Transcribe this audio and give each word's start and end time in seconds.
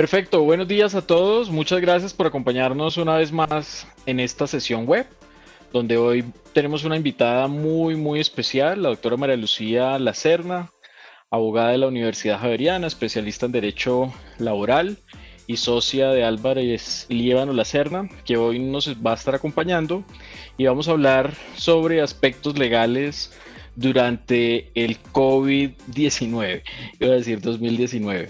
Perfecto, 0.00 0.40
buenos 0.44 0.66
días 0.66 0.94
a 0.94 1.06
todos. 1.06 1.50
Muchas 1.50 1.78
gracias 1.82 2.14
por 2.14 2.26
acompañarnos 2.26 2.96
una 2.96 3.16
vez 3.18 3.32
más 3.32 3.86
en 4.06 4.18
esta 4.18 4.46
sesión 4.46 4.86
web, 4.86 5.06
donde 5.74 5.98
hoy 5.98 6.24
tenemos 6.54 6.84
una 6.84 6.96
invitada 6.96 7.48
muy, 7.48 7.96
muy 7.96 8.18
especial, 8.18 8.82
la 8.82 8.88
doctora 8.88 9.18
María 9.18 9.36
Lucía 9.36 9.98
Lacerna, 9.98 10.70
abogada 11.30 11.72
de 11.72 11.76
la 11.76 11.88
Universidad 11.88 12.40
Javeriana, 12.40 12.86
especialista 12.86 13.44
en 13.44 13.52
Derecho 13.52 14.10
Laboral 14.38 14.96
y 15.46 15.58
socia 15.58 16.08
de 16.12 16.24
Álvarez 16.24 17.04
Líbano 17.10 17.52
Lacerna, 17.52 18.08
que 18.24 18.38
hoy 18.38 18.58
nos 18.58 18.88
va 19.04 19.10
a 19.10 19.16
estar 19.16 19.34
acompañando 19.34 20.02
y 20.56 20.64
vamos 20.64 20.88
a 20.88 20.92
hablar 20.92 21.34
sobre 21.56 22.00
aspectos 22.00 22.58
legales 22.58 23.38
durante 23.80 24.70
el 24.74 25.02
COVID-19, 25.12 26.62
iba 27.00 27.12
a 27.12 27.16
decir 27.16 27.40
2019. 27.40 28.28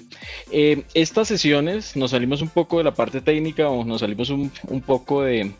Eh, 0.53 0.85
estas 0.95 1.27
sesiones 1.27 1.97
nos 1.97 2.13
salimos 2.13 2.41
un 2.41 2.51
poco 2.51 2.79
de 2.79 2.85
la 2.85 2.95
parte 2.95 3.21
técnica 3.21 3.69
o 3.69 3.85
nos 3.85 4.01
salimos 4.01 4.31
un, 4.31 4.51
poco 4.87 5.23
de, 5.23 5.53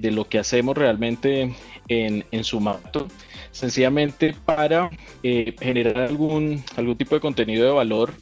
lo 0.00 0.26
que 0.26 0.38
hacemos 0.38 0.74
realmente 0.76 1.54
en, 1.88 2.24
en 2.30 2.44
Sumato, 2.44 3.08
sencillamente 3.50 4.34
para 4.46 4.88
eh, 5.22 5.54
generar 5.60 5.98
algún, 5.98 6.64
algún 6.76 6.96
tipo 6.96 7.14
de 7.14 7.20
contenido 7.20 7.66
de 7.66 7.72
valor 7.72 8.14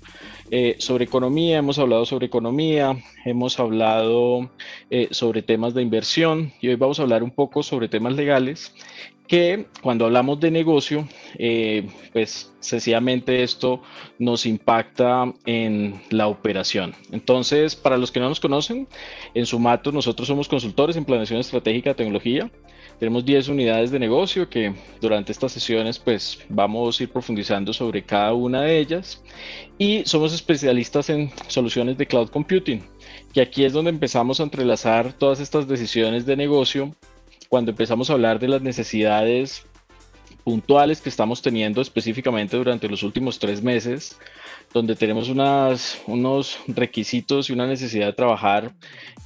eh, 0.50 0.74
sobre 0.80 1.04
economía, 1.04 1.58
hemos 1.58 1.78
hablado 1.78 2.06
sobre 2.06 2.26
economía, 2.26 2.96
hemos 3.24 3.60
hablado 3.60 4.50
sobre 5.12 5.42
temas 5.42 5.74
de 5.74 5.82
inversión 5.82 6.52
y 6.60 6.68
hoy 6.68 6.74
vamos 6.74 6.98
a 6.98 7.02
hablar 7.02 7.22
un 7.22 7.30
poco 7.30 7.62
sobre 7.62 7.88
temas 7.88 8.14
legales 8.14 8.72
que 9.28 9.66
cuando 9.82 10.06
hablamos 10.06 10.40
de 10.40 10.50
negocio, 10.50 11.06
eh, 11.38 11.86
pues 12.12 12.52
sencillamente 12.60 13.42
esto 13.42 13.82
nos 14.18 14.46
impacta 14.46 15.32
en 15.44 16.00
la 16.10 16.26
operación. 16.28 16.94
Entonces, 17.12 17.76
para 17.76 17.98
los 17.98 18.10
que 18.10 18.20
no 18.20 18.28
nos 18.30 18.40
conocen, 18.40 18.88
en 19.34 19.46
Sumato 19.46 19.92
nosotros 19.92 20.26
somos 20.26 20.48
consultores 20.48 20.96
en 20.96 21.04
planeación 21.04 21.38
estratégica 21.38 21.90
de 21.90 21.94
tecnología. 21.94 22.50
Tenemos 22.98 23.24
10 23.24 23.48
unidades 23.48 23.90
de 23.92 23.98
negocio 24.00 24.48
que 24.48 24.74
durante 25.00 25.30
estas 25.30 25.52
sesiones 25.52 25.98
pues 25.98 26.40
vamos 26.48 26.98
a 26.98 27.02
ir 27.02 27.10
profundizando 27.10 27.72
sobre 27.72 28.02
cada 28.02 28.32
una 28.32 28.62
de 28.62 28.78
ellas 28.78 29.22
y 29.76 30.02
somos 30.04 30.32
especialistas 30.32 31.08
en 31.10 31.30
soluciones 31.46 31.96
de 31.96 32.06
cloud 32.06 32.30
computing, 32.30 32.82
que 33.32 33.42
aquí 33.42 33.64
es 33.64 33.72
donde 33.72 33.90
empezamos 33.90 34.40
a 34.40 34.42
entrelazar 34.42 35.12
todas 35.12 35.38
estas 35.38 35.68
decisiones 35.68 36.26
de 36.26 36.36
negocio 36.36 36.92
cuando 37.48 37.70
empezamos 37.70 38.10
a 38.10 38.12
hablar 38.12 38.38
de 38.38 38.48
las 38.48 38.62
necesidades 38.62 39.64
puntuales 40.44 41.00
que 41.00 41.08
estamos 41.08 41.42
teniendo 41.42 41.80
específicamente 41.80 42.56
durante 42.56 42.88
los 42.88 43.02
últimos 43.02 43.38
tres 43.38 43.62
meses, 43.62 44.16
donde 44.72 44.96
tenemos 44.96 45.28
unas, 45.28 46.00
unos 46.06 46.58
requisitos 46.66 47.50
y 47.50 47.52
una 47.52 47.66
necesidad 47.66 48.06
de 48.06 48.12
trabajar 48.14 48.72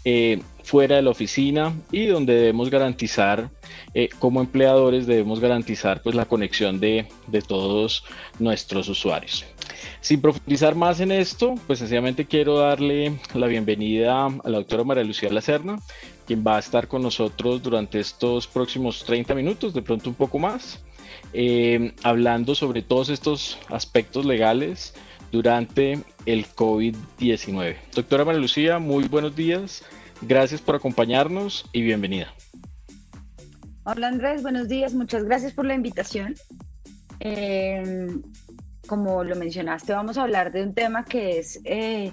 eh, 0.05 0.41
fuera 0.65 0.97
de 0.97 1.03
la 1.03 1.11
oficina 1.11 1.75
y 1.93 2.07
donde 2.07 2.35
debemos 2.35 2.71
garantizar, 2.71 3.51
eh, 3.95 4.09
como 4.19 4.41
empleadores, 4.41 5.07
debemos 5.07 5.39
garantizar 5.39 6.03
pues, 6.03 6.15
la 6.15 6.25
conexión 6.25 6.81
de, 6.81 7.07
de 7.29 7.43
todos 7.43 8.05
nuestros 8.39 8.89
usuarios. 8.89 9.45
Sin 10.01 10.21
profundizar 10.21 10.75
más 10.75 10.99
en 10.99 11.13
esto, 11.13 11.55
pues 11.69 11.79
sencillamente 11.79 12.25
quiero 12.25 12.59
darle 12.59 13.17
la 13.35 13.47
bienvenida 13.47 14.27
a 14.27 14.49
la 14.49 14.59
doctora 14.59 14.83
María 14.83 15.05
Lucía 15.05 15.31
Lacerna, 15.31 15.79
quien 16.27 16.45
va 16.47 16.57
a 16.57 16.59
estar 16.59 16.89
con 16.89 17.03
nosotros 17.03 17.63
durante 17.63 18.01
estos 18.01 18.47
próximos 18.47 19.05
30 19.05 19.35
minutos, 19.35 19.75
de 19.75 19.83
pronto 19.83 20.09
un 20.09 20.15
poco 20.15 20.39
más, 20.39 20.81
eh, 21.33 21.95
hablando 22.03 22.55
sobre 22.55 22.83
todos 22.83 23.09
estos 23.09 23.59
aspectos 23.69 24.25
legales 24.25 24.95
durante 25.31 26.01
el 26.27 26.47
COVID-19. 26.47 27.77
Doctora 27.95 28.25
María 28.25 28.41
Lucía, 28.41 28.79
muy 28.79 29.09
buenos 29.09 29.35
días, 29.35 29.85
gracias 30.21 30.61
por 30.61 30.75
acompañarnos 30.75 31.67
y 31.73 31.83
bienvenida. 31.83 32.35
Hola 33.85 34.09
Andrés, 34.09 34.43
buenos 34.43 34.69
días, 34.69 34.95
muchas 34.95 35.25
gracias 35.25 35.53
por 35.53 35.65
la 35.65 35.75
invitación. 35.75 36.35
Eh, 37.19 38.09
como 38.87 39.25
lo 39.25 39.37
mencionaste, 39.37 39.93
vamos 39.93 40.19
a 40.19 40.23
hablar 40.23 40.53
de 40.53 40.63
un 40.63 40.75
tema 40.75 41.05
que 41.05 41.39
es, 41.39 41.61
eh, 41.65 42.13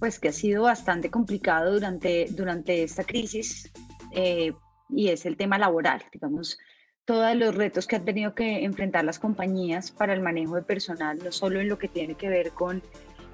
pues 0.00 0.18
que 0.18 0.28
ha 0.28 0.32
sido 0.32 0.64
bastante 0.64 1.10
complicado 1.10 1.72
durante, 1.74 2.26
durante 2.30 2.82
esta 2.82 3.04
crisis 3.04 3.70
eh, 4.12 4.52
y 4.88 5.08
es 5.08 5.24
el 5.26 5.36
tema 5.36 5.58
laboral, 5.58 6.02
digamos, 6.12 6.58
todos 7.04 7.36
los 7.36 7.54
retos 7.54 7.86
que 7.86 7.96
han 7.96 8.04
tenido 8.04 8.34
que 8.34 8.64
enfrentar 8.64 9.04
las 9.04 9.18
compañías 9.18 9.92
para 9.92 10.12
el 10.12 10.20
manejo 10.20 10.56
de 10.56 10.62
personal, 10.62 11.18
no 11.22 11.30
solo 11.30 11.60
en 11.60 11.68
lo 11.68 11.78
que 11.78 11.86
tiene 11.86 12.14
que 12.14 12.28
ver 12.28 12.50
con, 12.50 12.82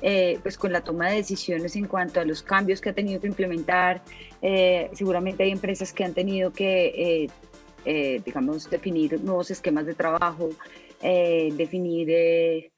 eh, 0.03 0.39
pues 0.43 0.59
con 0.59 0.73
la 0.73 0.83
toma 0.83 1.09
de 1.09 1.17
decisiones 1.17 1.77
en 1.77 1.87
cuanto 1.87 2.21
a 2.21 2.25
los 2.25 2.43
cambios 2.43 2.83
que 2.83 2.91
ha 2.91 2.95
tenido 2.95 3.21
que 3.21 3.29
implementar. 3.29 4.03
seguramente 4.93 5.45
hay 5.45 5.53
empresas 5.53 5.93
que 5.93 6.05
han 6.05 6.13
tenido 6.13 6.53
que, 6.53 7.31
digamos, 8.25 8.69
definir 8.69 9.21
nuevos 9.23 9.51
esquemas 9.51 9.87
de 9.87 9.95
trabajo, 9.95 10.51
eh, 11.03 11.53
definir, 11.57 12.09
eh, 12.11 12.73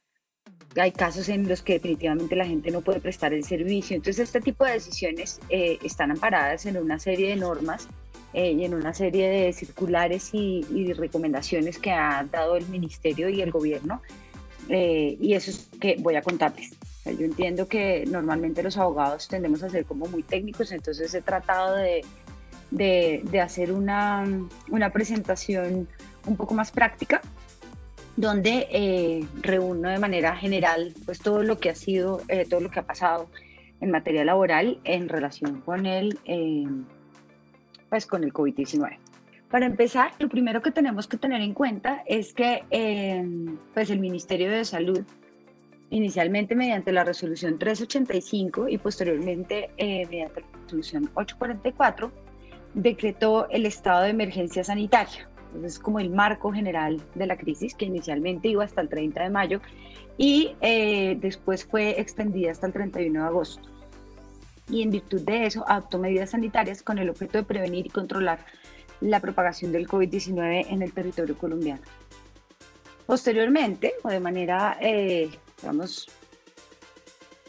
hay 0.76 0.92
casos 0.92 1.28
en 1.28 1.48
los 1.48 1.62
que 1.62 1.74
definitivamente 1.74 2.36
la 2.36 2.46
gente 2.46 2.70
no 2.70 2.82
puede 2.82 3.00
prestar 3.00 3.32
el 3.32 3.44
servicio. 3.44 3.96
Entonces, 3.96 4.24
este 4.24 4.40
tipo 4.40 4.64
de 4.64 4.72
decisiones 4.72 5.40
eh, 5.48 5.78
están 5.82 6.10
amparadas 6.10 6.66
en 6.66 6.76
una 6.76 6.98
serie 6.98 7.30
de 7.30 7.36
normas 7.36 7.88
y 8.34 8.62
en 8.62 8.74
una 8.74 8.92
serie 8.92 9.28
de 9.28 9.52
circulares 9.54 10.30
y, 10.32 10.92
recomendaciones 10.92 11.78
que 11.78 11.90
ha 11.90 12.24
dado 12.30 12.56
el 12.56 12.68
ministerio 12.68 13.30
y 13.30 13.40
el 13.40 13.50
gobierno. 13.50 14.02
y 14.68 15.32
eso 15.32 15.50
es 15.50 15.68
que 15.80 15.96
voy 15.98 16.14
a 16.14 16.22
contarles. 16.22 16.76
yo 17.06 17.24
entiendo 17.24 17.66
que 17.66 18.04
normalmente 18.06 18.62
los 18.62 18.76
abogados 18.76 19.28
tendemos 19.28 19.62
a 19.62 19.70
ser 19.70 19.86
como 19.86 20.06
muy 20.06 20.22
técnicos, 20.22 20.70
entonces 20.72 21.12
he 21.14 21.22
tratado 21.22 21.76
de, 21.76 22.04
de, 22.70 23.22
de 23.24 23.40
hacer 23.40 23.72
una, 23.72 24.26
una 24.70 24.92
presentación 24.92 25.88
un 26.26 26.36
poco 26.36 26.54
más 26.54 26.70
práctica 26.70 27.22
donde 28.18 28.66
eh, 28.72 29.24
reúno 29.42 29.90
de 29.90 29.98
manera 30.00 30.34
general 30.34 30.92
pues 31.04 31.20
todo 31.20 31.44
lo 31.44 31.60
que 31.60 31.70
ha 31.70 31.76
sido, 31.76 32.20
eh, 32.26 32.44
todo 32.50 32.58
lo 32.58 32.68
que 32.68 32.80
ha 32.80 32.82
pasado 32.82 33.30
en 33.80 33.92
materia 33.92 34.24
laboral 34.24 34.80
en 34.82 35.08
relación 35.08 35.60
con 35.60 35.86
el, 35.86 36.18
eh, 36.24 36.66
pues 37.88 38.06
con 38.06 38.24
el 38.24 38.32
COVID-19. 38.32 38.98
Para 39.48 39.66
empezar, 39.66 40.10
lo 40.18 40.28
primero 40.28 40.60
que 40.62 40.72
tenemos 40.72 41.06
que 41.06 41.16
tener 41.16 41.40
en 41.42 41.54
cuenta 41.54 42.02
es 42.06 42.34
que 42.34 42.64
pues 43.72 43.88
el 43.88 44.00
Ministerio 44.00 44.50
de 44.50 44.64
Salud, 44.64 45.04
inicialmente 45.90 46.56
mediante 46.56 46.90
la 46.90 47.04
resolución 47.04 47.56
385 47.56 48.68
y 48.68 48.78
posteriormente 48.78 49.70
mediante 49.78 50.40
la 50.40 50.46
resolución 50.64 51.08
844, 51.14 52.10
decretó 52.74 53.48
el 53.48 53.64
estado 53.64 54.02
de 54.02 54.10
emergencia 54.10 54.64
sanitaria 54.64 55.28
es 55.64 55.78
como 55.78 56.00
el 56.00 56.10
marco 56.10 56.52
general 56.52 57.00
de 57.14 57.26
la 57.26 57.36
crisis 57.36 57.74
que 57.74 57.86
inicialmente 57.86 58.48
iba 58.48 58.64
hasta 58.64 58.80
el 58.80 58.88
30 58.88 59.22
de 59.22 59.30
mayo 59.30 59.60
y 60.16 60.56
eh, 60.60 61.16
después 61.20 61.64
fue 61.64 62.00
extendida 62.00 62.50
hasta 62.50 62.66
el 62.66 62.72
31 62.72 63.20
de 63.20 63.26
agosto. 63.26 63.68
Y 64.68 64.82
en 64.82 64.90
virtud 64.90 65.22
de 65.22 65.46
eso 65.46 65.64
adoptó 65.66 65.98
medidas 65.98 66.30
sanitarias 66.30 66.82
con 66.82 66.98
el 66.98 67.08
objeto 67.08 67.38
de 67.38 67.44
prevenir 67.44 67.86
y 67.86 67.90
controlar 67.90 68.44
la 69.00 69.20
propagación 69.20 69.72
del 69.72 69.88
COVID-19 69.88 70.66
en 70.68 70.82
el 70.82 70.92
territorio 70.92 71.36
colombiano. 71.38 71.80
Posteriormente, 73.06 73.94
o 74.02 74.08
de 74.08 74.20
manera, 74.20 74.76
eh, 74.80 75.30
digamos, 75.60 76.08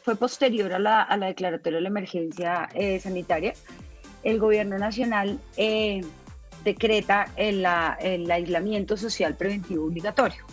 fue 0.04 0.16
posterior 0.16 0.72
a 0.74 0.80
la, 0.80 1.02
a 1.02 1.18
la, 1.18 1.28
declaratoria 1.28 1.78
de 1.78 1.81
la 1.81 1.90
emergencia 1.90 2.70
eh, 2.74 3.00
sanitaria, 3.00 3.54
el 4.24 4.40
gobierno 4.40 4.78
nacional 4.78 5.40
decreta 6.64 7.31
el, 7.36 7.66
aislamiento 7.66 8.97
social 8.97 9.36
preventivo 9.36 9.86
obligatorio, 9.86 10.44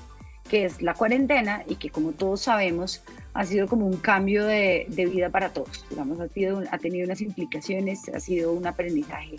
que 0.48 0.64
es 0.64 0.82
la 0.82 0.94
cuarentena 0.94 1.64
y 1.68 1.76
que 1.76 1.90
como 1.90 2.12
todos 2.12 2.42
sabemos 2.42 3.02
ha 3.34 3.44
sido 3.44 3.66
como 3.66 3.86
un 3.86 3.96
cambio 3.96 4.44
de, 4.44 4.86
vida 4.88 5.30
para 5.30 5.50
todos. 5.50 5.84
Digamos, 5.90 6.20
ha, 6.20 6.28
sido, 6.28 6.62
ha 6.70 6.78
tenido 6.78 7.04
unas 7.04 7.20
implicaciones, 7.20 8.08
ha 8.08 8.20
sido 8.20 8.52
un 8.52 8.66
aprendizaje 8.66 9.36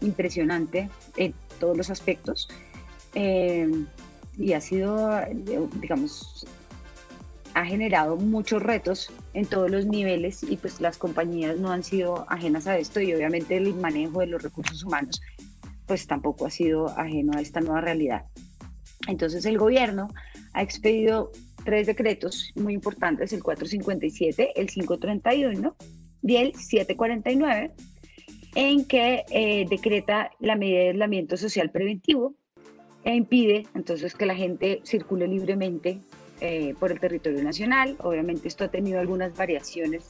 impresionante 0.00 0.88
en 1.16 1.34
todos 1.58 1.76
los 1.76 1.90
aspectos 1.90 2.48
eh, 3.14 3.68
y 4.38 4.52
ha 4.52 4.60
sido, 4.60 5.20
digamos, 5.80 6.46
ha 7.54 7.64
generado 7.64 8.16
muchos 8.16 8.62
retos 8.62 9.10
en 9.34 9.46
todos 9.46 9.70
los 9.70 9.86
niveles 9.86 10.42
y 10.42 10.56
pues 10.56 10.80
las 10.80 10.98
compañías 10.98 11.58
no 11.58 11.70
han 11.72 11.82
sido 11.82 12.24
ajenas 12.28 12.66
a 12.66 12.78
esto 12.78 13.00
y 13.00 13.12
obviamente 13.12 13.56
el 13.56 13.74
manejo 13.74 14.20
de 14.20 14.26
los 14.26 14.42
recursos 14.42 14.84
humanos 14.84 15.20
pues 15.90 16.06
tampoco 16.06 16.46
ha 16.46 16.50
sido 16.50 16.86
ajeno 16.96 17.32
a 17.36 17.40
esta 17.40 17.60
nueva 17.60 17.80
realidad. 17.80 18.26
Entonces 19.08 19.44
el 19.44 19.58
gobierno 19.58 20.06
ha 20.52 20.62
expedido 20.62 21.32
tres 21.64 21.88
decretos 21.88 22.52
muy 22.54 22.74
importantes, 22.74 23.32
el 23.32 23.42
457, 23.42 24.52
el 24.54 24.68
531 24.68 25.76
y 26.22 26.36
el 26.36 26.54
749, 26.54 27.72
en 28.54 28.84
que 28.84 29.24
eh, 29.30 29.66
decreta 29.68 30.30
la 30.38 30.54
medida 30.54 30.78
de 30.78 30.88
aislamiento 30.90 31.36
social 31.36 31.72
preventivo 31.72 32.36
e 33.02 33.12
impide 33.12 33.66
entonces 33.74 34.14
que 34.14 34.26
la 34.26 34.36
gente 34.36 34.82
circule 34.84 35.26
libremente 35.26 35.98
eh, 36.40 36.72
por 36.78 36.92
el 36.92 37.00
territorio 37.00 37.42
nacional. 37.42 37.96
Obviamente 37.98 38.46
esto 38.46 38.62
ha 38.62 38.68
tenido 38.68 39.00
algunas 39.00 39.36
variaciones 39.36 40.06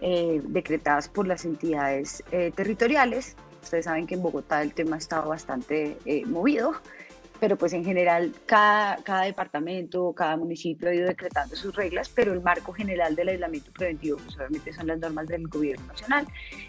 eh, 0.00 0.42
decretadas 0.48 1.08
por 1.08 1.28
las 1.28 1.44
entidades 1.44 2.24
territoriales. 2.56 3.36
Ustedes 3.62 3.84
saben 3.84 4.06
que 4.06 4.14
en 4.14 4.22
Bogotá 4.22 4.62
el 4.62 4.74
tema 4.74 4.96
ha 4.96 4.98
estado 4.98 5.28
bastante 5.28 5.96
eh, 6.04 6.24
movido, 6.26 6.74
pero 7.40 7.56
pues 7.56 7.72
en 7.72 7.84
general 7.84 8.32
cada, 8.46 8.96
cada 9.02 9.22
departamento, 9.22 10.12
cada 10.12 10.36
municipio 10.36 10.88
ha 10.88 10.94
ido 10.94 11.08
decretando 11.08 11.56
sus 11.56 11.74
reglas, 11.74 12.08
pero 12.08 12.32
el 12.32 12.40
marco 12.40 12.72
general 12.72 13.16
del 13.16 13.30
aislamiento 13.30 13.72
preventivo 13.72 14.18
pues 14.18 14.36
obviamente 14.36 14.72
son 14.72 14.86
las 14.86 14.98
normas 14.98 15.26
del 15.26 15.48
gobierno 15.48 15.86
nacional, 15.86 16.26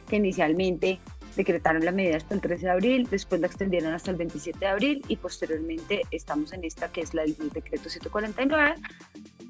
que 0.07 0.15
inicialmente 0.15 0.99
decretaron 1.35 1.83
la 1.83 1.91
medida 1.91 2.17
hasta 2.17 2.35
el 2.35 2.41
13 2.41 2.65
de 2.65 2.71
abril, 2.71 3.07
después 3.09 3.41
la 3.41 3.47
extendieron 3.47 3.93
hasta 3.93 4.11
el 4.11 4.17
27 4.17 4.59
de 4.59 4.67
abril 4.67 5.05
y 5.07 5.17
posteriormente 5.17 6.01
estamos 6.11 6.53
en 6.53 6.63
esta 6.63 6.91
que 6.91 7.01
es 7.01 7.13
la 7.13 7.23
del 7.23 7.35
decreto 7.49 7.89
149, 7.89 8.75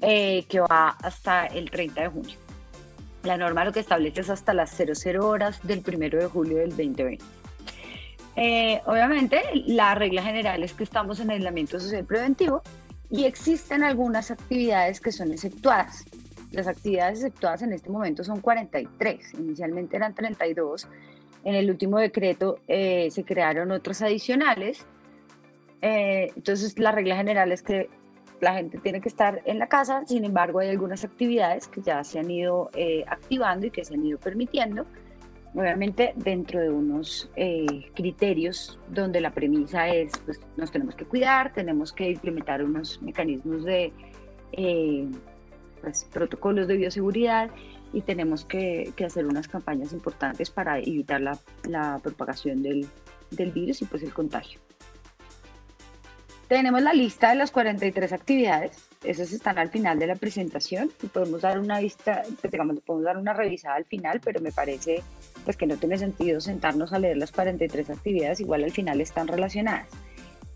eh, 0.00 0.44
que 0.48 0.60
va 0.60 0.90
hasta 0.90 1.46
el 1.46 1.70
30 1.70 2.02
de 2.02 2.08
junio. 2.08 2.43
La 3.24 3.36
norma 3.36 3.64
lo 3.64 3.72
que 3.72 3.80
establece 3.80 4.20
es 4.20 4.30
hasta 4.30 4.54
las 4.54 4.70
00 4.70 5.26
horas 5.26 5.60
del 5.62 5.82
1 5.86 5.98
de 5.98 6.26
julio 6.26 6.58
del 6.58 6.70
2020. 6.70 7.24
Eh, 8.36 8.80
obviamente, 8.86 9.42
la 9.66 9.94
regla 9.94 10.22
general 10.22 10.62
es 10.62 10.74
que 10.74 10.84
estamos 10.84 11.20
en 11.20 11.30
aislamiento 11.30 11.80
social 11.80 12.04
preventivo 12.04 12.62
y 13.10 13.24
existen 13.24 13.82
algunas 13.82 14.30
actividades 14.30 15.00
que 15.00 15.12
son 15.12 15.32
exceptuadas. 15.32 16.04
Las 16.52 16.66
actividades 16.66 17.18
exceptuadas 17.18 17.62
en 17.62 17.72
este 17.72 17.90
momento 17.90 18.22
son 18.24 18.40
43, 18.40 19.34
inicialmente 19.34 19.96
eran 19.96 20.14
32 20.14 20.86
en 21.44 21.54
el 21.54 21.70
último 21.70 21.98
decreto 21.98 22.58
eh, 22.68 23.08
se 23.10 23.24
crearon 23.24 23.70
otros 23.70 24.00
adicionales. 24.02 24.84
Eh, 25.82 26.32
entonces, 26.34 26.78
la 26.78 26.90
regla 26.90 27.16
general 27.16 27.52
es 27.52 27.62
que 27.62 27.90
la 28.44 28.54
gente 28.54 28.78
tiene 28.78 29.00
que 29.00 29.08
estar 29.08 29.42
en 29.44 29.58
la 29.58 29.66
casa, 29.68 30.04
sin 30.06 30.24
embargo, 30.24 30.60
hay 30.60 30.68
algunas 30.68 31.04
actividades 31.04 31.66
que 31.66 31.82
ya 31.82 32.04
se 32.04 32.18
han 32.18 32.30
ido 32.30 32.70
eh, 32.74 33.04
activando 33.08 33.66
y 33.66 33.70
que 33.70 33.84
se 33.84 33.94
han 33.94 34.04
ido 34.04 34.18
permitiendo, 34.18 34.86
obviamente 35.54 36.12
dentro 36.16 36.60
de 36.60 36.70
unos 36.70 37.30
criterios 37.94 38.78
donde 38.88 39.20
la 39.20 39.30
premisa 39.30 39.88
es, 39.88 40.12
pues 40.24 40.40
nos 40.56 40.70
tenemos 40.70 40.94
que 40.94 41.04
cuidar, 41.04 41.52
tenemos 41.52 41.92
que 41.92 42.10
implementar 42.10 42.62
unos 42.62 43.00
mecanismos 43.02 43.64
de 43.64 43.92
pues, 45.80 46.08
protocolos 46.12 46.66
de 46.66 46.76
bioseguridad 46.76 47.50
y 47.94 48.02
tenemos 48.02 48.44
que, 48.44 48.92
hacer 49.06 49.24
unas 49.24 49.46
campañas 49.48 49.92
importantes 49.92 50.50
para 50.50 50.78
evitar 50.78 51.20
la, 51.20 52.00
propagación 52.02 52.62
del, 52.62 52.88
virus 53.52 53.82
y 53.82 53.84
pues 53.84 54.02
el 54.02 54.12
contagio. 54.12 54.60
Tenemos 56.48 56.82
la 56.82 56.92
lista 56.92 57.30
de 57.30 57.36
las 57.36 57.50
43 57.50 58.12
actividades, 58.12 58.72
esas 59.02 59.32
están 59.32 59.58
al 59.58 59.70
final 59.70 59.98
de 59.98 60.06
la 60.06 60.14
presentación 60.14 60.90
y 61.02 61.06
podemos 61.06 61.40
dar 61.40 61.58
una 61.58 61.80
vista, 61.80 62.22
pues, 62.40 62.50
digamos, 62.50 62.80
podemos 62.80 63.04
dar 63.04 63.16
una 63.16 63.32
revisada 63.32 63.76
al 63.76 63.86
final, 63.86 64.20
pero 64.20 64.40
me 64.40 64.52
parece 64.52 65.02
pues 65.44 65.56
que 65.56 65.66
no 65.66 65.76
tiene 65.76 65.98
sentido 65.98 66.40
sentarnos 66.40 66.92
a 66.92 66.98
leer 66.98 67.16
las 67.16 67.32
43 67.32 67.90
actividades, 67.90 68.40
igual 68.40 68.64
al 68.64 68.72
final 68.72 69.00
están 69.00 69.26
relacionadas. 69.28 69.88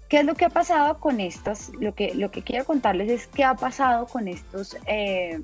¿Qué 0.09 0.21
es 0.21 0.25
lo 0.25 0.35
que 0.35 0.47
ha 0.47 0.51
pasado 0.51 0.99
con 1.01 1.21
estas? 1.21 1.71
Lo 1.81 1.95
que, 1.95 2.15
lo 2.15 2.31
que 2.31 2.43
quiero 2.43 2.65
contarles 2.65 3.11
es 3.11 3.27
qué 3.27 3.45
ha 3.45 3.55
pasado 3.55 4.07
con 4.07 4.29
estos 4.29 4.77
eh, 4.87 5.41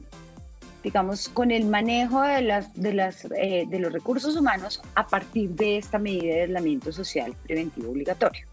digamos, 0.83 1.31
con 1.31 1.51
el 1.51 1.65
manejo 1.65 2.21
de, 2.21 2.43
las, 2.43 2.73
de, 2.75 2.93
las, 2.93 3.25
eh, 3.37 3.65
de 3.67 3.79
los 3.79 3.91
recursos 3.91 4.37
humanos 4.37 4.83
a 4.95 5.07
partir 5.07 5.51
de 5.51 5.79
esta 5.79 5.99
medida 5.99 6.35
de 6.35 6.43
aislamiento 6.43 6.93
social 6.93 7.35
preventivo 7.43 7.91
obligatorio. 7.91 8.47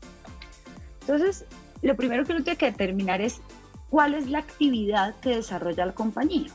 Entonces, 1.02 1.46
lo 1.82 1.96
primero 1.96 2.26
que 2.26 2.34
uno 2.34 2.44
tiene 2.44 2.58
que 2.58 2.72
determinar 2.72 3.22
es 3.22 3.42
cuál 3.90 4.14
es 4.14 4.30
la 4.30 4.40
actividad 4.40 5.16
que 5.20 5.36
desarrolla 5.36 5.86
la 5.86 5.94
compañía. 5.94 6.50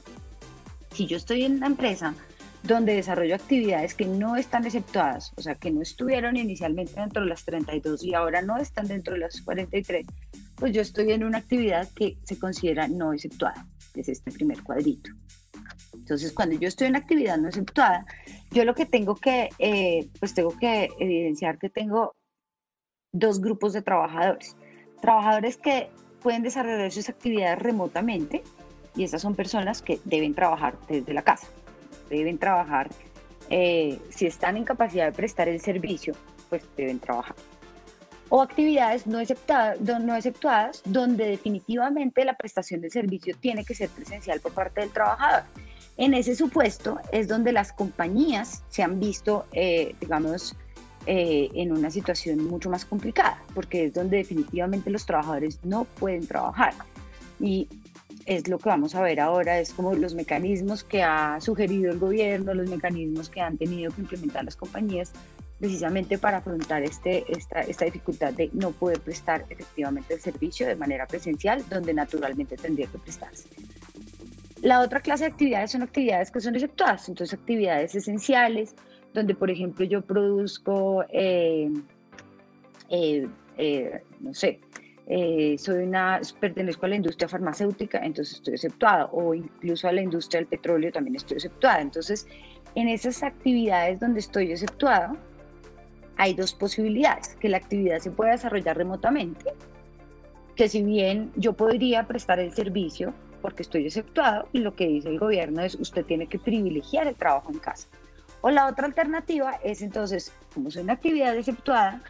Si 0.93 1.07
yo 1.07 1.17
estoy 1.17 1.45
en 1.45 1.57
una 1.57 1.67
empresa 1.67 2.15
donde 2.63 2.95
desarrollo 2.95 3.35
actividades 3.35 3.95
que 3.95 4.07
no 4.07 4.37
están 4.37 4.65
exceptuadas, 4.65 5.33
o 5.37 5.43
sea, 5.43 5.55
que 5.55 5.71
no 5.71 5.83
estuvieron 5.83 6.37
inicialmente 6.37 7.01
dentro 7.01 7.23
de 7.23 7.29
las 7.29 7.45
32 7.45 8.03
y 8.05 8.15
ahora 8.15 8.43
no 8.43 8.57
están 8.57 8.89
dentro 8.89 9.15
de 9.15 9.21
las 9.21 9.41
43, 9.43 10.07
pues 10.57 10.73
yo 10.73 10.83
estoy 10.83 11.13
en 11.13 11.25
una 11.25 11.39
actividad 11.39 11.89
que 11.95 12.19
se 12.25 12.39
considera 12.39 12.89
no 12.89 13.13
exceptuada, 13.13 13.67
que 13.95 14.01
es 14.01 14.09
este 14.09 14.33
primer 14.33 14.63
cuadrito. 14.63 15.11
Entonces, 15.95 16.33
cuando 16.33 16.57
yo 16.57 16.69
estoy 16.69 16.89
en 16.89 16.97
actividad 16.97 17.39
no 17.39 17.49
exceptuada, 17.49 18.07
yo 18.51 18.65
lo 18.65 18.75
que 18.75 18.87
tengo 18.87 19.17
que, 19.17 19.49
eh, 19.59 20.09
pues 20.19 20.35
tengo 20.35 20.57
que 20.57 20.89
evidenciar 20.99 21.59
que 21.59 21.69
tengo 21.69 22.15
dos 23.13 23.41
grupos 23.41 23.73
de 23.73 23.83
trabajadores. 23.83 24.57
Trabajadores 25.01 25.57
que 25.57 25.91
pueden 26.23 26.43
desarrollar 26.43 26.91
sus 26.91 27.09
actividades 27.09 27.59
remotamente 27.59 28.43
y 28.97 29.05
esas 29.05 29.23
son 29.23 29.35
personas 29.35 29.83
que 29.83 30.01
deben 30.05 30.35
trabajar 30.35 30.75
desde 30.89 31.13
la 31.13 31.23
casa. 31.23 31.47
Deben 32.09 32.39
trabajar, 32.39 32.89
eh, 33.51 33.99
si 34.11 34.27
están 34.27 34.57
en 34.57 34.65
capacidad 34.65 35.07
de 35.07 35.13
prestar 35.13 35.49
el 35.49 35.61
servicio, 35.61 36.15
pues 36.49 36.63
deben 36.77 36.99
trabajar. 36.99 37.37
O 38.29 38.43
actividades 38.43 39.07
no 39.07 39.21
exceptuadas, 39.21 39.81
no 39.81 40.17
exceptuadas 40.17 40.83
donde 40.85 41.27
definitivamente 41.29 42.25
la 42.25 42.37
prestación 42.37 42.81
del 42.81 42.91
servicio 42.91 43.37
tiene 43.39 43.65
que 43.65 43.75
ser 43.75 43.89
presencial 43.89 44.41
por 44.41 44.53
parte 44.53 44.81
del 44.81 44.91
trabajador. 44.91 45.45
En 45.97 46.13
ese 46.13 46.35
supuesto 46.35 46.99
es 47.13 47.29
donde 47.29 47.53
las 47.53 47.73
compañías 47.73 48.65
se 48.69 48.83
han 48.83 48.99
visto, 48.99 49.47
eh, 49.53 49.95
digamos, 50.01 50.57
eh, 51.07 51.51
en 51.55 51.73
una 51.73 51.91
situación 51.91 52.45
mucho 52.45 52.69
más 52.69 52.85
complicada, 52.85 53.43
porque 53.55 53.87
es 53.87 53.95
donde 53.95 54.19
definitivamente 54.19 54.91
los 54.91 55.07
trabajadores 55.07 55.61
no 55.65 55.85
pueden 55.85 56.27
trabajar. 56.27 56.75
Y 57.41 57.69
es 58.25 58.49
lo 58.49 58.59
que 58.59 58.69
vamos 58.69 58.95
a 58.95 59.03
ver 59.03 59.21
ahora, 59.21 59.61
es 59.61 59.73
como 59.73 59.95
los 59.95 60.15
mecanismos 60.15 60.83
que 60.83 61.03
ha 61.03 61.41
sugerido 61.41 61.93
el 61.93 61.99
gobierno, 61.99 62.55
los 62.55 62.69
mecanismos 62.69 63.29
que 63.29 63.41
han 63.41 63.57
tenido 63.57 63.93
que 63.93 64.01
implementar 64.01 64.45
las 64.45 64.57
compañías 64.57 65.13
precisamente 65.59 66.19
para 66.19 66.39
afrontar 66.39 66.83
este, 66.83 67.25
esta, 67.33 67.61
esta 67.61 67.85
dificultad 67.85 68.33
de 68.33 68.51
no 68.53 68.73
poder 68.73 69.01
prestar 69.01 69.45
efectivamente 69.49 70.15
el 70.15 70.21
servicio 70.21 70.67
de 70.67 70.77
manera 70.77 71.07
presencial, 71.07 71.65
donde 71.71 71.95
naturalmente 71.95 72.57
tendría 72.57 72.87
que 72.89 72.99
prestarse. 72.99 73.49
La 74.63 74.81
otra 74.81 75.01
clase 75.01 75.25
de 75.25 75.31
actividades 75.31 75.71
son 75.71 75.83
actividades 75.83 76.31
que 76.31 76.41
son 76.41 76.55
exceptuadas, 76.55 77.09
entonces 77.09 77.39
actividades 77.39 77.95
esenciales, 77.95 78.75
donde 79.17 79.35
por 79.35 79.51
ejemplo 79.51 79.85
yo 79.85 80.03
produzco, 80.03 81.05
eh, 81.11 81.73
eh, 82.91 83.27
eh, 83.57 84.03
no 84.21 84.35
sé, 84.35 84.61
soy 85.59 85.85
una, 85.85 86.21
pertenezco 86.39 86.87
a 86.87 86.91
la 86.91 86.97
industria 86.97 87.29
farmacéutica, 87.29 87.99
entonces 88.05 88.37
estoy 88.37 88.55
exceptuada, 88.55 89.07
o 89.07 89.35
incluso 89.35 89.89
a 89.89 89.93
la 89.93 90.03
industria 90.03 90.41
del 90.41 90.49
petróleo 90.49 90.93
también 90.93 91.17
estoy 91.17 91.37
exceptuada. 91.37 91.81
Entonces, 91.81 92.27
en 92.75 92.89
esas 92.89 93.23
actividades 93.23 94.01
donde 94.01 94.21
estoy 94.21 94.53
exceptuada, 94.53 95.17
hay 96.19 96.35
dos 96.35 96.53
posibilidades, 96.55 97.37
que 97.37 97.49
la 97.49 97.57
actividad 97.57 97.99
se 97.99 98.11
pueda 98.11 98.33
desarrollar 98.33 98.77
remotamente, 98.77 99.53
que 100.57 100.69
si 100.69 100.83
bien 100.83 101.31
yo 101.37 101.53
podría 101.53 102.07
prestar 102.07 102.39
el 102.41 102.53
servicio, 102.53 103.15
porque 103.41 103.63
estoy 103.63 103.87
exceptuado 103.87 104.49
y 104.53 104.59
lo 104.59 104.75
que 104.75 104.89
dice 104.89 105.09
el 105.09 105.19
gobierno 105.19 105.63
es 105.63 105.77
usted 105.77 106.05
tiene 106.05 106.27
que 106.27 106.39
privilegiar 106.39 107.07
el 107.07 107.15
trabajo 107.15 107.53
en 107.53 107.59
casa. 107.59 107.89
O 108.47 108.51
la 108.51 108.69
otra 108.69 108.87
alternativa 108.87 109.59
es 109.65 109.83
entonces, 109.83 110.33
como 110.55 110.71
soy 110.71 110.85
una 110.85 110.93
actividad 110.93 111.37
exceptuada 111.37 112.01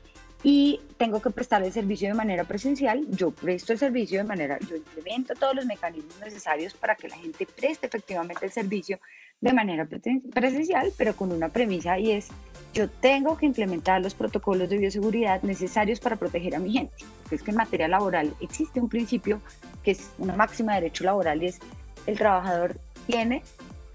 y 0.42 0.82
tengo 0.98 1.22
que 1.22 1.30
prestar 1.30 1.62
el 1.62 1.72
servicio 1.72 2.08
de 2.08 2.14
manera 2.14 2.44
presencial, 2.44 3.06
yo 3.08 3.30
presto 3.30 3.72
el 3.72 3.78
servicio 3.78 4.18
de 4.18 4.24
manera, 4.24 4.58
yo 4.58 4.76
implemento 4.76 5.32
todos 5.32 5.54
los 5.54 5.64
mecanismos 5.64 6.20
necesarios 6.20 6.74
para 6.74 6.94
que 6.94 7.08
la 7.08 7.16
gente 7.16 7.46
preste 7.46 7.86
efectivamente 7.86 8.44
el 8.44 8.52
servicio 8.52 9.00
de 9.40 9.54
manera 9.54 9.88
presencial, 10.34 10.92
pero 10.98 11.16
con 11.16 11.32
una 11.32 11.48
premisa 11.48 11.98
y 11.98 12.10
es, 12.10 12.28
yo 12.74 12.90
tengo 12.90 13.38
que 13.38 13.46
implementar 13.46 14.02
los 14.02 14.14
protocolos 14.14 14.68
de 14.68 14.76
bioseguridad 14.76 15.40
necesarios 15.40 16.00
para 16.00 16.16
proteger 16.16 16.54
a 16.54 16.58
mi 16.58 16.70
gente. 16.70 16.92
Porque 17.22 17.36
es 17.36 17.42
que 17.42 17.52
en 17.52 17.56
materia 17.56 17.88
laboral 17.88 18.34
existe 18.40 18.78
un 18.78 18.90
principio 18.90 19.40
que 19.82 19.92
es 19.92 20.10
una 20.18 20.36
máxima 20.36 20.74
de 20.74 20.82
derecho 20.82 21.04
laboral 21.04 21.42
y 21.42 21.46
es 21.46 21.60
el 22.06 22.18
trabajador 22.18 22.78
tiene 23.06 23.42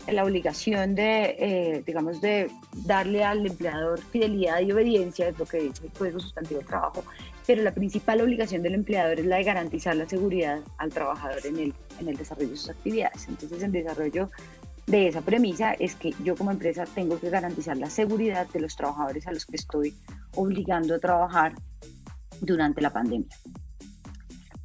la 0.08 0.24
obligación 0.24 0.96
de, 0.96 1.36
eh, 1.40 1.84
digamos, 1.86 2.22
de 2.22 2.50
darle 2.86 3.24
al 3.24 3.46
empleador 3.46 4.00
fidelidad 4.00 4.62
y 4.62 4.72
obediencia, 4.72 5.30
es 5.30 5.38
lo 5.38 5.46
que 5.46 5.60
dice 5.60 5.86
el 5.86 5.92
Código 5.92 6.20
Sustantivo 6.20 6.60
del 6.60 6.68
Trabajo, 6.68 7.04
pero 7.46 7.64
la 7.64 7.74
principal 7.74 8.22
obligación 8.22 8.64
del 8.64 8.76
empleador 8.76 9.20
es 9.20 9.26
la 9.26 9.38
de 9.38 9.44
garantizar 9.44 9.96
la 9.96 10.08
seguridad 10.08 10.60
al 10.78 10.92
trabajador 10.92 11.46
en 11.46 11.58
el, 11.58 11.74
en 12.00 12.08
el 12.08 12.18
desarrollo 12.18 12.50
de 12.50 12.58
sus 12.58 12.70
actividades. 12.70 13.28
Entonces, 13.28 13.62
el 13.62 13.72
desarrollo 13.72 14.30
de 14.88 15.08
esa 15.08 15.22
premisa 15.22 15.74
es 15.74 15.96
que 15.96 16.14
yo 16.24 16.36
como 16.36 16.52
empresa 16.52 16.86
tengo 16.86 17.20
que 17.20 17.30
garantizar 17.30 17.78
la 17.78 17.90
seguridad 17.90 18.48
de 18.48 18.60
los 18.62 18.76
trabajadores 18.76 19.28
a 19.28 19.32
los 19.32 19.46
que 19.46 19.56
estoy 19.56 19.96
obligando 20.36 20.96
a 20.96 21.00
trabajar 21.00 21.54
durante 22.42 22.82
la 22.82 22.92
pandemia. 22.92 23.30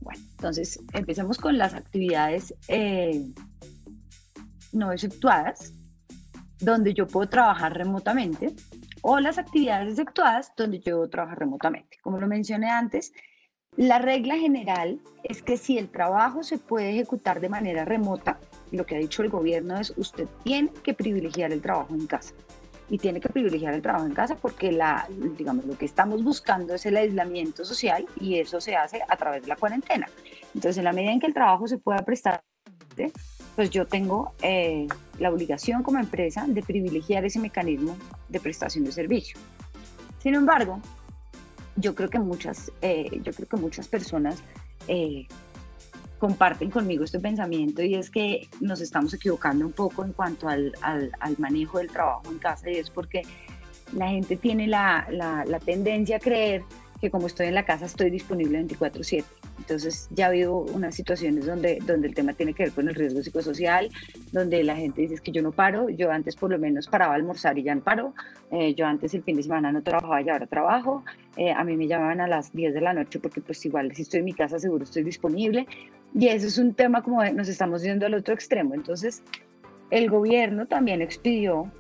Bueno, 0.00 0.21
entonces 0.33 0.81
empecemos 0.93 1.38
con 1.38 1.59
las 1.59 1.75
actividades 1.75 2.55
eh, 2.69 3.25
no 4.73 4.93
efectuadas, 4.93 5.73
donde 6.59 6.95
yo 6.95 7.07
puedo 7.07 7.29
trabajar 7.29 7.77
remotamente, 7.77 8.55
o 9.03 9.21
las 9.21 9.39
actividades 9.39 9.93
efectuadas 9.93 10.53
donde 10.57 10.79
yo 10.79 10.97
puedo 10.97 11.11
trabajar 11.11 11.39
remotamente. 11.39 11.99
Como 12.03 12.19
lo 12.19 12.27
mencioné 12.27 12.71
antes, 12.71 13.13
la 13.77 13.99
regla 13.99 14.37
general 14.37 15.01
es 15.23 15.43
que 15.43 15.59
si 15.59 15.77
el 15.77 15.91
trabajo 15.91 16.43
se 16.43 16.59
puede 16.59 16.91
ejecutar 16.91 17.41
de 17.41 17.51
manera 17.51 17.85
remota, 17.85 18.39
lo 18.73 18.87
que 18.87 18.97
ha 18.97 18.99
dicho 18.99 19.23
el 19.23 19.29
gobierno 19.29 19.79
es 19.79 19.93
usted 19.97 20.27
tiene 20.45 20.71
que 20.83 20.95
privilegiar 20.95 21.53
el 21.53 21.61
trabajo 21.61 21.95
en 21.95 22.07
casa 22.07 22.35
y 22.89 22.99
tiene 22.99 23.21
que 23.21 23.29
privilegiar 23.29 23.75
el 23.75 23.83
trabajo 23.83 24.07
en 24.07 24.15
casa 24.15 24.37
porque 24.37 24.73
la, 24.73 25.07
digamos, 25.37 25.67
lo 25.67 25.77
que 25.77 25.85
estamos 25.85 26.23
buscando 26.23 26.75
es 26.75 26.87
el 26.87 26.97
aislamiento 26.97 27.65
social 27.65 28.07
y 28.19 28.39
eso 28.39 28.61
se 28.61 28.77
hace 28.77 29.03
a 29.07 29.17
través 29.17 29.43
de 29.43 29.49
la 29.49 29.57
cuarentena. 29.57 30.09
Entonces, 30.55 30.79
en 30.79 30.85
la 30.85 30.93
medida 30.93 31.13
en 31.13 31.21
que 31.21 31.27
el 31.27 31.35
trabajo 31.35 31.67
se 31.67 31.79
pueda 31.79 31.99
prestar, 31.99 32.43
pues 33.57 33.71
yo 33.71 33.87
tengo 33.87 34.35
eh, 34.43 34.87
la 35.19 35.31
obligación 35.31 35.83
como 35.83 35.99
empresa 35.99 36.45
de 36.47 36.63
privilegiar 36.63 37.25
ese 37.25 37.41
mecanismo 37.41 37.97
de 38.29 38.39
prestación 38.39 38.85
de 38.85 38.93
servicio. 38.93 39.39
Sin 40.19 40.35
embargo, 40.35 40.81
yo 41.77 41.95
creo 41.95 42.11
que 42.11 42.19
muchas, 42.19 42.71
eh, 42.83 43.09
yo 43.23 43.33
creo 43.33 43.49
que 43.49 43.57
muchas 43.57 43.89
personas 43.89 44.43
eh, 44.89 45.27
comparten 46.19 46.71
conmigo 46.71 47.05
este 47.05 47.19
pensamiento 47.19 47.83
y 47.83 47.95
es 47.95 48.11
que 48.11 48.47
nos 48.61 48.83
estamos 48.83 49.15
equivocando 49.15 49.67
un 49.67 49.73
poco 49.73 50.05
en 50.05 50.13
cuanto 50.13 50.49
al, 50.49 50.73
al, 50.83 51.11
manejo 51.39 51.79
del 51.79 51.89
trabajo 51.89 52.25
en 52.31 52.39
casa 52.39 52.71
y 52.71 52.77
es 52.77 52.91
porque 52.91 53.23
la 53.93 54.09
gente 54.09 54.37
tiene 54.37 54.67
la, 54.67 55.07
la, 55.11 55.45
la 55.47 55.61
tendencia 55.61 56.17
a 56.17 56.21
creer 56.21 56.63
que 57.01 57.11
como 57.11 57.27
estoy 57.27 57.47
en 57.47 57.55
la 57.55 57.65
casa 57.65 57.87
estoy 57.87 58.11
disponible 58.11 58.63
24/7. 58.67 59.25
Entonces 59.67 60.09
ya 60.13 60.29
habido 60.29 60.59
unas 60.59 60.95
situaciones 60.95 61.45
donde, 61.45 61.81
donde 61.85 62.07
el 62.07 62.15
tema 62.15 62.33
tiene 62.35 62.55
que 62.55 62.63
ver 62.63 62.73
con 62.73 62.89
el 62.89 62.95
riesgo 62.95 63.21
psicosocial, 63.21 63.91
donde 64.31 64.63
la 64.63 64.77
gente 64.77 65.03
dice 65.03 65.17
que 65.17 65.33
yo 65.33 65.43
no 65.43 65.51
paro, 65.51 65.89
yo 65.89 66.13
antes 66.13 66.37
por 66.37 66.53
lo 66.53 66.59
menos 66.59 66.87
paraba 66.87 67.15
a 67.15 67.17
almorzar 67.17 67.59
y 67.59 67.65
ya 67.65 67.75
no 67.75 67.81
paro, 67.81 68.15
eh, 68.53 68.75
yo 68.75 68.87
antes 68.87 69.13
el 69.15 69.25
fin 69.25 69.35
de 69.35 69.43
semana 69.43 69.73
no 69.73 69.83
trabajaba 69.83 70.23
y 70.23 70.29
ahora 70.29 70.47
trabajo, 70.47 71.03
eh, 71.37 71.51
a 71.51 71.65
mí 71.65 71.77
me 71.77 71.89
llamaban 71.89 72.21
a 72.21 72.29
las 72.29 72.53
10 72.53 72.75
de 72.75 72.81
la 72.81 72.93
noche 72.93 73.19
porque 73.19 73.41
pues 73.41 73.67
igual 73.67 73.93
si 73.93 74.03
estoy 74.03 74.21
en 74.21 74.27
mi 74.27 74.35
casa 74.35 74.61
seguro 74.61 74.85
estoy 74.85 75.03
disponible 75.03 75.67
y 76.15 76.29
eso 76.29 76.47
es 76.47 76.59
un 76.59 76.73
tema 76.73 77.03
como 77.03 77.25
nos 77.25 77.49
estamos 77.49 77.83
yendo 77.83 78.07
al 78.07 78.15
otro 78.15 78.35
extremo. 78.35 78.73
Entonces 78.75 79.21
el 79.91 80.09
gobierno 80.09 80.67
también 80.67 81.03
expidió 81.03 81.73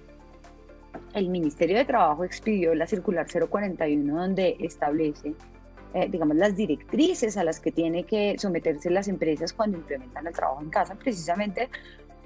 el 1.14 1.28
Ministerio 1.28 1.76
de 1.76 1.84
Trabajo 1.84 2.24
expidió 2.24 2.74
la 2.74 2.86
circular 2.86 3.26
041 3.26 4.16
donde 4.16 4.56
establece, 4.60 5.34
eh, 5.96 6.08
digamos, 6.10 6.36
las 6.36 6.54
directrices 6.54 7.38
a 7.38 7.44
las 7.44 7.58
que 7.58 7.72
tiene 7.72 8.04
que 8.04 8.36
someterse 8.38 8.90
las 8.90 9.08
empresas 9.08 9.54
cuando 9.54 9.78
implementan 9.78 10.26
el 10.26 10.34
trabajo 10.34 10.60
en 10.60 10.68
casa, 10.68 10.94
precisamente 10.94 11.70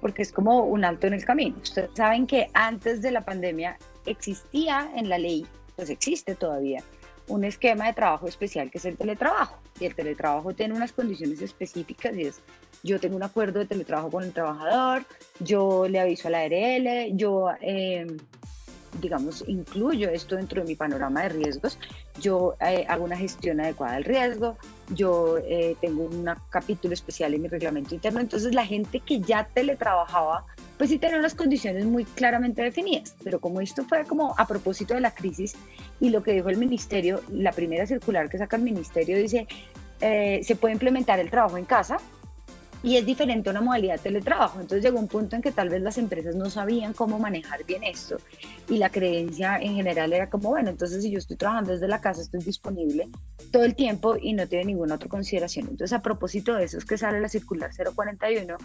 porque 0.01 0.23
es 0.23 0.33
como 0.33 0.65
un 0.65 0.85
alto 0.85 1.07
en 1.07 1.13
el 1.13 1.25
camino. 1.25 1.57
Ustedes 1.63 1.91
saben 1.95 2.27
que 2.27 2.49
antes 2.53 3.01
de 3.01 3.13
la 3.13 3.21
pandemia 3.21 3.79
existía 4.07 4.91
en 4.97 5.09
la 5.09 5.19
ley, 5.19 5.47
pues 5.77 5.89
existe 5.89 6.35
todavía, 6.35 6.83
un 7.29 7.45
esquema 7.45 7.87
de 7.87 7.93
trabajo 7.93 8.27
especial 8.27 8.73
que 8.73 8.79
es 8.79 8.85
el 8.87 8.97
teletrabajo. 8.97 9.61
Y 9.79 9.87
el 9.87 9.95
teletrabajo 9.95 10.53
tiene 10.53 10.75
unas 10.75 10.91
condiciones 10.91 11.41
específicas 11.41 12.17
y 12.17 12.23
es, 12.23 12.41
yo 12.83 12.99
tengo 12.99 13.15
un 13.15 13.23
acuerdo 13.23 13.61
de 13.61 13.67
teletrabajo 13.67 14.11
con 14.11 14.25
el 14.25 14.33
trabajador, 14.33 15.05
yo 15.39 15.87
le 15.87 16.01
aviso 16.01 16.27
a 16.27 16.33
la 16.33 16.41
ARL, 16.41 17.17
yo... 17.17 17.51
Eh, 17.61 18.17
digamos, 19.01 19.45
incluyo 19.47 20.09
esto 20.11 20.37
dentro 20.37 20.63
de 20.63 20.69
mi 20.69 20.75
panorama 20.75 21.23
de 21.23 21.31
riesgos, 21.31 21.79
yo 22.21 22.57
eh, 22.61 22.85
hago 22.89 23.05
una 23.05 23.17
gestión 23.17 23.61
adecuada 23.61 23.95
del 23.95 24.05
riesgo, 24.05 24.57
yo 24.95 25.39
eh, 25.39 25.77
tengo 25.81 26.05
un 26.05 26.29
capítulo 26.51 26.95
especial 26.95 27.35
en 27.35 27.43
mi 27.43 27.49
reglamento 27.49 27.95
interno, 27.95 28.21
entonces 28.21 28.55
la 28.55 28.67
gente 28.67 29.01
que 29.01 29.21
ya 29.21 29.45
teletrabajaba, 29.45 30.45
pues 30.79 30.91
sí 30.91 30.99
tenía 30.99 31.19
unas 31.19 31.35
condiciones 31.35 31.85
muy 31.85 32.05
claramente 32.05 32.63
definidas, 32.63 33.15
pero 33.23 33.41
como 33.41 33.61
esto 33.61 33.85
fue 33.85 34.05
como 34.05 34.35
a 34.37 34.47
propósito 34.47 34.95
de 34.95 35.01
la 35.01 35.15
crisis 35.15 35.55
y 36.01 36.11
lo 36.11 36.23
que 36.23 36.33
dijo 36.33 36.49
el 36.49 36.57
ministerio, 36.57 37.21
la 37.31 37.53
primera 37.53 37.87
circular 37.87 38.29
que 38.29 38.39
saca 38.39 38.57
el 38.57 38.63
ministerio 38.63 39.17
dice, 39.17 39.47
eh, 40.01 40.41
se 40.43 40.57
puede 40.57 40.73
implementar 40.73 41.21
el 41.21 41.31
trabajo 41.31 41.59
en 41.59 41.65
casa, 41.65 41.99
y 42.83 42.97
es 42.97 43.05
diferente 43.05 43.49
a 43.49 43.53
una 43.53 43.61
modalidad 43.61 43.97
de 43.97 44.03
teletrabajo. 44.03 44.61
Entonces 44.61 44.83
llegó 44.83 44.99
un 44.99 45.09
punto 45.09 45.37
en 45.37 45.43
que 45.43 45.53
tal 45.53 45.69
vez 45.69 45.83
las 45.83 45.99
empresas 45.99 46.35
no 46.35 46.49
sabían 46.51 46.93
cómo 46.93 47.19
manejar 47.19 47.65
bien 47.65 47.85
esto 47.85 48.17
y 48.69 48.79
la 48.79 48.91
creencia 48.91 49.59
en 49.59 49.75
general 49.75 50.13
era 50.13 50.31
como, 50.31 50.51
bueno, 50.51 50.71
entonces 50.71 51.03
si 51.03 51.11
yo 51.11 51.19
estoy 51.19 51.37
trabajando 51.37 51.73
desde 51.73 51.89
la 51.89 52.01
casa, 52.01 52.23
estoy 52.23 52.41
disponible 52.43 53.09
todo 53.51 53.65
el 53.65 53.75
tiempo 53.75 54.17
y 54.21 54.33
no 54.33 54.47
tiene 54.47 54.67
ninguna 54.67 54.95
otra 54.95 55.09
consideración. 55.09 55.69
Entonces 55.69 55.97
a 55.97 56.03
propósito 56.03 56.55
de 56.55 56.65
eso 56.65 56.79
es 56.79 56.85
que 56.85 56.97
sale 56.97 57.21
la 57.21 57.29
circular 57.29 57.71
041 57.95 58.57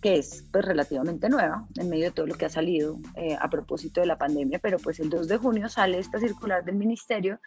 que 0.00 0.18
es 0.18 0.44
pues 0.52 0.64
relativamente 0.64 1.28
nueva 1.28 1.66
en 1.76 1.88
medio 1.88 2.04
de 2.04 2.10
todo 2.12 2.26
lo 2.26 2.36
que 2.36 2.44
ha 2.44 2.50
salido 2.50 2.98
eh, 3.16 3.36
a 3.38 3.50
propósito 3.50 4.00
de 4.00 4.06
la 4.06 4.16
pandemia, 4.16 4.60
pero 4.60 4.78
pues 4.78 5.00
el 5.00 5.10
2 5.10 5.26
de 5.26 5.36
junio 5.38 5.68
sale 5.68 5.98
esta 5.98 6.20
circular 6.20 6.64
del 6.64 6.76
ministerio 6.76 7.40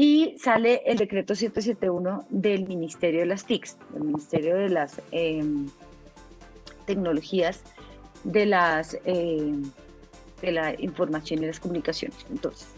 y 0.00 0.36
sale 0.38 0.80
el 0.86 0.96
decreto 0.96 1.34
771 1.34 2.28
del 2.30 2.68
Ministerio 2.68 3.18
de 3.18 3.26
las 3.26 3.44
TICs, 3.44 3.76
del 3.92 4.04
Ministerio 4.04 4.54
de 4.54 4.68
las 4.68 5.02
em, 5.10 5.68
Tecnologías 6.86 7.64
de, 8.22 8.46
las, 8.46 8.96
em, 9.04 9.64
de 10.40 10.52
la 10.52 10.80
Información 10.80 11.42
y 11.42 11.46
las 11.46 11.58
Comunicaciones. 11.58 12.16
Entonces, 12.30 12.68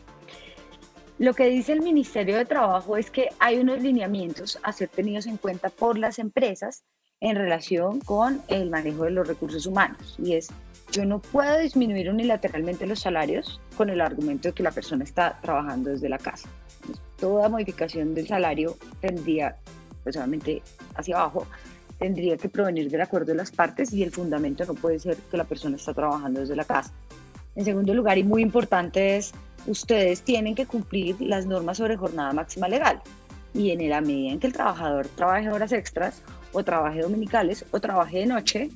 lo 1.18 1.34
que 1.34 1.50
dice 1.50 1.74
el 1.74 1.82
Ministerio 1.82 2.38
de 2.38 2.46
Trabajo 2.46 2.96
es 2.96 3.10
que 3.10 3.28
hay 3.38 3.58
unos 3.58 3.82
lineamientos 3.82 4.58
a 4.62 4.72
ser 4.72 4.88
tenidos 4.88 5.26
en 5.26 5.36
cuenta 5.36 5.68
por 5.68 5.98
las 5.98 6.18
empresas 6.18 6.84
en 7.20 7.36
relación 7.36 8.00
con 8.00 8.40
el 8.48 8.70
manejo 8.70 9.04
de 9.04 9.10
los 9.10 9.28
recursos 9.28 9.66
humanos. 9.66 10.16
Y 10.18 10.36
es, 10.36 10.48
yo 10.90 11.04
no 11.04 11.18
puedo 11.18 11.58
disminuir 11.58 12.08
unilateralmente 12.08 12.86
los 12.86 13.00
salarios 13.00 13.60
con 13.76 13.90
el 13.90 14.00
argumento 14.00 14.48
de 14.48 14.54
que 14.54 14.62
la 14.62 14.70
persona 14.70 15.04
está 15.04 15.38
trabajando 15.42 15.90
desde 15.90 16.08
la 16.08 16.16
casa 16.16 16.48
toda 17.20 17.48
modificación 17.48 18.14
del 18.14 18.26
salario 18.26 18.76
tendría, 19.00 19.56
pues 20.02 20.16
obviamente 20.16 20.62
hacia 20.94 21.16
abajo, 21.16 21.46
tendría 21.98 22.36
que 22.36 22.48
provenir 22.48 22.90
del 22.90 23.02
acuerdo 23.02 23.26
de 23.26 23.34
las 23.36 23.50
partes 23.50 23.92
y 23.92 24.02
el 24.02 24.10
fundamento 24.10 24.64
no 24.64 24.74
puede 24.74 24.98
ser 24.98 25.16
que 25.30 25.36
la 25.36 25.44
persona 25.44 25.76
está 25.76 25.92
trabajando 25.92 26.40
desde 26.40 26.56
la 26.56 26.64
casa. 26.64 26.92
En 27.54 27.64
segundo 27.64 27.92
lugar, 27.92 28.16
y 28.16 28.24
muy 28.24 28.42
importante 28.42 29.16
es, 29.16 29.32
ustedes 29.66 30.22
tienen 30.22 30.54
que 30.54 30.66
cumplir 30.66 31.20
las 31.20 31.46
normas 31.46 31.76
sobre 31.76 31.96
jornada 31.96 32.32
máxima 32.32 32.68
legal. 32.68 33.00
Y 33.52 33.70
en 33.70 33.88
la 33.90 34.00
medida 34.00 34.32
en 34.32 34.40
que 34.40 34.46
el 34.46 34.52
trabajador 34.52 35.08
trabaje 35.08 35.50
horas 35.50 35.72
extras 35.72 36.22
o 36.52 36.62
trabaje 36.62 37.02
dominicales 37.02 37.64
o 37.70 37.80
trabaje 37.80 38.18
de 38.18 38.26
noche, 38.26 38.70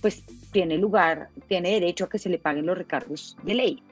pues 0.00 0.22
tiene 0.52 0.76
lugar, 0.78 1.28
tiene 1.48 1.72
derecho 1.72 2.04
a 2.04 2.08
que 2.08 2.18
se 2.18 2.28
le 2.28 2.38
paguen 2.38 2.66
los 2.66 2.78
recargos 2.78 3.36
de 3.42 3.54
ley. 3.54 3.82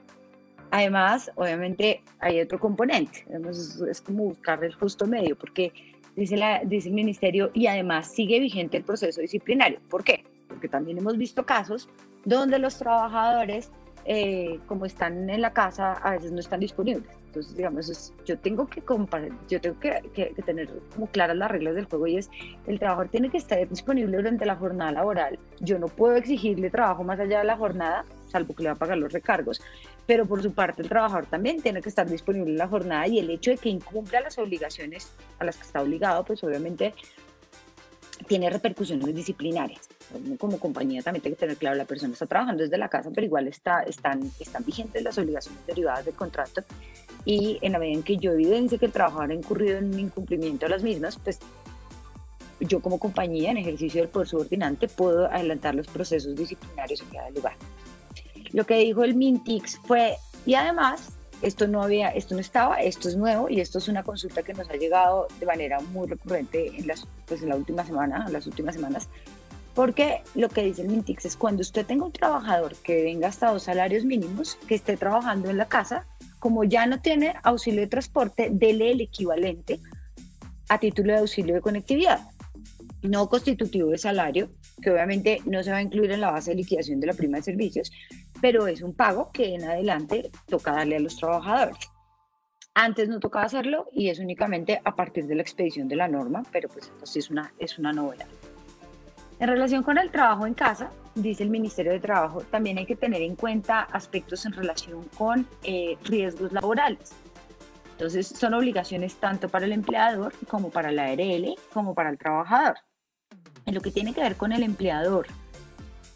Además, 0.71 1.31
obviamente 1.35 2.03
hay 2.19 2.41
otro 2.41 2.59
componente, 2.59 3.25
es, 3.49 4.01
como 4.01 4.25
buscar 4.25 4.63
el 4.63 4.73
justo 4.73 5.05
medio, 5.07 5.37
porque 5.37 5.71
dice, 6.15 6.35
el 6.35 6.93
ministerio 6.93 7.51
y 7.53 7.67
además 7.67 8.07
sigue 8.07 8.39
vigente 8.39 8.77
el 8.77 8.83
proceso 8.83 9.21
disciplinario. 9.21 9.79
¿Por 9.89 10.03
qué? 10.03 10.25
Porque 10.47 10.67
también 10.67 10.97
hemos 10.97 11.17
visto 11.17 11.45
casos 11.45 11.87
donde 12.25 12.59
los 12.59 12.77
trabajadores, 12.77 13.71
eh, 14.05 14.59
como 14.67 14.85
están 14.85 15.29
en 15.29 15.41
la 15.41 15.53
casa, 15.53 15.93
a 15.93 16.11
veces 16.11 16.31
no 16.31 16.39
están 16.39 16.59
disponibles. 16.59 17.16
Entonces, 17.27 17.55
digamos, 17.55 18.13
yo 18.25 18.37
tengo 18.39 18.67
que 18.67 18.81
yo 19.49 19.61
tengo 19.61 19.79
que, 19.79 20.33
tener 20.45 20.69
como 20.93 21.07
claras 21.07 21.37
las 21.37 21.51
reglas 21.51 21.75
del 21.75 21.85
juego 21.85 22.07
y 22.07 22.17
es, 22.17 22.29
el 22.65 22.79
trabajador 22.79 23.09
tiene 23.09 23.29
que 23.29 23.37
estar 23.37 23.67
disponible 23.69 24.17
durante 24.17 24.45
la 24.45 24.55
jornada 24.55 24.91
laboral. 24.91 25.37
Yo 25.59 25.77
no 25.77 25.87
puedo 25.87 26.15
exigirle 26.15 26.69
trabajo 26.69 27.03
más 27.03 27.19
allá 27.19 27.39
de 27.39 27.45
la 27.45 27.57
jornada, 27.57 28.05
salvo 28.27 28.55
que 28.55 28.63
le 28.63 28.69
va 28.69 28.75
a 28.75 28.79
pagar 28.79 28.97
los 28.97 29.13
recargos 29.13 29.61
pero 30.07 30.25
por 30.25 30.41
su 30.41 30.53
parte 30.53 30.81
el 30.81 30.89
trabajador 30.89 31.25
también 31.27 31.61
tiene 31.61 31.81
que 31.81 31.89
estar 31.89 32.09
disponible 32.09 32.51
en 32.51 32.57
la 32.57 32.67
jornada 32.67 33.07
y 33.07 33.19
el 33.19 33.29
hecho 33.29 33.51
de 33.51 33.57
que 33.57 33.69
incumpla 33.69 34.21
las 34.21 34.37
obligaciones 34.39 35.11
a 35.37 35.43
las 35.43 35.57
que 35.57 35.63
está 35.63 35.81
obligado, 35.81 36.23
pues 36.23 36.43
obviamente 36.43 36.95
tiene 38.27 38.49
repercusiones 38.49 39.13
disciplinarias. 39.13 39.89
Como 40.37 40.59
compañía 40.59 41.01
también 41.01 41.21
tiene 41.21 41.35
que 41.35 41.41
tener 41.41 41.57
claro, 41.57 41.75
la 41.75 41.85
persona 41.85 42.13
está 42.13 42.25
trabajando 42.25 42.63
desde 42.63 42.77
la 42.77 42.87
casa, 42.87 43.09
pero 43.13 43.25
igual 43.25 43.47
está, 43.47 43.83
están, 43.83 44.31
están 44.39 44.63
vigentes 44.63 45.03
las 45.03 45.17
obligaciones 45.17 45.65
derivadas 45.67 46.05
del 46.05 46.13
contrato 46.13 46.63
y 47.25 47.59
en 47.61 47.73
la 47.73 47.79
medida 47.79 47.97
en 47.97 48.03
que 48.03 48.17
yo 48.17 48.31
evidencie 48.31 48.79
que 48.79 48.85
el 48.85 48.93
trabajador 48.93 49.31
ha 49.31 49.33
incurrido 49.33 49.79
en 49.79 49.93
un 49.93 49.99
incumplimiento 49.99 50.65
de 50.65 50.69
las 50.69 50.81
mismas, 50.83 51.17
pues 51.21 51.39
yo 52.61 52.79
como 52.79 52.99
compañía 52.99 53.51
en 53.51 53.57
ejercicio 53.57 54.01
del 54.01 54.09
poder 54.09 54.27
subordinante 54.27 54.87
puedo 54.87 55.25
adelantar 55.27 55.75
los 55.75 55.87
procesos 55.87 56.35
disciplinarios 56.35 57.01
en 57.01 57.09
cada 57.09 57.29
lugar. 57.29 57.55
Lo 58.53 58.65
que 58.65 58.77
dijo 58.77 59.03
el 59.03 59.15
Mintix 59.15 59.77
fue, 59.85 60.15
y 60.45 60.55
además, 60.55 61.11
esto 61.41 61.67
no 61.67 61.83
había, 61.83 62.09
esto 62.09 62.33
no 62.33 62.41
estaba, 62.41 62.81
esto 62.81 63.09
es 63.09 63.15
nuevo 63.15 63.49
y 63.49 63.59
esto 63.59 63.77
es 63.77 63.87
una 63.87 64.03
consulta 64.03 64.41
que 64.41 64.53
nos 64.53 64.69
ha 64.69 64.75
llegado 64.75 65.27
de 65.39 65.45
manera 65.45 65.79
muy 65.79 66.07
recurrente 66.07 66.67
en 66.75 66.87
las, 66.87 67.05
pues 67.25 67.41
en 67.43 67.49
la 67.49 67.55
última 67.55 67.85
semana, 67.85 68.23
en 68.25 68.33
las 68.33 68.47
últimas 68.47 68.75
semanas, 68.75 69.09
porque 69.77 70.23
lo 70.33 70.49
que 70.49 70.63
dice 70.63 70.81
el 70.81 70.87
Mintix 70.87 71.25
es 71.25 71.37
cuando 71.37 71.61
usted 71.61 71.85
tenga 71.85 72.03
un 72.03 72.11
trabajador 72.11 72.75
que 72.77 73.03
venga 73.03 73.27
hasta 73.27 73.51
dos 73.51 73.61
salarios 73.61 74.05
mínimos, 74.05 74.55
que 74.67 74.73
esté 74.73 74.97
trabajando 74.97 75.51
en 75.51 75.57
la 75.57 75.67
casa, 75.67 76.07
como 76.39 76.63
ya 76.63 76.87
no 76.87 76.99
tiene 76.99 77.35
auxilio 77.43 77.81
de 77.81 77.87
transporte, 77.87 78.49
dele 78.51 78.89
el 78.89 79.01
equivalente 79.01 79.79
a 80.67 80.79
título 80.79 81.13
de 81.13 81.19
auxilio 81.19 81.53
de 81.53 81.61
conectividad, 81.61 82.21
no 83.03 83.29
constitutivo 83.29 83.91
de 83.91 83.99
salario, 83.99 84.49
que 84.81 84.89
obviamente 84.89 85.43
no 85.45 85.61
se 85.61 85.69
va 85.69 85.77
a 85.77 85.83
incluir 85.83 86.09
en 86.09 86.21
la 86.21 86.31
base 86.31 86.49
de 86.49 86.57
liquidación 86.57 86.99
de 86.99 87.05
la 87.05 87.13
prima 87.13 87.37
de 87.37 87.43
servicios, 87.43 87.91
pero 88.41 88.65
es 88.65 88.81
un 88.81 88.95
pago 88.95 89.31
que 89.31 89.53
en 89.53 89.63
adelante 89.63 90.31
toca 90.47 90.71
darle 90.71 90.95
a 90.95 91.01
los 91.01 91.17
trabajadores. 91.17 91.77
Antes 92.73 93.09
no 93.09 93.19
tocaba 93.19 93.45
hacerlo 93.45 93.89
y 93.93 94.09
es 94.09 94.17
únicamente 94.17 94.81
a 94.83 94.95
partir 94.95 95.27
de 95.27 95.35
la 95.35 95.43
expedición 95.43 95.87
de 95.87 95.97
la 95.97 96.07
norma, 96.07 96.41
pero 96.51 96.67
pues 96.67 96.91
esto 97.03 97.19
es 97.19 97.29
una, 97.29 97.53
es 97.59 97.77
una 97.77 97.93
novedad. 97.93 98.25
En 99.39 99.47
relación 99.47 99.83
con 99.83 99.99
el 99.99 100.09
trabajo 100.09 100.47
en 100.47 100.55
casa, 100.55 100.89
dice 101.13 101.43
el 101.43 101.49
Ministerio 101.49 101.91
de 101.91 101.99
Trabajo, 101.99 102.41
también 102.41 102.79
hay 102.79 102.87
que 102.87 102.95
tener 102.95 103.21
en 103.21 103.35
cuenta 103.35 103.81
aspectos 103.81 104.45
en 104.45 104.53
relación 104.53 105.03
con 105.15 105.47
eh, 105.63 105.95
riesgos 106.03 106.51
laborales. 106.51 107.11
Entonces, 107.91 108.27
son 108.27 108.55
obligaciones 108.55 109.15
tanto 109.15 109.47
para 109.49 109.65
el 109.65 109.73
empleador 109.73 110.33
como 110.47 110.69
para 110.69 110.91
la 110.91 111.05
ARL, 111.05 111.55
como 111.71 111.93
para 111.93 112.09
el 112.09 112.17
trabajador. 112.17 112.77
En 113.65 113.75
lo 113.75 113.81
que 113.81 113.91
tiene 113.91 114.13
que 114.13 114.21
ver 114.21 114.37
con 114.37 114.51
el 114.51 114.63
empleador, 114.63 115.27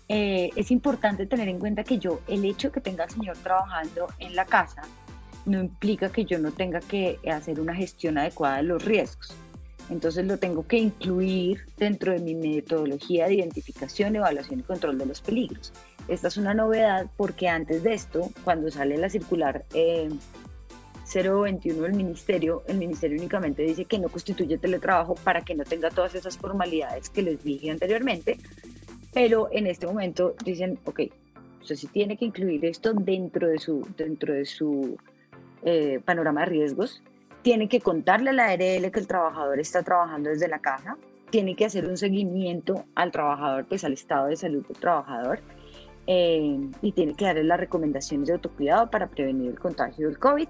eh, 0.07 0.49
es 0.55 0.71
importante 0.71 1.25
tener 1.27 1.47
en 1.47 1.59
cuenta 1.59 1.83
que 1.83 1.99
yo, 1.99 2.21
el 2.27 2.43
hecho 2.43 2.69
de 2.69 2.73
que 2.73 2.81
tenga 2.81 3.03
al 3.03 3.09
señor 3.11 3.37
trabajando 3.37 4.07
en 4.19 4.35
la 4.35 4.45
casa, 4.45 4.81
no 5.45 5.59
implica 5.59 6.11
que 6.11 6.25
yo 6.25 6.39
no 6.39 6.51
tenga 6.51 6.79
que 6.79 7.19
hacer 7.31 7.59
una 7.59 7.75
gestión 7.75 8.17
adecuada 8.17 8.57
de 8.57 8.63
los 8.63 8.83
riesgos. 8.83 9.33
Entonces 9.91 10.25
lo 10.25 10.37
tengo 10.37 10.65
que 10.65 10.77
incluir 10.77 11.65
dentro 11.77 12.13
de 12.13 12.19
mi 12.19 12.33
metodología 12.33 13.27
de 13.27 13.35
identificación, 13.35 14.15
evaluación 14.15 14.61
y 14.61 14.63
control 14.63 14.97
de 14.97 15.05
los 15.05 15.21
peligros. 15.21 15.73
Esta 16.07 16.29
es 16.29 16.37
una 16.37 16.53
novedad 16.53 17.07
porque 17.17 17.49
antes 17.49 17.83
de 17.83 17.93
esto, 17.93 18.31
cuando 18.45 18.71
sale 18.71 18.97
la 18.97 19.09
circular 19.09 19.65
eh, 19.73 20.09
021 21.13 21.81
del 21.81 21.93
ministerio, 21.93 22.63
el 22.67 22.77
ministerio 22.77 23.17
únicamente 23.17 23.63
dice 23.63 23.83
que 23.83 23.99
no 23.99 24.07
constituye 24.07 24.57
teletrabajo 24.57 25.15
para 25.15 25.41
que 25.41 25.55
no 25.55 25.65
tenga 25.65 25.89
todas 25.89 26.15
esas 26.15 26.37
formalidades 26.37 27.09
que 27.09 27.21
les 27.21 27.43
dije 27.43 27.69
anteriormente, 27.69 28.37
pero 29.13 29.49
en 29.51 29.67
este 29.67 29.87
momento 29.87 30.35
dicen, 30.45 30.79
ok, 30.85 31.01
usted 31.59 31.75
sí 31.75 31.87
tiene 31.87 32.15
que 32.15 32.23
incluir 32.23 32.63
esto 32.63 32.93
dentro 32.93 33.49
de 33.49 33.59
su, 33.59 33.85
dentro 33.97 34.33
de 34.33 34.45
su 34.45 34.97
eh, 35.63 35.99
panorama 36.05 36.41
de 36.41 36.45
riesgos, 36.45 37.03
tiene 37.41 37.67
que 37.67 37.81
contarle 37.81 38.31
a 38.31 38.33
la 38.33 38.45
ARL 38.45 38.91
que 38.91 38.99
el 38.99 39.07
trabajador 39.07 39.59
está 39.59 39.83
trabajando 39.83 40.29
desde 40.29 40.47
la 40.47 40.59
casa, 40.59 40.97
tiene 41.29 41.55
que 41.55 41.65
hacer 41.65 41.85
un 41.85 41.97
seguimiento 41.97 42.85
al 42.95 43.11
trabajador, 43.11 43.65
pues 43.65 43.83
al 43.83 43.93
estado 43.93 44.27
de 44.27 44.35
salud 44.35 44.65
del 44.67 44.77
trabajador, 44.77 45.39
eh, 46.07 46.59
y 46.81 46.91
tiene 46.91 47.13
que 47.15 47.25
darle 47.25 47.43
las 47.43 47.59
recomendaciones 47.59 48.27
de 48.27 48.33
autocuidado 48.33 48.89
para 48.89 49.07
prevenir 49.07 49.51
el 49.51 49.59
contagio 49.59 50.07
del 50.07 50.19
COVID. 50.19 50.47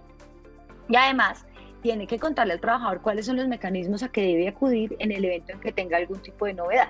Y 0.90 0.96
además, 0.96 1.46
tiene 1.82 2.08
que 2.08 2.20
contarle 2.20 2.54
al 2.54 2.60
trabajador 2.60 3.02
cuáles 3.02 3.26
son 3.26 3.38
los 3.38 3.48
mecanismos 3.48 4.04
a 4.04 4.10
que 4.10 4.22
debe 4.22 4.48
acudir 4.48 4.96
en 5.00 5.12
el 5.12 5.24
evento 5.26 5.54
en 5.54 5.60
que 5.60 5.72
tenga 5.72 5.98
algún 5.98 6.20
tipo 6.20 6.46
de 6.46 6.54
novedad. 6.54 6.90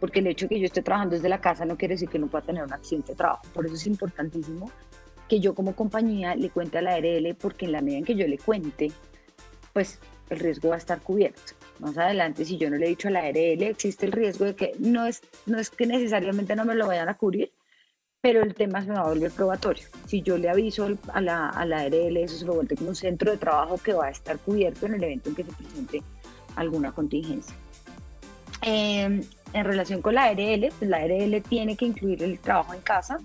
Porque 0.00 0.20
el 0.20 0.28
hecho 0.28 0.46
de 0.46 0.54
que 0.54 0.60
yo 0.60 0.66
esté 0.66 0.82
trabajando 0.82 1.16
desde 1.16 1.28
la 1.28 1.40
casa 1.40 1.64
no 1.64 1.76
quiere 1.76 1.94
decir 1.94 2.08
que 2.08 2.18
no 2.18 2.28
pueda 2.28 2.44
tener 2.44 2.62
un 2.62 2.72
accidente 2.72 3.12
de 3.12 3.16
trabajo. 3.16 3.42
Por 3.52 3.66
eso 3.66 3.74
es 3.74 3.86
importantísimo 3.86 4.70
que 5.28 5.40
yo 5.40 5.54
como 5.54 5.74
compañía 5.74 6.34
le 6.36 6.50
cuente 6.50 6.78
a 6.78 6.82
la 6.82 6.94
ARL, 6.94 7.34
porque 7.34 7.66
en 7.66 7.72
la 7.72 7.82
medida 7.82 7.98
en 7.98 8.04
que 8.04 8.14
yo 8.14 8.26
le 8.26 8.38
cuente, 8.38 8.90
pues 9.72 9.98
el 10.30 10.38
riesgo 10.38 10.70
va 10.70 10.76
a 10.76 10.78
estar 10.78 11.00
cubierto. 11.00 11.52
Más 11.78 11.96
adelante, 11.96 12.44
si 12.44 12.58
yo 12.58 12.70
no 12.70 12.76
le 12.76 12.86
he 12.86 12.88
dicho 12.90 13.08
a 13.08 13.10
la 13.10 13.20
ARL, 13.20 13.62
existe 13.62 14.06
el 14.06 14.12
riesgo 14.12 14.44
de 14.44 14.54
que 14.54 14.72
no 14.78 15.06
es, 15.06 15.22
no 15.46 15.58
es 15.58 15.70
que 15.70 15.86
necesariamente 15.86 16.56
no 16.56 16.64
me 16.64 16.74
lo 16.74 16.86
vayan 16.86 17.08
a 17.08 17.16
cubrir, 17.16 17.52
pero 18.20 18.42
el 18.42 18.54
tema 18.54 18.82
se 18.82 18.88
me 18.88 18.94
va 18.94 19.02
a 19.02 19.08
volver 19.08 19.30
probatorio. 19.30 19.86
Si 20.06 20.22
yo 20.22 20.36
le 20.36 20.50
aviso 20.50 20.88
a 21.12 21.20
la, 21.20 21.48
a 21.50 21.64
la 21.64 21.80
ARL, 21.82 22.16
eso 22.16 22.36
se 22.36 22.44
lo 22.44 22.54
vuelve 22.54 22.76
como 22.76 22.90
un 22.90 22.96
centro 22.96 23.30
de 23.30 23.38
trabajo 23.38 23.78
que 23.78 23.92
va 23.92 24.06
a 24.06 24.10
estar 24.10 24.38
cubierto 24.38 24.86
en 24.86 24.94
el 24.94 25.04
evento 25.04 25.30
en 25.30 25.36
que 25.36 25.44
se 25.44 25.52
presente 25.52 26.02
alguna 26.56 26.92
contingencia. 26.92 27.54
Em, 28.62 29.22
en 29.52 29.64
relación 29.64 30.02
con 30.02 30.14
la 30.14 30.24
ARL, 30.24 30.72
pues 30.78 30.90
la 30.90 30.98
ARL 30.98 31.42
tiene 31.48 31.76
que 31.76 31.86
incluir 31.86 32.22
el 32.22 32.40
trabajo 32.40 32.74
en 32.74 32.80
casa 32.80 33.18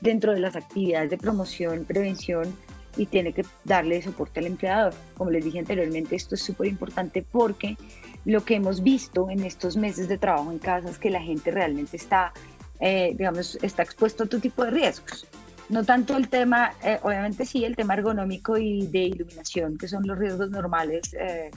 dentro 0.00 0.32
de 0.32 0.40
las 0.40 0.54
actividades 0.54 1.10
de 1.10 1.18
promoción, 1.18 1.84
prevención 1.84 2.54
y 2.96 3.06
tiene 3.06 3.32
que 3.32 3.44
darle 3.64 4.00
soporte 4.02 4.40
al 4.40 4.46
empleador. 4.46 4.94
Como 5.16 5.30
les 5.30 5.44
dije 5.44 5.58
anteriormente, 5.58 6.16
esto 6.16 6.34
es 6.34 6.42
súper 6.42 6.66
importante 6.68 7.22
porque 7.22 7.76
lo 8.24 8.44
que 8.44 8.56
hemos 8.56 8.82
visto 8.82 9.30
en 9.30 9.44
estos 9.44 9.76
meses 9.76 10.08
de 10.08 10.18
trabajo 10.18 10.50
en 10.50 10.58
casa 10.58 10.90
es 10.90 10.98
que 10.98 11.10
la 11.10 11.22
gente 11.22 11.50
realmente 11.50 11.96
está 11.96 12.32
eh, 12.80 13.14
digamos, 13.16 13.58
está 13.62 13.82
expuesto 13.82 14.24
a 14.24 14.26
todo 14.26 14.40
tipo 14.40 14.64
de 14.64 14.70
riesgos. 14.70 15.26
No 15.68 15.84
tanto 15.84 16.16
el 16.16 16.28
tema, 16.28 16.72
eh, 16.84 16.98
obviamente 17.02 17.44
sí, 17.44 17.64
el 17.64 17.74
tema 17.74 17.94
ergonómico 17.94 18.56
y 18.56 18.86
de 18.86 19.00
iluminación, 19.00 19.78
que 19.78 19.88
son 19.88 20.06
los 20.06 20.18
riesgos 20.18 20.50
normales 20.50 21.14
eh, 21.18 21.50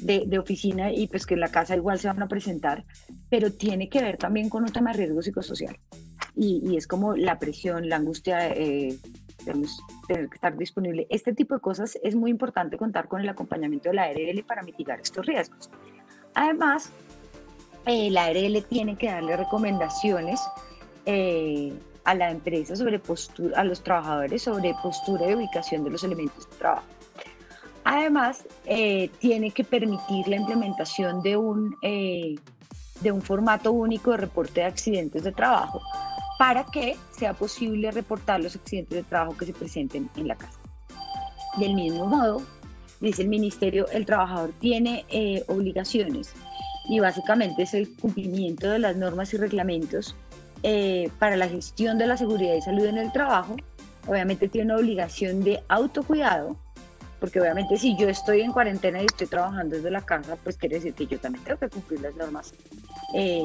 de, 0.00 0.24
de, 0.26 0.38
oficina 0.38 0.92
y 0.92 1.08
pues 1.08 1.26
que 1.26 1.34
en 1.34 1.40
la 1.40 1.48
casa 1.48 1.74
igual 1.74 1.98
se 1.98 2.06
van 2.06 2.22
a 2.22 2.28
presentar, 2.28 2.84
pero 3.28 3.52
tiene 3.52 3.88
que 3.88 4.02
ver 4.02 4.18
también 4.18 4.48
con 4.48 4.62
un 4.62 4.70
tema 4.70 4.92
de 4.92 4.98
riesgo 4.98 5.22
psicosocial. 5.22 5.76
Y, 6.36 6.62
y 6.64 6.76
es 6.76 6.86
como 6.86 7.16
la 7.16 7.38
presión, 7.38 7.88
la 7.88 7.96
angustia, 7.96 8.50
eh, 8.50 8.98
debemos 9.46 9.82
tener 10.06 10.28
que 10.28 10.34
estar 10.34 10.56
disponible. 10.56 11.06
Este 11.08 11.32
tipo 11.32 11.54
de 11.54 11.60
cosas 11.60 11.98
es 12.02 12.14
muy 12.14 12.30
importante 12.30 12.76
contar 12.76 13.08
con 13.08 13.20
el 13.20 13.28
acompañamiento 13.28 13.88
de 13.88 13.94
la 13.94 14.04
ARL 14.04 14.44
para 14.44 14.62
mitigar 14.62 15.00
estos 15.00 15.24
riesgos. 15.24 15.70
Además, 16.34 16.90
eh, 17.86 18.10
la 18.10 18.26
ARL 18.26 18.62
tiene 18.68 18.96
que 18.96 19.06
darle 19.06 19.36
recomendaciones 19.36 20.40
eh, 21.06 21.72
a 22.04 22.14
la 22.14 22.30
empresa 22.30 22.76
sobre 22.76 22.98
postura, 22.98 23.60
a 23.60 23.64
los 23.64 23.82
trabajadores 23.82 24.42
sobre 24.42 24.74
postura 24.82 25.30
y 25.30 25.34
ubicación 25.34 25.84
de 25.84 25.90
los 25.90 26.04
elementos 26.04 26.48
de 26.50 26.56
trabajo. 26.56 26.86
Además, 27.84 28.44
eh, 28.64 29.10
tiene 29.20 29.52
que 29.52 29.62
permitir 29.62 30.26
la 30.26 30.36
implementación 30.36 31.22
de 31.22 31.36
un, 31.36 31.76
de 31.80 33.12
un 33.12 33.22
formato 33.22 33.70
único 33.70 34.10
de 34.10 34.16
reporte 34.16 34.60
de 34.60 34.66
accidentes 34.66 35.22
de 35.22 35.30
trabajo 35.30 35.80
para 36.38 36.64
que 36.64 36.96
sea 37.10 37.32
posible 37.34 37.90
reportar 37.90 38.40
los 38.40 38.56
accidentes 38.56 38.96
de 38.96 39.02
trabajo 39.02 39.36
que 39.36 39.46
se 39.46 39.52
presenten 39.52 40.10
en 40.16 40.28
la 40.28 40.36
casa. 40.36 40.58
Del 41.58 41.74
mismo 41.74 42.06
modo, 42.06 42.42
dice 43.00 43.22
el 43.22 43.28
ministerio, 43.28 43.88
el 43.88 44.04
trabajador 44.04 44.52
tiene 44.60 45.04
obligaciones 45.48 46.34
y 46.88 47.00
básicamente 47.00 47.62
es 47.62 47.74
el 47.74 47.94
cumplimiento 47.96 48.70
de 48.70 48.78
las 48.78 48.96
normas 48.96 49.32
y 49.34 49.38
reglamentos 49.38 50.14
eh, 50.62 51.10
para 51.18 51.36
la 51.36 51.48
gestión 51.48 51.98
de 51.98 52.06
la 52.06 52.16
seguridad 52.16 52.54
y 52.54 52.62
salud 52.62 52.86
en 52.86 52.98
el 52.98 53.12
trabajo. 53.12 53.56
Obviamente 54.06 54.48
tiene 54.48 54.72
una 54.72 54.80
obligación 54.80 55.42
de 55.42 55.62
autocuidado, 55.68 56.56
porque 57.20 57.40
obviamente 57.40 57.76
si 57.76 57.96
yo 57.96 58.08
estoy 58.08 58.42
en 58.42 58.52
cuarentena 58.52 59.02
y 59.02 59.06
estoy 59.06 59.26
trabajando 59.26 59.76
desde 59.76 59.90
la 59.90 60.00
casa, 60.02 60.36
pues 60.42 60.56
quiere 60.56 60.76
decir 60.76 60.94
que 60.94 61.06
yo 61.06 61.18
también 61.18 61.44
tengo 61.44 61.58
que 61.58 61.68
cumplir 61.68 62.00
las 62.00 62.14
normas, 62.14 62.54
eh, 63.14 63.42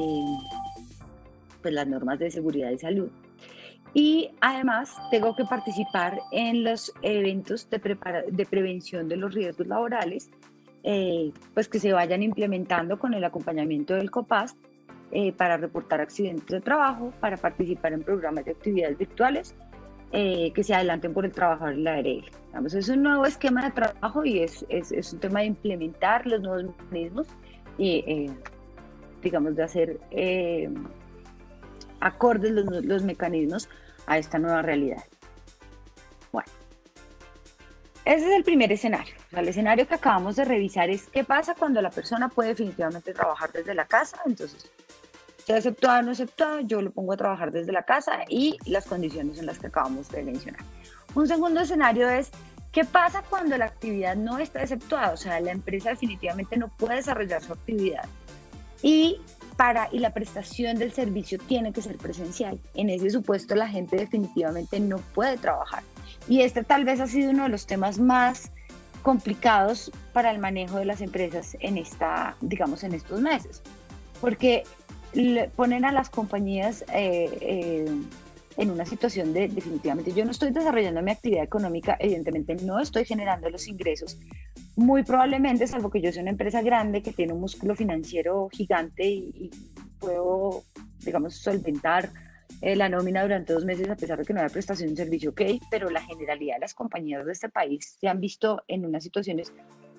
pues 1.62 1.72
las 1.72 1.86
normas 1.86 2.18
de 2.18 2.30
seguridad 2.30 2.70
y 2.70 2.78
salud. 2.78 3.10
Y 3.94 4.30
además 4.40 4.96
tengo 5.10 5.36
que 5.36 5.44
participar 5.44 6.18
en 6.32 6.64
los 6.64 6.92
eventos 7.02 7.68
de, 7.70 7.78
de 8.30 8.46
prevención 8.46 9.08
de 9.08 9.16
los 9.16 9.34
riesgos 9.34 9.66
laborales 9.66 10.30
eh, 10.84 11.32
pues 11.54 11.68
que 11.68 11.78
se 11.78 11.92
vayan 11.92 12.24
implementando 12.24 12.98
con 12.98 13.14
el 13.14 13.22
acompañamiento 13.22 13.94
del 13.94 14.10
COPAS 14.10 14.56
eh, 15.12 15.32
para 15.32 15.56
reportar 15.56 16.00
accidentes 16.00 16.46
de 16.46 16.60
trabajo, 16.60 17.12
para 17.20 17.36
participar 17.36 17.92
en 17.92 18.02
programas 18.02 18.44
de 18.44 18.50
actividades 18.50 18.98
virtuales 18.98 19.54
eh, 20.10 20.52
que 20.52 20.64
se 20.64 20.74
adelanten 20.74 21.14
por 21.14 21.24
el 21.24 21.30
trabajador 21.30 21.74
en 21.74 21.84
la 21.84 21.94
ARL. 21.94 22.24
es 22.66 22.88
un 22.88 23.02
nuevo 23.02 23.26
esquema 23.26 23.62
de 23.62 23.70
trabajo 23.70 24.24
y 24.24 24.40
es, 24.40 24.66
es, 24.68 24.90
es 24.90 25.12
un 25.12 25.20
tema 25.20 25.40
de 25.40 25.46
implementar 25.46 26.26
los 26.26 26.40
nuevos 26.40 26.64
mecanismos 26.64 27.28
y, 27.78 28.28
digamos, 29.22 29.54
de 29.54 29.62
hacer 29.62 30.00
acordes 32.02 32.52
los, 32.52 32.66
los 32.84 33.02
mecanismos 33.02 33.68
a 34.06 34.18
esta 34.18 34.38
nueva 34.38 34.62
realidad. 34.62 35.04
Bueno, 36.32 36.50
ese 38.04 38.26
es 38.28 38.36
el 38.36 38.44
primer 38.44 38.72
escenario. 38.72 39.14
el 39.30 39.48
escenario 39.48 39.86
que 39.86 39.94
acabamos 39.94 40.36
de 40.36 40.44
revisar 40.44 40.90
es 40.90 41.08
qué 41.08 41.24
pasa 41.24 41.54
cuando 41.54 41.80
la 41.80 41.90
persona 41.90 42.28
puede 42.28 42.50
definitivamente 42.50 43.14
trabajar 43.14 43.52
desde 43.52 43.74
la 43.74 43.86
casa. 43.86 44.20
Entonces, 44.26 44.70
sea 45.44 45.58
aceptada 45.58 46.00
o 46.00 46.02
no 46.02 46.10
aceptada, 46.10 46.60
yo 46.62 46.82
lo 46.82 46.90
pongo 46.90 47.12
a 47.12 47.16
trabajar 47.16 47.52
desde 47.52 47.72
la 47.72 47.84
casa 47.84 48.24
y 48.28 48.58
las 48.66 48.86
condiciones 48.86 49.38
en 49.38 49.46
las 49.46 49.58
que 49.58 49.68
acabamos 49.68 50.08
de 50.10 50.22
mencionar. 50.24 50.62
Un 51.14 51.28
segundo 51.28 51.60
escenario 51.60 52.08
es 52.08 52.30
qué 52.72 52.84
pasa 52.84 53.22
cuando 53.28 53.56
la 53.56 53.66
actividad 53.66 54.16
no 54.16 54.38
está 54.38 54.62
exceptuada, 54.62 55.12
o 55.12 55.16
sea, 55.16 55.40
la 55.40 55.52
empresa 55.52 55.90
definitivamente 55.90 56.56
no 56.56 56.68
puede 56.68 56.96
desarrollar 56.96 57.42
su 57.42 57.52
actividad 57.52 58.08
y 58.82 59.20
para 59.56 59.88
y 59.92 59.98
la 59.98 60.12
prestación 60.12 60.78
del 60.78 60.92
servicio 60.92 61.38
tiene 61.38 61.72
que 61.72 61.82
ser 61.82 61.96
presencial. 61.96 62.58
En 62.74 62.90
ese 62.90 63.10
supuesto 63.10 63.54
la 63.54 63.68
gente 63.68 63.96
definitivamente 63.96 64.80
no 64.80 64.98
puede 65.14 65.36
trabajar. 65.36 65.82
Y 66.28 66.42
este 66.42 66.64
tal 66.64 66.84
vez 66.84 67.00
ha 67.00 67.06
sido 67.06 67.30
uno 67.30 67.44
de 67.44 67.48
los 67.48 67.66
temas 67.66 67.98
más 67.98 68.50
complicados 69.02 69.90
para 70.12 70.30
el 70.30 70.38
manejo 70.38 70.78
de 70.78 70.84
las 70.84 71.00
empresas 71.00 71.56
en 71.60 71.76
esta, 71.76 72.36
digamos, 72.40 72.84
en 72.84 72.94
estos 72.94 73.20
meses, 73.20 73.62
porque 74.20 74.64
ponen 75.56 75.84
a 75.84 75.92
las 75.92 76.08
compañías 76.08 76.82
eh, 76.92 77.28
eh, 77.40 77.94
en 78.56 78.70
una 78.70 78.86
situación 78.86 79.32
de 79.32 79.48
definitivamente 79.48 80.12
yo 80.12 80.24
no 80.24 80.30
estoy 80.30 80.50
desarrollando 80.52 81.02
mi 81.02 81.10
actividad 81.10 81.44
económica, 81.44 81.96
evidentemente 81.98 82.54
no 82.56 82.80
estoy 82.80 83.04
generando 83.04 83.50
los 83.50 83.66
ingresos, 83.66 84.18
muy 84.76 85.02
probablemente, 85.02 85.66
salvo 85.66 85.90
que 85.90 86.00
yo 86.00 86.12
sea 86.12 86.22
una 86.22 86.30
empresa 86.30 86.62
grande 86.62 87.02
que 87.02 87.12
tiene 87.12 87.32
un 87.32 87.40
músculo 87.40 87.74
financiero 87.74 88.48
gigante 88.50 89.04
y, 89.04 89.32
y 89.34 89.50
puedo, 89.98 90.64
digamos, 91.04 91.36
solventar 91.36 92.10
eh, 92.60 92.76
la 92.76 92.88
nómina 92.88 93.22
durante 93.22 93.52
dos 93.52 93.64
meses 93.64 93.88
a 93.88 93.96
pesar 93.96 94.18
de 94.18 94.24
que 94.24 94.32
no 94.32 94.40
haya 94.40 94.48
prestación 94.48 94.90
de 94.90 94.96
servicio, 94.96 95.30
ok, 95.30 95.42
pero 95.70 95.90
la 95.90 96.02
generalidad 96.02 96.56
de 96.56 96.60
las 96.60 96.74
compañías 96.74 97.24
de 97.24 97.32
este 97.32 97.48
país 97.48 97.96
se 98.00 98.08
han 98.08 98.20
visto 98.20 98.62
en 98.68 98.86
unas 98.86 99.02
situaciones 99.02 99.52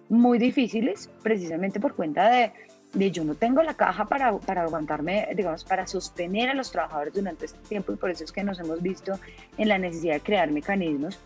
muy 0.09 0.37
difíciles 0.37 1.09
precisamente 1.21 1.79
por 1.79 1.95
cuenta 1.95 2.29
de 2.29 2.51
de 2.93 3.11
yo 3.11 3.23
no 3.23 3.35
tengo 3.35 3.63
la 3.63 3.73
caja 3.73 4.05
para, 4.05 4.37
para 4.37 4.63
aguantarme, 4.63 5.27
digamos, 5.35 5.63
para 5.63 5.87
sostener 5.87 6.49
a 6.49 6.53
los 6.53 6.71
trabajadores 6.71 7.13
durante 7.13 7.45
este 7.45 7.59
tiempo 7.67 7.91
y 7.91 7.95
por 7.95 8.11
eso 8.11 8.23
es 8.23 8.31
que 8.31 8.43
nos 8.43 8.59
hemos 8.59 8.81
visto 8.81 9.19
en 9.57 9.67
la 9.67 9.77
necesidad 9.77 10.15
de 10.15 10.21
crear 10.21 10.51
mecanismos 10.51 11.19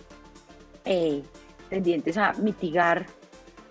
eh, 0.85 1.21
tendientes 1.69 2.17
a 2.17 2.33
mitigar 2.33 3.05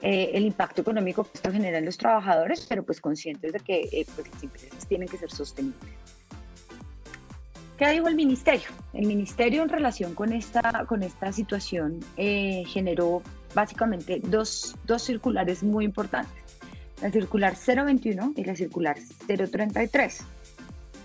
eh, 0.06 0.30
el 0.34 0.44
impacto 0.44 0.82
económico 0.82 1.24
que 1.24 1.30
esto 1.34 1.50
genera 1.50 1.78
en 1.78 1.84
los 1.84 1.98
trabajadores, 1.98 2.64
pero 2.68 2.84
pues 2.84 3.00
conscientes 3.00 3.52
de 3.52 3.60
que 3.60 3.88
eh, 3.92 4.06
pues, 4.14 4.28
las 4.32 4.42
empresas 4.42 4.86
tienen 4.86 5.08
que 5.08 5.18
ser 5.18 5.30
sostenibles. 5.30 5.90
¿Qué 7.76 7.90
dijo 7.90 8.08
el 8.08 8.14
ministerio? 8.14 8.68
El 8.94 9.06
ministerio 9.06 9.62
en 9.62 9.68
relación 9.68 10.14
con 10.14 10.32
esta, 10.32 10.86
con 10.86 11.02
esta 11.02 11.30
situación 11.30 12.00
generó 12.16 13.22
básicamente 13.54 14.20
dos, 14.24 14.76
dos 14.86 15.02
circulares 15.02 15.62
muy 15.62 15.84
importantes 15.84 16.46
la 17.00 17.10
circular 17.10 17.54
021 17.54 18.32
y 18.36 18.44
la 18.44 18.56
circular 18.56 18.96
033. 19.26 20.20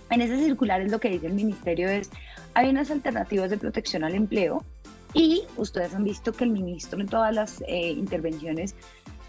En 0.10 0.22
esa 0.22 0.38
circular 0.38 0.82
es 0.82 0.92
lo 0.92 1.00
que 1.00 1.10
dice 1.10 1.28
el 1.28 1.34
ministerio 1.34 1.90
es, 1.90 2.10
hay 2.54 2.70
unas 2.70 2.92
alternativas 2.92 3.50
de 3.50 3.58
protección 3.58 4.04
al 4.04 4.16
empleo 4.16 4.64
y 5.14 5.44
ustedes 5.58 5.94
han 5.94 6.04
visto 6.04 6.32
que 6.32 6.44
el 6.44 6.52
ministro 6.52 7.00
en 7.00 7.08
todas 7.08 7.34
las 7.34 7.62
eh, 7.68 7.92
intervenciones, 7.92 8.76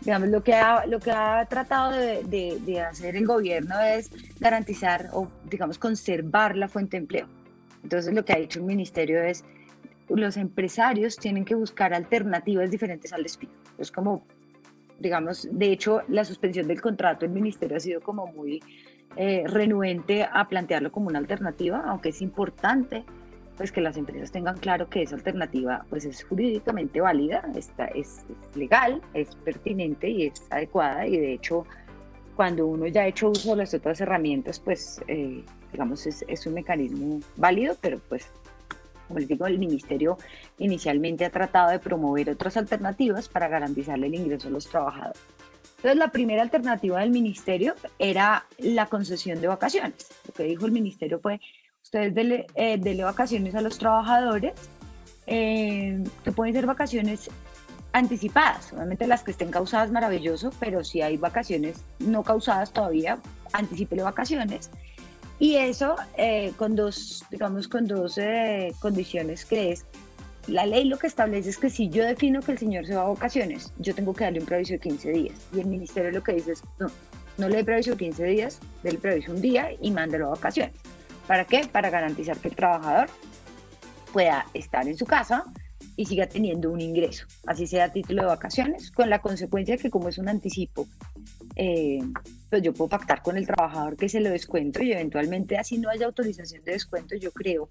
digamos, 0.00 0.28
lo 0.28 0.42
que 0.42 0.54
ha, 0.54 0.86
lo 0.86 1.00
que 1.00 1.10
ha 1.10 1.46
tratado 1.46 1.92
de, 1.92 2.22
de, 2.24 2.80
hacer 2.80 3.16
el 3.16 3.26
gobierno 3.26 3.80
es 3.80 4.10
garantizar 4.40 5.10
o, 5.12 5.28
digamos, 5.50 5.78
conservar 5.78 6.56
la 6.56 6.68
fuente 6.68 6.96
de 6.96 7.02
empleo. 7.02 7.26
Entonces, 7.82 8.14
lo 8.14 8.24
que 8.24 8.32
ha 8.32 8.36
dicho 8.36 8.60
el 8.60 8.64
ministerio 8.64 9.22
es, 9.22 9.44
los 10.08 10.36
empresarios 10.36 11.16
tienen 11.16 11.44
que 11.44 11.54
buscar 11.54 11.94
alternativas 11.94 12.70
diferentes 12.70 13.12
al 13.12 13.22
despido. 13.22 13.52
Es 13.78 13.90
como 13.90 14.24
digamos, 15.02 15.48
de 15.50 15.72
hecho, 15.72 16.02
la 16.08 16.24
suspensión 16.24 16.68
del 16.68 16.80
contrato, 16.80 17.26
el 17.26 17.32
ministerio 17.32 17.76
ha 17.76 17.80
sido 17.80 18.00
como 18.00 18.28
muy 18.28 18.62
eh, 19.16 19.44
renuente 19.46 20.22
a 20.22 20.48
plantearlo 20.48 20.90
como 20.90 21.08
una 21.08 21.18
alternativa, 21.18 21.82
aunque 21.86 22.10
es 22.10 22.22
importante 22.22 23.04
pues 23.56 23.72
que 23.72 23.80
las 23.80 23.96
empresas 23.96 24.32
tengan 24.32 24.58
claro 24.58 24.88
que 24.88 25.02
esa 25.02 25.16
alternativa 25.16 25.84
pues 25.90 26.04
es 26.04 26.24
jurídicamente 26.24 27.00
válida, 27.00 27.44
está, 27.54 27.86
es, 27.86 28.24
legal, 28.54 29.00
es 29.14 29.34
pertinente 29.36 30.08
y 30.08 30.26
es 30.26 30.46
adecuada 30.50 31.06
y 31.06 31.18
de 31.18 31.34
hecho 31.34 31.66
cuando 32.36 32.66
uno 32.66 32.86
ya 32.86 33.02
ha 33.02 33.06
hecho 33.06 33.30
uso 33.30 33.50
de 33.50 33.56
las 33.56 33.74
otras 33.74 34.00
herramientas 34.00 34.58
pues 34.58 35.00
eh, 35.08 35.44
digamos 35.70 36.06
es, 36.06 36.24
es, 36.28 36.46
un 36.46 36.54
mecanismo 36.54 37.20
válido, 37.36 37.76
pero 37.80 37.98
pues 38.08 38.30
como 39.12 39.20
les 39.20 39.28
digo, 39.28 39.46
el 39.46 39.58
ministerio 39.58 40.16
inicialmente 40.58 41.26
ha 41.26 41.30
tratado 41.30 41.70
de 41.70 41.78
promover 41.78 42.30
otras 42.30 42.56
alternativas 42.56 43.28
para 43.28 43.46
garantizarle 43.46 44.06
el 44.06 44.14
ingreso 44.14 44.48
a 44.48 44.52
los 44.52 44.66
trabajadores. 44.66 45.20
Entonces, 45.76 45.98
la 45.98 46.12
primera 46.12 46.42
alternativa 46.42 47.00
del 47.00 47.10
ministerio 47.10 47.74
era 47.98 48.46
la 48.58 48.86
concesión 48.86 49.40
de 49.40 49.48
vacaciones. 49.48 50.08
Lo 50.26 50.32
que 50.32 50.44
dijo 50.44 50.64
el 50.64 50.72
ministerio 50.72 51.18
fue, 51.18 51.40
ustedes 51.92 52.46
eh, 52.54 53.02
vacaciones 53.02 53.54
a 53.54 53.60
los 53.60 53.76
trabajadores, 53.78 54.54
eh, 55.26 56.02
que 56.24 56.32
pueden 56.32 56.54
ser 56.54 56.66
vacaciones 56.66 57.28
anticipadas. 57.92 58.72
Obviamente 58.72 59.06
las 59.06 59.22
que 59.22 59.32
estén 59.32 59.50
causadas, 59.50 59.90
maravilloso, 59.90 60.50
pero 60.58 60.82
si 60.84 61.02
hay 61.02 61.18
vacaciones 61.18 61.84
no 61.98 62.22
causadas 62.22 62.72
todavía, 62.72 63.18
anticipele 63.52 64.02
vacaciones 64.02 64.70
y 65.38 65.56
eso 65.56 65.96
eh, 66.16 66.52
con 66.56 66.76
dos, 66.76 67.24
digamos, 67.30 67.68
con 67.68 67.86
dos 67.86 68.16
eh, 68.16 68.72
condiciones 68.80 69.44
que 69.44 69.72
es, 69.72 69.84
la 70.46 70.64
ley 70.64 70.84
lo 70.84 70.98
que 70.98 71.06
establece 71.06 71.50
es 71.50 71.58
que 71.58 71.68
si 71.68 71.88
yo 71.88 72.04
defino 72.04 72.40
que 72.40 72.52
el 72.52 72.58
señor 72.58 72.86
se 72.86 72.94
va 72.94 73.02
a 73.02 73.08
vacaciones, 73.08 73.72
yo 73.78 73.94
tengo 73.94 74.14
que 74.14 74.24
darle 74.24 74.40
un 74.40 74.46
preaviso 74.46 74.72
de 74.72 74.80
15 74.80 75.10
días. 75.10 75.34
Y 75.54 75.60
el 75.60 75.66
ministerio 75.66 76.10
lo 76.10 76.22
que 76.22 76.32
dice 76.32 76.52
es, 76.52 76.64
no, 76.78 76.86
no 77.38 77.48
le 77.48 77.56
dé 77.56 77.64
preaviso 77.64 77.90
de 77.92 77.96
15 77.98 78.24
días, 78.24 78.60
déle 78.82 78.98
preaviso 78.98 79.32
un 79.32 79.40
día 79.40 79.70
y 79.80 79.90
mándelo 79.90 80.28
a 80.28 80.30
vacaciones. 80.30 80.74
¿Para 81.26 81.44
qué? 81.44 81.66
Para 81.70 81.90
garantizar 81.90 82.36
que 82.38 82.48
el 82.48 82.56
trabajador 82.56 83.08
pueda 84.12 84.46
estar 84.54 84.86
en 84.86 84.96
su 84.96 85.06
casa 85.06 85.44
y 85.96 86.06
siga 86.06 86.26
teniendo 86.26 86.70
un 86.70 86.80
ingreso, 86.80 87.26
así 87.46 87.66
sea 87.66 87.84
a 87.84 87.92
título 87.92 88.22
de 88.22 88.28
vacaciones, 88.28 88.90
con 88.90 89.10
la 89.10 89.20
consecuencia 89.20 89.76
que 89.76 89.90
como 89.90 90.08
es 90.08 90.18
un 90.18 90.28
anticipo 90.28 90.86
eh, 91.56 92.00
pues 92.48 92.62
yo 92.62 92.72
puedo 92.72 92.88
pactar 92.88 93.22
con 93.22 93.36
el 93.36 93.46
trabajador 93.46 93.96
que 93.96 94.08
se 94.08 94.20
lo 94.20 94.30
descuento 94.30 94.82
y 94.82 94.92
eventualmente 94.92 95.58
así 95.58 95.78
no 95.78 95.90
haya 95.90 96.06
autorización 96.06 96.62
de 96.64 96.72
descuento, 96.72 97.16
yo 97.16 97.30
creo 97.32 97.68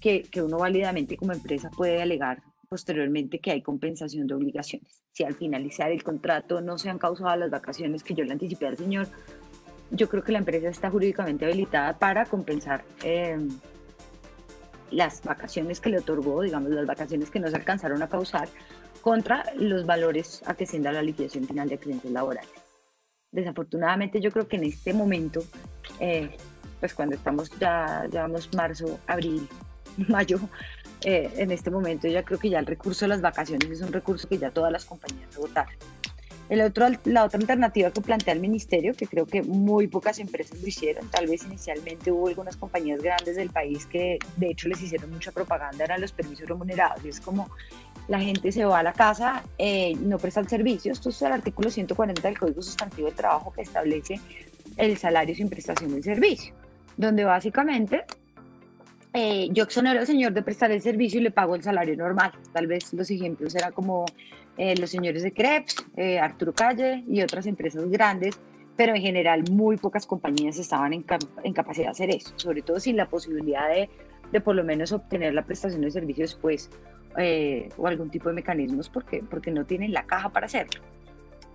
que, 0.00 0.22
que 0.22 0.42
uno 0.42 0.58
válidamente 0.58 1.16
como 1.16 1.32
empresa 1.32 1.70
puede 1.70 2.00
alegar 2.00 2.42
posteriormente 2.68 3.38
que 3.38 3.52
hay 3.52 3.62
compensación 3.62 4.26
de 4.26 4.34
obligaciones. 4.34 5.02
Si 5.12 5.24
al 5.24 5.34
finalizar 5.34 5.90
el 5.92 6.02
contrato 6.02 6.60
no 6.60 6.78
se 6.78 6.90
han 6.90 6.98
causado 6.98 7.36
las 7.36 7.50
vacaciones 7.50 8.02
que 8.02 8.14
yo 8.14 8.24
le 8.24 8.32
anticipé 8.32 8.66
al 8.66 8.76
señor, 8.76 9.08
yo 9.90 10.08
creo 10.08 10.22
que 10.22 10.32
la 10.32 10.38
empresa 10.38 10.68
está 10.68 10.90
jurídicamente 10.90 11.44
habilitada 11.44 11.98
para 11.98 12.26
compensar 12.26 12.84
eh, 13.02 13.38
las 14.90 15.22
vacaciones 15.22 15.80
que 15.80 15.90
le 15.90 15.98
otorgó, 15.98 16.42
digamos, 16.42 16.70
las 16.70 16.86
vacaciones 16.86 17.30
que 17.30 17.40
no 17.40 17.48
se 17.48 17.56
alcanzaron 17.56 18.02
a 18.02 18.08
causar 18.08 18.48
contra 19.00 19.44
los 19.56 19.86
valores 19.86 20.42
a 20.46 20.54
que 20.54 20.64
ascienda 20.64 20.92
la 20.92 21.02
liquidación 21.02 21.44
final 21.44 21.68
de 21.68 21.76
accidentes 21.76 22.10
laborales 22.10 22.66
desafortunadamente 23.36 24.20
yo 24.20 24.30
creo 24.32 24.48
que 24.48 24.56
en 24.56 24.64
este 24.64 24.92
momento, 24.92 25.44
eh, 26.00 26.36
pues 26.80 26.94
cuando 26.94 27.14
estamos 27.14 27.50
ya, 27.58 28.06
llevamos 28.10 28.52
marzo, 28.54 28.98
abril, 29.06 29.46
mayo, 30.08 30.40
eh, 31.02 31.30
en 31.36 31.50
este 31.50 31.70
momento 31.70 32.08
ya 32.08 32.22
creo 32.24 32.38
que 32.38 32.50
ya 32.50 32.58
el 32.58 32.66
recurso 32.66 33.04
de 33.04 33.10
las 33.10 33.20
vacaciones 33.20 33.70
es 33.70 33.82
un 33.82 33.92
recurso 33.92 34.28
que 34.28 34.38
ya 34.38 34.50
todas 34.50 34.72
las 34.72 34.84
compañías 34.84 35.36
votaron. 35.36 35.74
El 36.48 36.60
otro, 36.60 36.86
la 37.04 37.24
otra 37.24 37.40
alternativa 37.40 37.90
que 37.90 38.00
plantea 38.00 38.32
el 38.32 38.40
ministerio, 38.40 38.94
que 38.94 39.06
creo 39.06 39.26
que 39.26 39.42
muy 39.42 39.88
pocas 39.88 40.20
empresas 40.20 40.60
lo 40.60 40.68
hicieron, 40.68 41.08
tal 41.08 41.26
vez 41.26 41.44
inicialmente 41.44 42.12
hubo 42.12 42.28
algunas 42.28 42.56
compañías 42.56 43.02
grandes 43.02 43.34
del 43.34 43.50
país 43.50 43.84
que 43.86 44.18
de 44.36 44.50
hecho 44.50 44.68
les 44.68 44.80
hicieron 44.80 45.10
mucha 45.10 45.32
propaganda, 45.32 45.84
eran 45.84 46.00
los 46.00 46.12
permisos 46.12 46.48
remunerados. 46.48 47.04
Y 47.04 47.08
es 47.08 47.20
como 47.20 47.50
la 48.06 48.20
gente 48.20 48.52
se 48.52 48.64
va 48.64 48.78
a 48.78 48.82
la 48.84 48.92
casa, 48.92 49.42
eh, 49.58 49.96
no 49.96 50.18
presta 50.18 50.40
el 50.40 50.48
servicio. 50.48 50.92
Esto 50.92 51.08
es 51.08 51.20
el 51.22 51.32
artículo 51.32 51.68
140 51.68 52.22
del 52.22 52.38
Código 52.38 52.62
Sustantivo 52.62 53.08
del 53.08 53.16
Trabajo 53.16 53.52
que 53.52 53.62
establece 53.62 54.20
el 54.76 54.96
salario 54.96 55.34
sin 55.34 55.48
prestación 55.48 55.92
del 55.92 56.04
servicio, 56.04 56.54
donde 56.96 57.24
básicamente 57.24 58.04
eh, 59.12 59.48
yo 59.50 59.64
exonero 59.64 59.98
al 59.98 60.06
señor 60.06 60.32
de 60.32 60.42
prestar 60.42 60.70
el 60.70 60.82
servicio 60.82 61.18
y 61.18 61.24
le 61.24 61.30
pago 61.30 61.54
el 61.56 61.62
salario 61.62 61.96
normal. 61.96 62.32
Tal 62.52 62.66
vez 62.66 62.92
los 62.92 63.10
ejemplos 63.10 63.54
eran 63.54 63.72
como 63.72 64.04
eh, 64.56 64.76
los 64.76 64.90
señores 64.90 65.22
de 65.22 65.32
Krebs, 65.32 65.76
Arturo 66.20 66.52
Calle 66.52 67.04
y 67.08 67.22
otras 67.22 67.46
empresas 67.46 67.88
grandes, 67.90 68.38
pero 68.76 68.94
en 68.94 69.02
general 69.02 69.44
muy 69.50 69.76
pocas 69.76 70.06
compañías 70.06 70.58
estaban 70.58 70.92
en, 70.92 71.04
en 71.44 71.52
capacidad 71.52 71.86
de 71.86 71.90
hacer 71.90 72.10
eso, 72.10 72.32
sobre 72.36 72.62
todo 72.62 72.78
sin 72.78 72.96
la 72.96 73.08
posibilidad 73.08 73.68
de, 73.68 73.88
de 74.32 74.40
por 74.40 74.54
lo 74.54 74.64
menos 74.64 74.92
obtener 74.92 75.34
la 75.34 75.42
prestación 75.42 75.82
de 75.82 75.90
servicio 75.90 76.24
después 76.24 76.70
eh, 77.18 77.70
o 77.78 77.86
algún 77.86 78.10
tipo 78.10 78.28
de 78.28 78.34
mecanismos 78.34 78.90
porque, 78.90 79.22
porque 79.30 79.50
no 79.50 79.64
tienen 79.64 79.92
la 79.92 80.04
caja 80.04 80.28
para 80.28 80.46
hacerlo. 80.46 80.82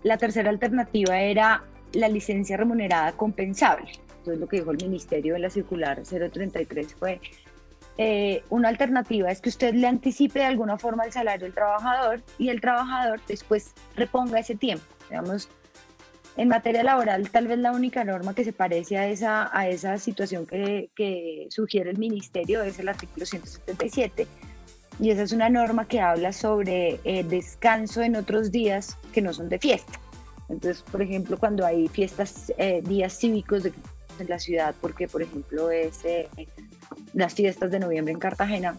La 0.04 0.18
tercera 0.18 0.50
alternativa 0.50 1.22
era 1.22 1.64
la 1.94 2.08
licencia 2.08 2.58
remunerada 2.58 3.12
compensable. 3.12 3.92
Entonces 4.10 4.40
lo 4.40 4.48
que 4.48 4.58
dijo 4.58 4.72
el 4.72 4.78
ministerio 4.78 5.36
en 5.36 5.44
la 5.44 5.50
circular 5.50 6.02
033 6.02 6.96
fue 6.96 7.22
eh, 7.98 8.44
una 8.50 8.70
alternativa 8.70 9.30
es 9.32 9.42
que 9.42 9.50
usted 9.50 9.74
le 9.74 9.88
anticipe 9.88 10.40
de 10.40 10.46
alguna 10.46 10.78
forma 10.78 11.04
el 11.04 11.12
salario 11.12 11.46
del 11.46 11.54
trabajador 11.54 12.22
y 12.38 12.50
el 12.50 12.62
trabajador 12.62 13.20
después 13.28 13.74
reponga 13.96 14.40
ese 14.40 14.56
tiempo. 14.56 14.86
Digamos, 15.10 15.50
en 16.38 16.48
materia 16.48 16.84
laboral, 16.84 17.30
tal 17.30 17.48
vez 17.48 17.60
la 17.60 17.74
única 17.74 18.04
norma 18.04 18.34
que 18.34 18.46
se 18.46 18.54
parece 18.54 18.98
a 18.98 19.08
esa, 19.08 19.50
a 19.56 19.68
esa 19.68 19.98
situación 19.98 20.46
que, 20.46 21.48
sugiere 21.50 21.90
el 21.92 21.98
ministerio 21.98 22.64
es 22.64 22.80
el 22.80 22.88
artículo 22.88 23.26
177, 23.26 24.28
y 25.00 25.10
esa 25.10 25.24
es 25.24 25.34
una 25.34 25.50
norma 25.50 25.88
que 25.88 26.00
habla 26.00 26.32
sobre 26.32 27.00
eh, 27.04 27.24
descanso 27.24 28.02
en 28.02 28.16
otros 28.16 28.52
días 28.52 28.98
que 29.12 29.22
no 29.22 29.34
son 29.34 29.50
de 29.50 29.60
fiesta. 29.60 30.00
Entonces, 30.48 30.84
por 30.84 31.02
ejemplo, 31.02 31.38
cuando 31.38 31.66
hay 31.66 31.88
fiestas, 31.88 32.52
eh, 32.58 32.82
días 32.84 33.18
cívicos 33.18 33.64
de, 33.64 33.74
en 34.20 34.30
la 34.30 34.40
ciudad, 34.40 34.76
porque 34.82 35.08
por 35.08 35.22
ejemplo 35.22 35.72
es 35.72 36.04
eh, 36.06 36.30
las 37.14 37.34
fiestas 37.34 37.72
de 37.72 37.80
noviembre 37.80 38.14
en 38.14 38.20
Cartagena, 38.20 38.78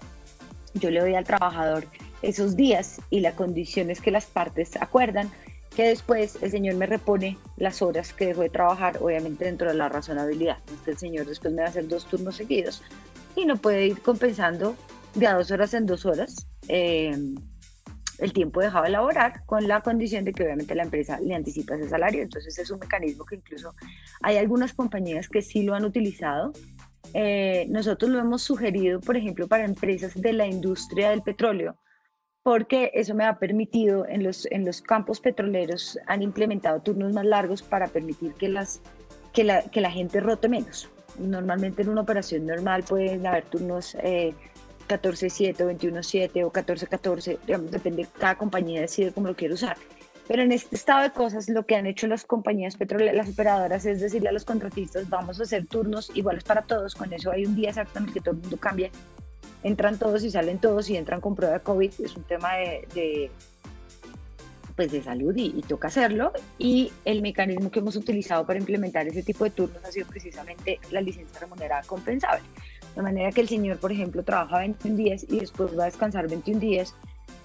yo 0.75 0.91
le 0.91 1.01
doy 1.01 1.15
al 1.15 1.25
trabajador 1.25 1.85
esos 2.23 2.57
días 2.57 3.01
y 3.11 3.21
la 3.21 3.33
condición 3.33 3.91
es 3.91 4.01
que 4.01 4.11
las 4.11 4.27
partes 4.27 4.77
acuerdan 4.81 5.31
que 5.75 5.89
después 5.89 6.39
el 6.43 6.51
señor 6.51 6.75
me 6.77 6.87
repone 6.87 7.39
las 7.57 7.83
horas 7.83 8.13
que 8.13 8.27
dejó 8.27 8.43
de 8.43 8.51
trabajar, 8.51 8.99
obviamente 9.01 9.47
dentro 9.47 9.69
de 9.69 9.75
la 9.75 9.89
razonabilidad. 9.89 10.59
Este 10.73 10.93
el 10.93 10.99
señor 10.99 11.27
después 11.27 11.53
me 11.53 11.63
va 11.63 11.69
a 11.69 11.71
hacer 11.71 11.89
dos 11.89 12.05
turnos 12.07 12.37
seguidos 12.37 12.83
y 13.35 13.47
no 13.47 13.57
puede 13.57 13.87
ir 13.87 14.01
compensando 14.03 14.77
de 15.15 15.27
a 15.27 15.35
dos 15.35 15.51
horas 15.51 15.75
en 15.75 15.87
dos 15.87 16.05
horas 16.07 16.47
eh, 16.69 17.17
el 18.23 18.33
tiempo 18.33 18.61
dejado 18.61 18.85
de 18.85 18.91
laborar 18.91 19.45
con 19.47 19.67
la 19.67 19.81
condición 19.81 20.25
de 20.25 20.33
que 20.33 20.45
obviamente 20.45 20.75
la 20.77 20.85
empresa 20.85 21.19
le 21.21 21.35
anticipa 21.35 21.75
ese 21.75 21.89
salario. 21.89 22.23
Entonces 22.23 22.57
es 22.57 22.71
un 22.71 22.79
mecanismo 22.79 23.25
que 23.25 23.37
incluso 23.37 23.75
hay 24.23 24.37
algunas 24.37 24.73
compañías 24.73 25.29
que 25.29 25.43
sí 25.43 25.63
lo 25.65 25.75
han 25.75 25.85
utilizado. 25.85 26.53
Eh, 27.15 27.67
nosotros 27.69 28.11
lo 28.11 28.21
hemos 28.21 28.43
sugerido, 28.43 29.01
por 29.01 29.17
ejemplo, 29.17 29.49
para 29.49 29.65
empresas 29.65 30.15
de 30.15 30.33
la 30.33 30.47
industria 30.47 31.11
del 31.11 31.23
petróleo, 31.23 31.77
porque 32.45 32.93
eso 32.95 33.13
me 33.15 33.25
ha 33.25 33.39
permitido, 33.39 34.07
en 34.07 34.23
los, 34.23 34.47
en 34.53 34.65
los 34.65 34.83
campos 34.83 35.21
petroleros 35.21 35.99
han 36.07 36.23
implementado 36.23 36.81
turnos 36.81 37.13
más 37.13 37.25
largos 37.25 37.63
para 37.63 37.89
permitir 37.89 38.35
que, 38.35 38.49
las, 38.49 38.81
que, 39.33 39.43
la, 39.43 39.63
que 39.63 39.81
la 39.81 39.91
gente 39.91 40.21
rote 40.21 40.49
menos. 40.49 40.89
Normalmente 41.19 41.83
en 41.83 41.89
una 41.89 42.03
operación 42.03 42.47
normal 42.47 42.85
pueden 42.85 43.27
haber 43.27 43.45
turnos 43.45 43.97
eh, 44.01 44.33
14-7, 44.89 45.57
21-7 45.57 46.45
o 46.45 46.53
14-14, 46.53 47.39
depende, 47.71 48.07
cada 48.19 48.37
compañía 48.37 48.81
decide 48.81 49.13
cómo 49.13 49.29
lo 49.29 49.37
quiere 49.37 49.55
usar. 49.55 49.77
Pero 50.29 50.43
en 50.43 50.53
este 50.53 50.77
estado 50.77 51.03
de 51.03 51.11
cosas, 51.11 51.49
lo 51.49 51.67
que 51.67 51.75
han 51.77 51.87
hecho 51.87 52.07
las 52.07 52.25
compañías 52.25 52.77
petroleras, 52.77 53.15
las 53.15 53.29
operadoras, 53.29 53.85
es 53.87 54.01
decirle 54.01 54.29
a 54.29 54.33
los 54.33 54.45
contratistas, 54.45 55.09
vamos 55.09 55.41
a 55.41 55.43
hacer 55.43 55.67
turnos 55.67 56.11
iguales 56.15 56.45
para 56.45 56.63
todos, 56.63 56.95
con 56.95 57.13
eso 57.13 57.31
hay 57.33 57.45
un 57.45 57.57
día 57.57 57.71
exactamente 57.71 58.15
que 58.15 58.21
todo 58.21 58.35
el 58.35 58.41
mundo 58.41 58.57
cambia, 58.57 58.91
entran 59.63 59.99
todos 59.99 60.23
y 60.25 60.31
salen 60.31 60.59
todos 60.59 60.89
y 60.91 60.97
entran 60.97 61.21
con 61.21 61.35
prueba 61.35 61.55
de 61.55 61.61
COVID, 61.61 61.93
es 61.99 62.17
un 62.17 62.23
tema 62.25 62.55
de, 62.55 63.31
pues 64.77 64.93
de 64.93 65.03
salud 65.03 65.35
y, 65.37 65.55
y, 65.57 65.63
toca 65.63 65.89
hacerlo. 65.89 66.33
Y 66.59 66.93
el 67.05 67.21
mecanismo 67.21 67.71
que 67.71 67.81
hemos 67.81 67.97
utilizado 67.97 68.47
para 68.47 68.59
implementar 68.59 69.07
ese 69.09 69.23
tipo 69.23 69.45
de 69.45 69.51
turnos 69.51 69.85
ha 69.85 69.93
sido 69.93 70.07
precisamente 70.07 70.79
la 70.91 71.01
licencia 71.01 71.41
remunerada 71.41 71.83
compensable. 71.83 72.43
De 72.95 73.03
manera 73.03 73.33
que 73.33 73.41
el 73.41 73.49
señor, 73.49 73.79
por 73.79 73.93
ejemplo, 73.93 74.23
trabaja 74.23 74.59
21 74.59 74.97
días 74.97 75.27
y 75.29 75.41
después 75.41 75.77
va 75.79 75.85
a 75.85 75.87
descansar 75.87 76.29
21 76.29 76.61
días 76.61 76.95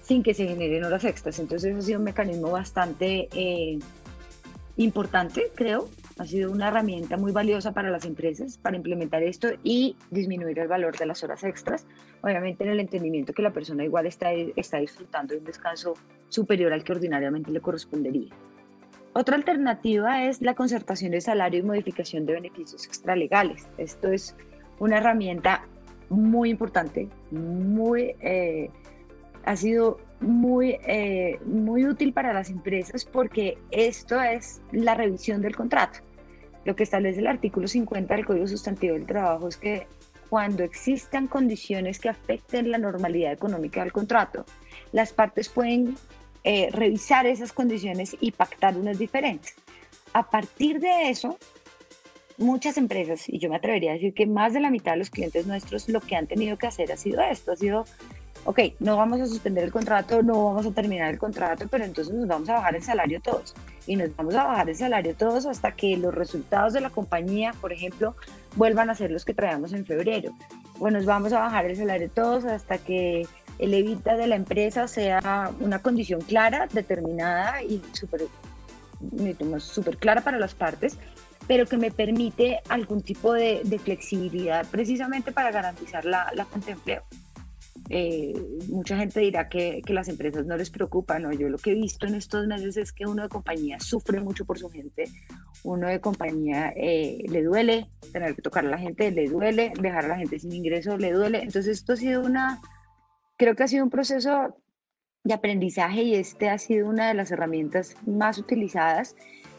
sin 0.02 0.22
que 0.22 0.34
se 0.34 0.46
generen 0.46 0.84
horas 0.84 1.04
extras. 1.04 1.38
Entonces 1.38 1.76
ha 1.76 1.82
sido 1.82 1.98
un 1.98 2.04
mecanismo 2.04 2.50
bastante 2.50 3.28
eh, 3.32 3.78
importante, 4.76 5.52
creo. 5.54 5.88
Ha 6.18 6.24
sido 6.24 6.50
una 6.50 6.68
herramienta 6.68 7.16
muy 7.16 7.30
valiosa 7.30 7.72
para 7.72 7.90
las 7.90 8.04
empresas 8.04 8.58
para 8.58 8.76
implementar 8.76 9.22
esto 9.22 9.48
y 9.62 9.96
disminuir 10.10 10.58
el 10.58 10.66
valor 10.66 10.96
de 10.96 11.06
las 11.06 11.22
horas 11.22 11.44
extras. 11.44 11.86
Obviamente 12.22 12.64
en 12.64 12.70
el 12.70 12.80
entendimiento 12.80 13.32
que 13.32 13.42
la 13.42 13.52
persona 13.52 13.84
igual 13.84 14.06
está, 14.06 14.32
está 14.32 14.78
disfrutando 14.78 15.34
de 15.34 15.40
un 15.40 15.46
descanso 15.46 15.94
superior 16.28 16.72
al 16.72 16.84
que 16.84 16.92
ordinariamente 16.92 17.50
le 17.50 17.60
correspondería. 17.60 18.34
Otra 19.12 19.36
alternativa 19.36 20.24
es 20.24 20.42
la 20.42 20.54
concertación 20.54 21.12
de 21.12 21.20
salario 21.20 21.60
y 21.60 21.62
modificación 21.62 22.26
de 22.26 22.34
beneficios 22.34 22.86
extralegales. 22.86 23.68
Esto 23.76 24.08
es 24.08 24.36
una 24.78 24.98
herramienta 24.98 25.64
muy 26.08 26.50
importante, 26.50 27.08
muy, 27.30 28.14
eh, 28.20 28.70
ha 29.44 29.56
sido 29.56 29.98
muy, 30.20 30.78
eh, 30.86 31.38
muy 31.44 31.84
útil 31.86 32.12
para 32.12 32.32
las 32.32 32.50
empresas 32.50 33.04
porque 33.04 33.58
esto 33.70 34.20
es 34.20 34.60
la 34.72 34.94
revisión 34.94 35.42
del 35.42 35.54
contrato. 35.54 36.00
Lo 36.64 36.74
que 36.76 36.82
establece 36.82 37.20
el 37.20 37.26
artículo 37.26 37.68
50 37.68 38.14
del 38.14 38.26
Código 38.26 38.46
Sustantivo 38.46 38.94
del 38.94 39.06
Trabajo 39.06 39.48
es 39.48 39.56
que 39.56 39.86
cuando 40.28 40.62
existan 40.62 41.26
condiciones 41.26 41.98
que 41.98 42.10
afecten 42.10 42.70
la 42.70 42.78
normalidad 42.78 43.32
económica 43.32 43.80
del 43.80 43.92
contrato, 43.92 44.44
las 44.92 45.12
partes 45.12 45.48
pueden 45.48 45.96
eh, 46.44 46.68
revisar 46.72 47.26
esas 47.26 47.52
condiciones 47.52 48.16
y 48.20 48.32
pactar 48.32 48.76
unas 48.76 48.98
diferentes. 48.98 49.54
A 50.12 50.28
partir 50.28 50.80
de 50.80 51.10
eso, 51.10 51.38
muchas 52.38 52.76
empresas, 52.76 53.28
y 53.28 53.38
yo 53.38 53.50
me 53.50 53.56
atrevería 53.56 53.90
a 53.90 53.94
decir 53.94 54.14
que 54.14 54.26
más 54.26 54.52
de 54.52 54.60
la 54.60 54.70
mitad 54.70 54.92
de 54.92 54.98
los 54.98 55.10
clientes 55.10 55.46
nuestros 55.46 55.88
lo 55.88 56.00
que 56.00 56.16
han 56.16 56.26
tenido 56.26 56.56
que 56.56 56.68
hacer 56.68 56.90
ha 56.92 56.96
sido 56.96 57.20
esto, 57.20 57.52
ha 57.52 57.56
sido, 57.56 57.84
ok, 58.44 58.60
no 58.78 58.96
vamos 58.96 59.20
a 59.20 59.26
suspender 59.26 59.64
el 59.64 59.72
contrato, 59.72 60.22
no 60.22 60.46
vamos 60.46 60.66
a 60.66 60.70
terminar 60.70 61.10
el 61.10 61.18
contrato, 61.18 61.66
pero 61.68 61.84
entonces 61.84 62.14
nos 62.14 62.28
vamos 62.28 62.48
a 62.48 62.54
bajar 62.54 62.76
el 62.76 62.82
salario 62.82 63.20
todos. 63.20 63.54
Y 63.86 63.96
nos 63.96 64.14
vamos 64.16 64.34
a 64.34 64.44
bajar 64.44 64.68
el 64.68 64.76
salario 64.76 65.14
todos 65.14 65.46
hasta 65.46 65.72
que 65.72 65.96
los 65.96 66.14
resultados 66.14 66.74
de 66.74 66.80
la 66.80 66.90
compañía, 66.90 67.54
por 67.60 67.72
ejemplo, 67.72 68.14
vuelvan 68.54 68.90
a 68.90 68.94
ser 68.94 69.10
los 69.10 69.24
que 69.24 69.34
traíamos 69.34 69.72
en 69.72 69.84
febrero. 69.84 70.32
O 70.78 70.90
nos 70.90 71.06
vamos 71.06 71.32
a 71.32 71.40
bajar 71.40 71.64
el 71.66 71.76
salario 71.76 72.08
todos 72.10 72.44
hasta 72.44 72.78
que 72.78 73.26
el 73.58 73.74
evita 73.74 74.16
de 74.16 74.26
la 74.28 74.36
empresa 74.36 74.86
sea 74.86 75.50
una 75.58 75.80
condición 75.80 76.20
clara, 76.20 76.68
determinada 76.72 77.62
y 77.62 77.82
súper 77.92 78.26
super 79.58 79.96
clara 79.96 80.20
para 80.22 80.38
las 80.38 80.54
partes 80.54 80.98
pero 81.48 81.66
que 81.66 81.78
me 81.78 81.90
permite 81.90 82.60
algún 82.68 83.02
tipo 83.02 83.32
de, 83.32 83.62
flexibilidad 83.82 84.66
precisamente 84.70 85.32
para 85.32 85.50
garantizar 85.50 86.04
la, 86.04 86.30
la 86.34 86.44
fuente 86.44 86.66
de 86.66 86.72
empleo. 86.72 87.02
Eh, 87.90 88.34
mucha 88.68 88.98
gente 88.98 89.20
dirá 89.20 89.48
que, 89.48 89.80
que, 89.84 89.94
las 89.94 90.08
empresas 90.08 90.44
no 90.44 90.56
les 90.58 90.68
preocupan, 90.68 91.22
¿no? 91.22 91.32
Yo 91.32 91.48
lo 91.48 91.56
que 91.56 91.70
he 91.70 91.74
visto 91.74 92.06
en 92.06 92.16
estos 92.16 92.46
meses 92.46 92.76
es 92.76 92.92
que 92.92 93.06
uno 93.06 93.22
de 93.22 93.30
compañía 93.30 93.80
sufre 93.80 94.20
mucho 94.20 94.44
por 94.44 94.58
su 94.58 94.68
gente, 94.68 95.04
uno 95.64 95.88
de 95.88 95.98
compañía 96.00 96.72
eh, 96.76 97.24
le 97.28 97.42
duele 97.42 97.88
tener 98.12 98.34
que 98.34 98.42
tocar 98.42 98.66
a 98.66 98.68
la 98.68 98.78
gente, 98.78 99.10
le 99.10 99.28
duele 99.28 99.72
dejar 99.80 100.04
a 100.04 100.08
la 100.08 100.18
gente 100.18 100.38
sin 100.38 100.52
ingreso, 100.52 100.98
le 100.98 101.12
duele. 101.12 101.38
Entonces 101.38 101.78
esto 101.78 101.94
ha 101.94 101.96
sido 101.96 102.22
una, 102.22 102.60
creo 103.38 103.56
que 103.56 103.62
ha 103.62 103.68
sido 103.68 103.84
un 103.84 103.90
proceso 103.90 104.58
de 105.24 105.34
aprendizaje 105.34 106.02
y 106.02 106.14
este 106.14 106.50
ha 106.50 106.58
sido 106.58 106.88
una 106.88 107.08
de 107.08 107.14
las 107.14 107.30
herramientas 107.30 107.96
más 108.06 108.36
utilizadas. 108.36 109.16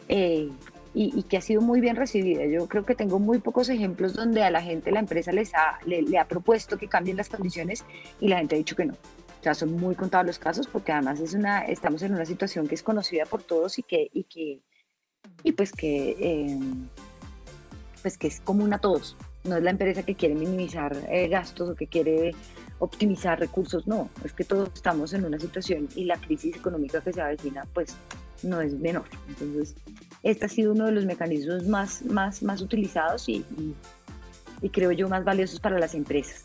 Eh, 0.08 0.50
y, 0.92 1.22
que 1.24 1.36
ha 1.36 1.40
sido 1.40 1.60
muy 1.60 1.80
bien 1.80 1.96
recibida. 1.96 2.44
Yo 2.46 2.66
creo 2.66 2.84
que 2.84 2.94
tengo 2.94 3.18
muy 3.18 3.38
pocos 3.38 3.68
ejemplos 3.68 4.14
donde 4.14 4.42
a 4.42 4.50
la 4.50 4.60
gente 4.60 4.90
la 4.90 5.00
empresa 5.00 5.32
les 5.32 5.54
ha, 5.54 5.78
le, 5.86 6.18
ha 6.18 6.26
propuesto 6.26 6.78
que 6.78 6.88
cambien 6.88 7.16
las 7.16 7.28
condiciones 7.28 7.84
y 8.20 8.28
la 8.28 8.38
gente 8.38 8.56
ha 8.56 8.58
dicho 8.58 8.76
que 8.76 8.86
no. 8.86 8.94
O 8.94 9.42
sea, 9.42 9.54
son 9.54 9.72
muy 9.72 9.94
contados 9.94 10.26
los 10.26 10.38
casos 10.38 10.66
porque 10.66 10.92
además 10.92 11.20
es 11.20 11.34
una, 11.34 11.60
estamos 11.60 12.02
en 12.02 12.14
una 12.14 12.26
situación 12.26 12.66
que 12.66 12.74
es 12.74 12.82
conocida 12.82 13.24
por 13.24 13.42
todos 13.42 13.78
y 13.78 13.82
que, 13.82 14.10
y 14.12 14.24
que 14.24 14.60
y 15.42 15.52
pues 15.52 15.72
que, 15.72 16.16
eh, 16.18 16.58
pues 18.02 18.18
que 18.18 18.26
es 18.26 18.40
común 18.40 18.72
a 18.72 18.78
todos. 18.78 19.16
No 19.44 19.56
es 19.56 19.62
la 19.62 19.70
empresa 19.70 20.02
que 20.02 20.14
quiere 20.14 20.34
minimizar 20.34 20.94
eh, 21.08 21.28
gastos 21.28 21.70
o 21.70 21.74
que 21.74 21.86
quiere 21.86 22.34
optimizar 22.78 23.38
recursos, 23.38 23.86
no, 23.86 24.08
es 24.24 24.32
que 24.32 24.42
todos 24.42 24.70
estamos 24.74 25.12
en 25.12 25.24
una 25.24 25.38
situación 25.38 25.88
y 25.94 26.04
la 26.04 26.16
crisis 26.16 26.56
económica 26.56 27.02
que 27.02 27.12
se 27.12 27.20
avecina 27.20 27.66
pues 27.74 27.94
no 28.42 28.60
es 28.60 28.74
menor. 28.74 29.04
Entonces, 29.28 29.74
este 30.22 30.46
ha 30.46 30.48
sido 30.48 30.72
uno 30.72 30.86
de 30.86 30.92
los 30.92 31.06
mecanismos 31.06 31.66
más, 31.66 32.02
más, 32.04 32.42
más 32.42 32.60
utilizados 32.60 33.28
y, 33.28 33.44
y, 34.60 34.68
creo 34.68 34.92
yo 34.92 35.08
más 35.08 35.24
valiosos 35.24 35.60
para 35.60 35.78
las 35.78 35.94
empresas. 35.94 36.44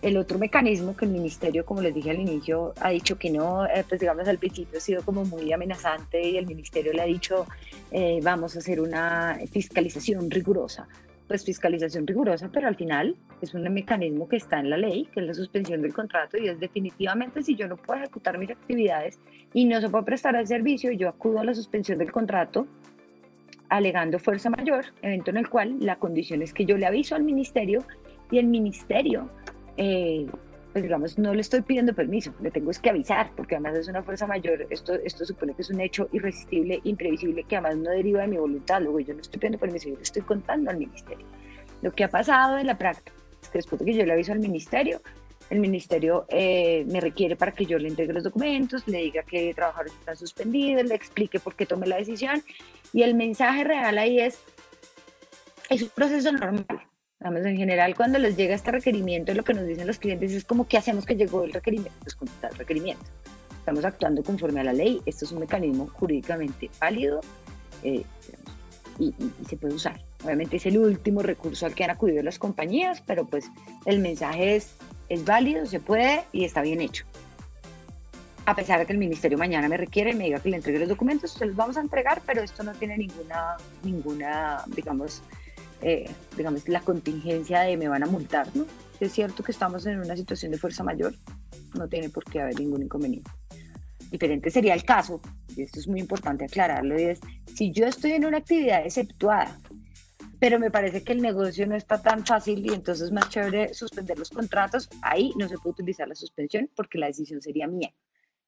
El 0.00 0.16
otro 0.16 0.38
mecanismo 0.38 0.96
que 0.96 1.06
el 1.06 1.10
ministerio, 1.10 1.66
como 1.66 1.82
les 1.82 1.92
dije 1.92 2.10
al 2.10 2.20
inicio, 2.20 2.72
ha 2.80 2.90
dicho 2.90 3.18
que 3.18 3.30
no, 3.30 3.66
eh, 3.66 3.84
pues 3.88 4.00
digamos 4.00 4.28
al 4.28 4.38
principio 4.38 4.78
ha 4.78 4.80
sido 4.80 5.02
como 5.02 5.24
muy 5.24 5.52
amenazante 5.52 6.22
y 6.22 6.36
el 6.36 6.46
ministerio 6.46 6.92
le 6.92 7.02
ha 7.02 7.06
dicho 7.06 7.46
eh, 7.90 8.20
vamos 8.22 8.54
a 8.54 8.60
hacer 8.60 8.80
una 8.80 9.38
fiscalización 9.50 10.30
rigurosa. 10.30 10.86
Pues 11.26 11.44
fiscalización 11.44 12.06
rigurosa, 12.06 12.48
pero 12.50 12.68
al 12.68 12.76
final 12.76 13.16
es 13.42 13.52
un 13.52 13.62
mecanismo 13.64 14.28
que 14.28 14.36
está 14.36 14.60
en 14.60 14.70
la 14.70 14.78
ley, 14.78 15.08
que 15.12 15.20
es 15.20 15.26
la 15.26 15.34
suspensión 15.34 15.82
del 15.82 15.92
contrato 15.92 16.38
y 16.38 16.48
es 16.48 16.58
definitivamente 16.58 17.42
si 17.42 17.56
yo 17.56 17.66
no 17.66 17.76
puedo 17.76 18.00
ejecutar 18.00 18.38
mis 18.38 18.50
actividades 18.50 19.18
y 19.52 19.64
no 19.64 19.80
se 19.80 19.90
puede 19.90 20.04
prestar 20.04 20.36
el 20.36 20.46
servicio, 20.46 20.92
yo 20.92 21.08
acudo 21.08 21.40
a 21.40 21.44
la 21.44 21.54
suspensión 21.54 21.98
del 21.98 22.12
contrato 22.12 22.66
alegando 23.68 24.18
fuerza 24.18 24.50
mayor, 24.50 24.86
evento 25.02 25.30
en 25.30 25.38
el 25.38 25.48
cual 25.48 25.76
la 25.80 25.96
condición 25.96 26.42
es 26.42 26.52
que 26.52 26.64
yo 26.64 26.76
le 26.76 26.86
aviso 26.86 27.14
al 27.14 27.22
ministerio 27.22 27.84
y 28.30 28.38
el 28.38 28.46
ministerio, 28.46 29.30
eh, 29.76 30.26
pues 30.72 30.82
digamos, 30.82 31.18
no 31.18 31.34
le 31.34 31.40
estoy 31.40 31.62
pidiendo 31.62 31.94
permiso, 31.94 32.32
le 32.40 32.50
tengo 32.50 32.70
es 32.70 32.78
que 32.78 32.90
avisar, 32.90 33.30
porque 33.36 33.54
además 33.56 33.78
es 33.78 33.88
una 33.88 34.02
fuerza 34.02 34.26
mayor, 34.26 34.66
esto, 34.70 34.94
esto 34.94 35.24
supone 35.24 35.54
que 35.54 35.62
es 35.62 35.70
un 35.70 35.80
hecho 35.80 36.08
irresistible, 36.12 36.80
imprevisible, 36.84 37.44
que 37.44 37.56
además 37.56 37.78
no 37.78 37.90
deriva 37.90 38.22
de 38.22 38.28
mi 38.28 38.36
voluntad, 38.36 38.82
luego 38.82 39.00
yo 39.00 39.14
no 39.14 39.20
estoy 39.20 39.38
pidiendo 39.38 39.58
permiso, 39.58 39.88
yo 39.88 39.96
le 39.96 40.02
estoy 40.02 40.22
contando 40.22 40.70
al 40.70 40.78
ministerio. 40.78 41.26
Lo 41.82 41.92
que 41.92 42.04
ha 42.04 42.08
pasado 42.08 42.58
en 42.58 42.66
la 42.66 42.76
práctica 42.76 43.12
es 43.42 43.48
que 43.48 43.58
después 43.58 43.78
de 43.78 43.84
que 43.86 43.94
yo 43.94 44.04
le 44.04 44.12
aviso 44.12 44.32
al 44.32 44.40
ministerio, 44.40 45.00
el 45.50 45.60
ministerio 45.60 46.26
eh, 46.28 46.84
me 46.88 47.00
requiere 47.00 47.36
para 47.36 47.52
que 47.52 47.64
yo 47.64 47.78
le 47.78 47.88
entregue 47.88 48.12
los 48.12 48.24
documentos, 48.24 48.86
le 48.86 48.98
diga 48.98 49.22
que 49.22 49.54
trabajadores 49.54 49.92
están 49.94 50.16
suspendidos, 50.16 50.84
le 50.84 50.94
explique 50.94 51.40
por 51.40 51.54
qué 51.54 51.66
tomé 51.66 51.86
la 51.86 51.96
decisión. 51.96 52.42
Y 52.92 53.02
el 53.02 53.14
mensaje 53.14 53.64
real 53.64 53.98
ahí 53.98 54.20
es, 54.20 54.38
es 55.70 55.82
un 55.82 55.88
proceso 55.90 56.32
normal. 56.32 56.66
Vamos, 57.20 57.44
en 57.44 57.56
general, 57.56 57.96
cuando 57.96 58.18
les 58.18 58.36
llega 58.36 58.54
este 58.54 58.70
requerimiento, 58.70 59.34
lo 59.34 59.42
que 59.42 59.54
nos 59.54 59.66
dicen 59.66 59.86
los 59.86 59.98
clientes 59.98 60.32
es 60.32 60.44
como, 60.44 60.68
¿qué 60.68 60.76
hacemos 60.76 61.04
que 61.04 61.16
llegó 61.16 61.42
el 61.42 61.52
requerimiento? 61.52 61.98
Pues 62.02 62.14
contestar 62.14 62.52
el 62.52 62.58
requerimiento. 62.58 63.04
Estamos 63.58 63.84
actuando 63.84 64.22
conforme 64.22 64.60
a 64.60 64.64
la 64.64 64.72
ley. 64.72 65.00
Esto 65.04 65.24
es 65.24 65.32
un 65.32 65.40
mecanismo 65.40 65.88
jurídicamente 65.94 66.70
válido 66.80 67.20
eh, 67.82 68.04
y, 68.98 69.06
y 69.08 69.44
se 69.48 69.56
puede 69.56 69.74
usar. 69.74 70.00
Obviamente 70.24 70.56
es 70.56 70.66
el 70.66 70.78
último 70.78 71.22
recurso 71.22 71.66
al 71.66 71.74
que 71.74 71.84
han 71.84 71.90
acudido 71.90 72.22
las 72.22 72.38
compañías, 72.38 73.02
pero 73.04 73.26
pues 73.26 73.50
el 73.84 73.98
mensaje 73.98 74.56
es 74.56 74.76
es 75.08 75.24
válido, 75.24 75.66
se 75.66 75.80
puede 75.80 76.24
y 76.32 76.44
está 76.44 76.62
bien 76.62 76.80
hecho. 76.80 77.04
A 78.46 78.54
pesar 78.54 78.78
de 78.78 78.86
que 78.86 78.92
el 78.92 78.98
ministerio 78.98 79.36
mañana 79.36 79.68
me 79.68 79.76
requiere, 79.76 80.14
me 80.14 80.24
diga 80.24 80.40
que 80.40 80.48
le 80.48 80.56
entregue 80.56 80.78
los 80.78 80.88
documentos, 80.88 81.32
se 81.32 81.46
los 81.46 81.54
vamos 81.54 81.76
a 81.76 81.80
entregar, 81.80 82.22
pero 82.24 82.42
esto 82.42 82.62
no 82.62 82.72
tiene 82.72 82.96
ninguna, 82.96 83.56
ninguna, 83.82 84.64
digamos, 84.68 85.22
eh, 85.82 86.10
digamos, 86.36 86.66
la 86.68 86.80
contingencia 86.80 87.60
de 87.60 87.76
me 87.76 87.88
van 87.88 88.02
a 88.02 88.06
multar, 88.06 88.48
¿no? 88.54 88.64
es 89.00 89.12
cierto 89.12 89.42
que 89.44 89.52
estamos 89.52 89.86
en 89.86 90.00
una 90.00 90.16
situación 90.16 90.50
de 90.50 90.58
fuerza 90.58 90.82
mayor, 90.82 91.14
no 91.74 91.88
tiene 91.88 92.08
por 92.08 92.24
qué 92.24 92.40
haber 92.40 92.58
ningún 92.58 92.82
inconveniente. 92.82 93.30
Diferente 94.10 94.50
sería 94.50 94.74
el 94.74 94.84
caso, 94.84 95.20
y 95.54 95.62
esto 95.62 95.78
es 95.78 95.86
muy 95.86 96.00
importante 96.00 96.44
aclararlo, 96.44 96.98
y 96.98 97.04
es 97.04 97.20
si 97.54 97.70
yo 97.70 97.86
estoy 97.86 98.12
en 98.12 98.24
una 98.24 98.38
actividad 98.38 98.84
exceptuada 98.84 99.58
pero 100.40 100.58
me 100.58 100.70
parece 100.70 101.02
que 101.02 101.12
el 101.12 101.22
negocio 101.22 101.66
no 101.66 101.74
está 101.74 102.00
tan 102.00 102.24
fácil 102.24 102.64
y 102.64 102.72
entonces 102.72 103.06
es 103.06 103.12
más 103.12 103.28
chévere 103.28 103.74
suspender 103.74 104.18
los 104.18 104.30
contratos. 104.30 104.88
Ahí 105.02 105.32
no 105.36 105.48
se 105.48 105.56
puede 105.56 105.70
utilizar 105.70 106.08
la 106.08 106.14
suspensión 106.14 106.70
porque 106.76 106.98
la 106.98 107.06
decisión 107.06 107.42
sería 107.42 107.66
mía. 107.66 107.92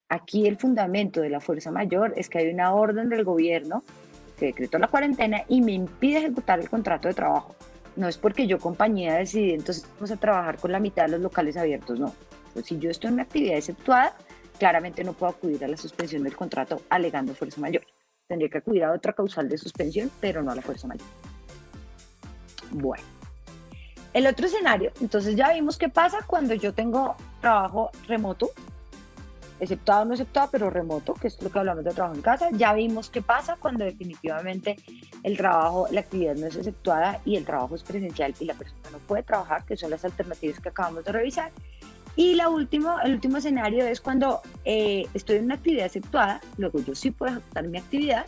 Aquí 0.09 0.47
el 0.47 0.57
fundamento 0.57 1.21
de 1.21 1.31
la 1.31 1.41
fuerza 1.41 1.71
mayor 1.71 2.13
es 2.17 2.29
que 2.29 2.39
hay 2.39 2.49
una 2.49 2.75
orden 2.75 3.09
del 3.09 3.25
gobierno 3.25 3.85
que 4.39 4.47
decretó 4.47 4.79
la 4.79 4.89
cuarentena 4.89 5.45
y 5.49 5.61
me 5.61 5.73
impide 5.73 6.19
ejecutar 6.19 6.61
el 6.61 6.71
contrato 6.71 7.09
de 7.09 7.15
trabajo. 7.15 7.55
No 7.97 8.09
es 8.09 8.17
porque 8.17 8.47
yo 8.47 8.59
compañía 8.59 9.15
decidí, 9.15 9.53
entonces 9.53 9.87
vamos 9.95 10.11
a 10.13 10.17
trabajar 10.17 10.59
con 10.59 10.73
la 10.73 10.81
mitad 10.81 11.05
de 11.05 11.13
los 11.13 11.21
locales 11.21 11.57
abiertos, 11.57 11.99
no. 11.99 12.15
Pues 12.53 12.67
si 12.67 12.79
yo 12.79 12.91
estoy 12.91 13.09
en 13.09 13.15
una 13.15 13.23
actividad 13.25 13.57
exceptuada, 13.57 14.17
claramente 14.59 15.05
no 15.05 15.13
puedo 15.13 15.33
acudir 15.33 15.65
a 15.65 15.69
la 15.69 15.77
suspensión 15.77 16.23
del 16.23 16.37
contrato 16.37 16.81
alegando 16.89 17.35
fuerza 17.35 17.61
mayor. 17.61 17.83
Tendría 18.27 18.49
que 18.49 18.59
acudir 18.59 18.85
a 18.85 18.93
otra 18.93 19.13
causal 19.13 19.49
de 19.49 19.59
suspensión, 19.59 20.11
pero 20.21 20.43
no 20.43 20.53
a 20.53 20.55
la 20.55 20.63
fuerza 20.63 20.87
mayor. 20.87 21.07
Bueno, 22.71 23.03
el 24.13 24.27
otro 24.27 24.47
escenario, 24.47 24.93
entonces 25.01 25.37
ya 25.37 25.53
vimos 25.53 25.79
qué 25.79 25.89
pasa 25.89 26.19
cuando 26.27 26.55
yo 26.55 26.73
tengo 26.73 27.17
trabajo 27.41 27.91
remoto, 28.09 28.51
exceptuado 29.61 30.03
o 30.03 30.05
no 30.07 30.15
exceptuado, 30.15 30.49
pero 30.51 30.71
remoto, 30.71 31.15
que 31.15 31.29
es 31.29 31.41
lo 31.43 31.51
que 31.51 31.59
hablamos 31.59 31.85
de 31.85 31.93
trabajo 31.93 32.17
en 32.17 32.23
casa. 32.23 32.49
Ya 32.53 32.73
vimos 32.73 33.11
qué 33.11 33.23
pasa 33.23 33.57
cuando 33.57 33.85
definitivamente 33.85 34.77
el 35.23 35.37
trabajo, 35.37 35.87
la 35.91 36.01
actividad 36.01 36.35
no 36.35 36.47
es 36.47 36.57
exceptuada 36.57 37.21
y 37.25 37.37
el 37.37 37.45
trabajo 37.45 37.75
es 37.75 37.83
presencial 37.83 38.35
y 38.41 38.47
la 38.47 38.55
persona 38.55 38.91
no 38.91 38.99
puede 38.99 39.23
trabajar, 39.23 39.65
que 39.65 39.77
son 39.77 39.91
las 39.91 40.05
alternativas 40.05 40.61
que 40.61 40.71
acabamos 40.71 41.05
de 41.05 41.13
revisar. 41.13 41.51
Y 42.17 42.35
la 42.35 42.49
último, 42.49 42.99
el 43.05 43.13
último 43.13 43.37
escenario 43.37 43.87
es 43.87 44.01
cuando 44.01 44.41
eh, 44.65 45.07
estoy 45.15 45.37
en 45.37 45.45
una 45.45 45.55
actividad 45.55 45.87
exceptuada, 45.87 46.41
luego 46.57 46.81
yo 46.81 46.95
sí 46.95 47.13
puedo 47.13 47.33
ejecutar 47.33 47.69
mi 47.69 47.79
actividad 47.79 48.27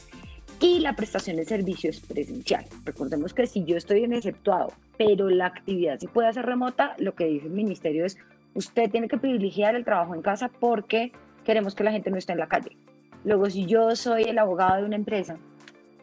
y 0.63 0.79
la 0.79 0.95
prestación 0.95 1.37
de 1.37 1.45
servicio 1.45 1.91
es 1.91 2.01
presencial. 2.01 2.65
Recordemos 2.85 3.35
que 3.35 3.49
si 3.49 3.65
yo 3.65 3.77
estoy 3.77 4.05
en 4.05 4.13
exceptuado, 4.13 4.73
pero 4.97 5.29
la 5.29 5.47
actividad 5.47 5.99
sí 5.99 6.07
puede 6.07 6.33
ser 6.33 6.47
remota, 6.47 6.95
lo 6.99 7.17
que 7.17 7.27
dice 7.27 7.47
el 7.47 7.53
ministerio 7.53 8.07
es 8.07 8.17
usted 8.55 8.89
tiene 8.89 9.09
que 9.09 9.19
privilegiar 9.19 9.75
el 9.75 9.85
trabajo 9.85 10.15
en 10.15 10.23
casa 10.23 10.49
porque 10.61 11.11
queremos 11.45 11.75
que 11.75 11.83
la 11.83 11.91
gente 11.91 12.11
no 12.11 12.17
esté 12.17 12.33
en 12.33 12.39
la 12.39 12.47
calle. 12.47 12.77
Luego, 13.25 13.51
si 13.51 13.67
yo 13.67 13.97
soy 13.97 14.23
el 14.23 14.39
abogado 14.39 14.77
de 14.77 14.85
una 14.85 14.97
empresa 14.97 15.37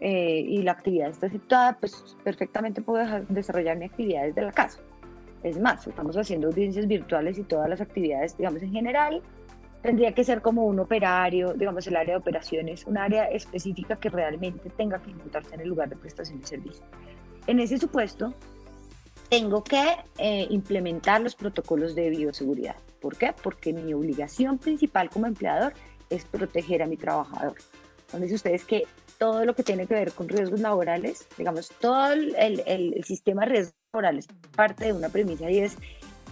eh, 0.02 0.43
y 0.45 0.62
la 0.62 0.74
actividad 0.74 1.10
está 1.10 1.28
exceptuada, 1.28 1.78
pues 1.80 2.17
perfectamente 2.26 2.82
puedo 2.82 3.06
desarrollar 3.30 3.78
mi 3.78 3.86
actividad 3.86 4.24
desde 4.24 4.41
la 4.41 4.52
casa. 4.52 4.80
Es 5.41 5.58
más, 5.58 5.88
estamos 5.88 6.17
haciendo 6.17 6.48
audiencias 6.48 6.86
virtuales 6.86 7.38
y 7.38 7.43
todas 7.43 7.69
las 7.69 7.80
actividades, 7.80 8.38
digamos, 8.38 8.62
en 8.62 8.72
general, 8.72 9.22
tendría 9.82 10.13
que 10.13 10.24
ser 10.24 10.42
como 10.42 10.65
un 10.65 10.80
operario, 10.80 11.54
digamos, 11.54 11.88
el 11.88 11.96
área 11.96 12.15
de 12.15 12.20
operaciones, 12.20 12.86
un 12.86 12.98
área 12.98 13.26
específica 13.26 13.96
que 13.96 14.10
realmente 14.10 14.70
tenga 14.72 15.02
que 15.02 15.12
ejecutarse 15.12 15.56
en 15.56 15.62
el 15.62 15.70
lugar 15.70 15.89
de 15.89 15.96
prestación 15.96 16.39
de 16.42 16.48
servicio. 16.48 16.84
En 17.48 17.60
ese 17.60 17.78
supuesto, 17.78 18.34
tengo 19.30 19.63
que 19.63 19.96
eh, 20.18 20.48
implementar 20.50 21.22
los 21.22 21.36
protocolos 21.36 21.96
de 21.96 22.10
bioseguridad. 22.10 22.76
¿Por 23.00 23.15
qué? 23.15 23.34
Porque 23.42 23.72
mi 23.74 23.94
obligación 23.94 24.58
principal 24.58 25.10
como 25.10 25.28
empleador 25.28 25.74
es 26.10 26.26
proteger 26.26 26.84
a 26.84 26.88
mi 26.88 26.98
trabajador. 26.98 27.56
Dice 28.18 28.36
ustedes 28.36 28.65
que 28.65 28.86
todo 29.20 29.46
lo 29.46 29.54
que 29.54 29.63
tiene 29.63 29.86
que 29.86 29.94
ver 29.94 30.12
con 30.13 30.28
riesgos 30.28 30.62
laborales, 30.62 31.28
digamos, 31.38 31.70
todo 31.80 32.13
el, 32.13 32.36
el, 32.65 33.04
sistema 33.04 33.44
de 33.44 33.52
riesgos 33.52 33.76
laborales 33.94 34.28
parte 34.56 34.86
de 34.86 34.94
una 34.94 35.10
premisa 35.10 35.50
y 35.52 35.60
es, 35.60 35.78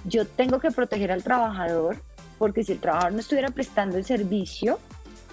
yo 0.06 0.26
tengo 0.26 0.60
que 0.60 0.72
proteger 0.72 1.12
al 1.12 1.24
trabajador 1.24 1.98
porque 2.38 2.64
si 2.64 2.74
el 2.74 2.80
trabajador 2.80 3.14
no 3.14 3.20
estuviera 3.20 3.50
prestando 3.50 3.98
el 3.98 4.06
servicio, 4.06 4.80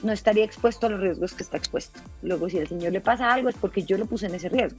no 0.02 0.12
estaría 0.12 0.44
expuesto 0.44 0.86
a 0.86 0.90
los 0.90 1.00
riesgos 1.00 1.32
que 1.32 1.42
está 1.42 1.56
expuesto. 1.56 2.00
Luego, 2.22 2.48
si 2.48 2.58
al 2.58 2.68
señor 2.68 2.92
le 2.92 3.00
pasa 3.00 3.32
algo 3.32 3.48
es 3.48 3.56
porque 3.56 3.82
yo 3.82 3.96
lo 3.96 4.06
puse 4.06 4.26
en 4.26 4.34
ese 4.34 4.48
riesgo 4.48 4.78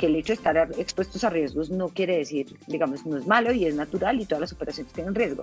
que 0.00 0.06
el 0.06 0.16
hecho 0.16 0.28
de 0.28 0.36
estar 0.36 0.56
expuestos 0.78 1.22
a 1.24 1.30
riesgos 1.30 1.68
no 1.68 1.90
quiere 1.90 2.16
decir, 2.16 2.58
digamos, 2.66 3.04
no 3.04 3.18
es 3.18 3.26
malo 3.26 3.52
y 3.52 3.66
es 3.66 3.74
natural 3.74 4.18
y 4.18 4.24
todas 4.24 4.40
las 4.40 4.52
operaciones 4.52 4.94
tienen 4.94 5.14
riesgo. 5.14 5.42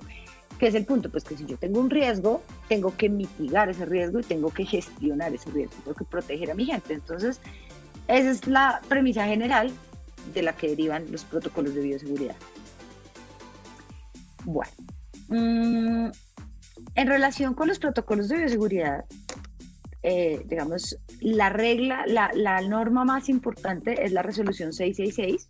¿Qué 0.58 0.66
es 0.66 0.74
el 0.74 0.84
punto? 0.84 1.12
Pues 1.12 1.24
que 1.24 1.38
si 1.38 1.46
yo 1.46 1.58
tengo 1.58 1.80
un 1.80 1.92
riesgo, 1.92 2.42
tengo 2.68 2.98
que 2.98 3.08
mitigar 3.08 3.70
ese 3.70 3.86
riesgo 3.86 4.20
y 4.20 4.24
tengo 4.24 4.50
que 4.50 4.66
gestionar 4.66 5.32
ese 5.32 5.52
riesgo, 5.52 5.76
tengo 5.84 5.96
que 5.96 6.06
proteger 6.06 6.50
a 6.50 6.56
mi 6.56 6.66
gente. 6.66 6.96
Entonces, 6.96 7.40
esa 8.08 8.32
es 8.32 8.48
la 8.48 8.82
premisa 8.90 9.28
general 9.28 9.72
de 10.34 10.42
la 10.42 10.54
que 10.54 10.70
derivan 10.70 11.06
los 11.12 11.24
protocolos 11.24 11.76
de 11.76 11.82
bioseguridad. 11.82 12.36
Bueno, 14.44 14.72
mm, 15.30 16.08
en 16.96 17.08
relación 17.08 17.54
con 17.54 17.68
los 17.68 17.80
protocolos 17.80 18.30
de 18.30 18.38
bioseguridad, 18.38 19.06
eh, 20.04 20.42
digamos, 20.46 20.98
la 21.20 21.50
regla, 21.50 22.06
la, 22.08 22.32
la, 22.34 22.62
norma 22.62 23.04
más 23.04 23.30
importante 23.30 24.04
es 24.04 24.12
la 24.12 24.22
resolución 24.22 24.72
666, 24.72 25.50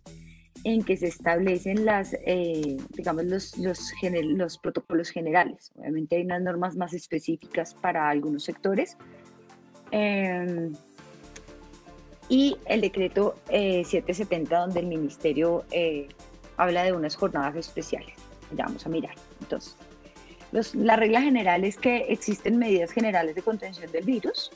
en 0.64 0.82
que 0.82 0.96
se 0.96 1.06
establecen 1.06 1.84
las, 1.84 2.14
eh, 2.26 2.76
digamos, 2.90 3.24
los, 3.24 3.56
los, 3.58 3.92
los, 4.02 4.58
protocolos 4.58 5.10
generales. 5.10 5.70
Obviamente 5.76 6.16
hay 6.16 6.22
unas 6.22 6.42
normas 6.42 6.76
más 6.76 6.92
específicas 6.92 7.74
para 7.74 8.08
algunos 8.08 8.44
sectores. 8.44 8.96
Em, 9.90 10.72
y 12.28 12.56
el 12.66 12.80
decreto 12.80 13.36
770, 13.48 14.56
eh, 14.56 14.58
donde 14.58 14.80
el 14.80 14.86
ministerio 14.86 15.64
habla 16.56 16.82
de 16.82 16.92
unas 16.92 17.16
jornadas 17.16 17.56
especiales. 17.56 18.27
Ya 18.56 18.64
vamos 18.64 18.84
a 18.86 18.88
mirar. 18.88 19.14
Entonces, 19.40 19.76
la 20.74 20.96
regla 20.96 21.20
general 21.20 21.64
es 21.64 21.76
que 21.76 22.06
existen 22.08 22.56
medidas 22.56 22.90
generales 22.90 23.34
de 23.34 23.42
contención 23.42 23.90
del 23.92 24.04
virus. 24.04 24.50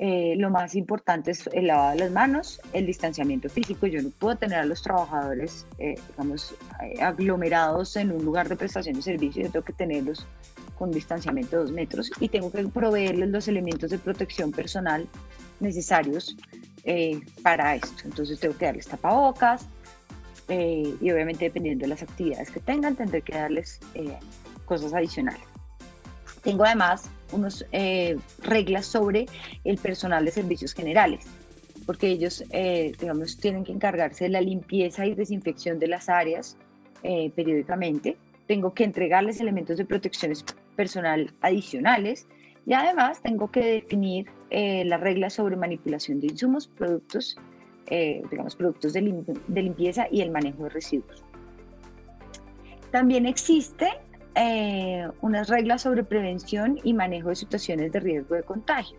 Eh, 0.00 0.34
lo 0.36 0.48
más 0.50 0.76
importante 0.76 1.32
es 1.32 1.48
el 1.52 1.66
lavado 1.66 1.90
de 1.90 1.98
las 1.98 2.12
manos, 2.12 2.60
el 2.72 2.86
distanciamiento 2.86 3.48
físico. 3.48 3.86
Yo 3.86 4.00
no 4.00 4.10
puedo 4.10 4.36
tener 4.36 4.58
a 4.58 4.64
los 4.64 4.82
trabajadores, 4.82 5.66
eh, 5.78 5.96
digamos, 6.10 6.54
eh, 6.84 7.02
aglomerados 7.02 7.96
en 7.96 8.12
un 8.12 8.24
lugar 8.24 8.48
de 8.48 8.56
prestación 8.56 8.94
de 8.94 9.02
servicios. 9.02 9.46
Yo 9.46 9.52
tengo 9.52 9.64
que 9.64 9.72
tenerlos 9.72 10.24
con 10.78 10.92
distanciamiento 10.92 11.56
de 11.56 11.62
dos 11.62 11.72
metros 11.72 12.12
y 12.20 12.28
tengo 12.28 12.52
que 12.52 12.62
proveerles 12.68 13.28
los 13.30 13.48
elementos 13.48 13.90
de 13.90 13.98
protección 13.98 14.52
personal 14.52 15.08
necesarios 15.58 16.36
para 17.42 17.74
esto. 17.74 18.04
Entonces 18.04 18.40
tengo 18.40 18.56
que 18.56 18.64
darles 18.64 18.86
tapabocas 18.86 19.66
y 20.48 21.10
obviamente 21.10 21.44
dependiendo 21.44 21.82
de 21.82 21.88
las 21.88 22.02
actividades 22.02 22.50
que 22.50 22.60
tengan 22.60 22.96
tendré 22.96 23.20
que 23.22 23.34
darles 23.34 23.80
cosas 24.64 24.94
adicionales. 24.94 25.42
Tengo 26.42 26.64
además 26.64 27.10
unas 27.32 27.64
eh, 27.72 28.16
reglas 28.42 28.86
sobre 28.86 29.26
el 29.64 29.78
personal 29.78 30.24
de 30.24 30.30
servicios 30.30 30.72
generales, 30.72 31.26
porque 31.86 32.08
ellos, 32.08 32.44
eh, 32.50 32.92
digamos, 32.98 33.38
tienen 33.38 33.64
que 33.64 33.72
encargarse 33.72 34.24
de 34.24 34.30
la 34.30 34.40
limpieza 34.40 35.06
y 35.06 35.14
desinfección 35.14 35.78
de 35.78 35.88
las 35.88 36.08
áreas 36.08 36.56
eh, 37.02 37.30
periódicamente. 37.34 38.16
Tengo 38.46 38.72
que 38.72 38.84
entregarles 38.84 39.40
elementos 39.40 39.76
de 39.76 39.84
protección 39.84 40.32
personal 40.76 41.34
adicionales 41.40 42.26
y 42.66 42.72
además 42.72 43.20
tengo 43.22 43.50
que 43.50 43.60
definir 43.60 44.26
las 44.50 45.00
reglas 45.00 45.34
sobre 45.34 45.56
manipulación 45.56 46.20
de 46.20 46.28
insumos, 46.28 46.68
productos, 46.68 47.36
digamos, 47.90 48.56
productos 48.56 48.92
de, 48.92 49.24
de 49.46 49.62
limpieza 49.62 50.06
y 50.10 50.20
el 50.20 50.30
manejo 50.30 50.64
de 50.64 50.68
residuos. 50.70 51.24
También 52.90 53.26
existe 53.26 53.88
eh, 54.34 55.08
unas 55.20 55.48
reglas 55.48 55.82
sobre 55.82 56.04
prevención 56.04 56.78
y 56.84 56.94
manejo 56.94 57.30
de 57.30 57.36
situaciones 57.36 57.90
de 57.90 58.00
riesgo 58.00 58.36
de 58.36 58.44
contagio. 58.44 58.96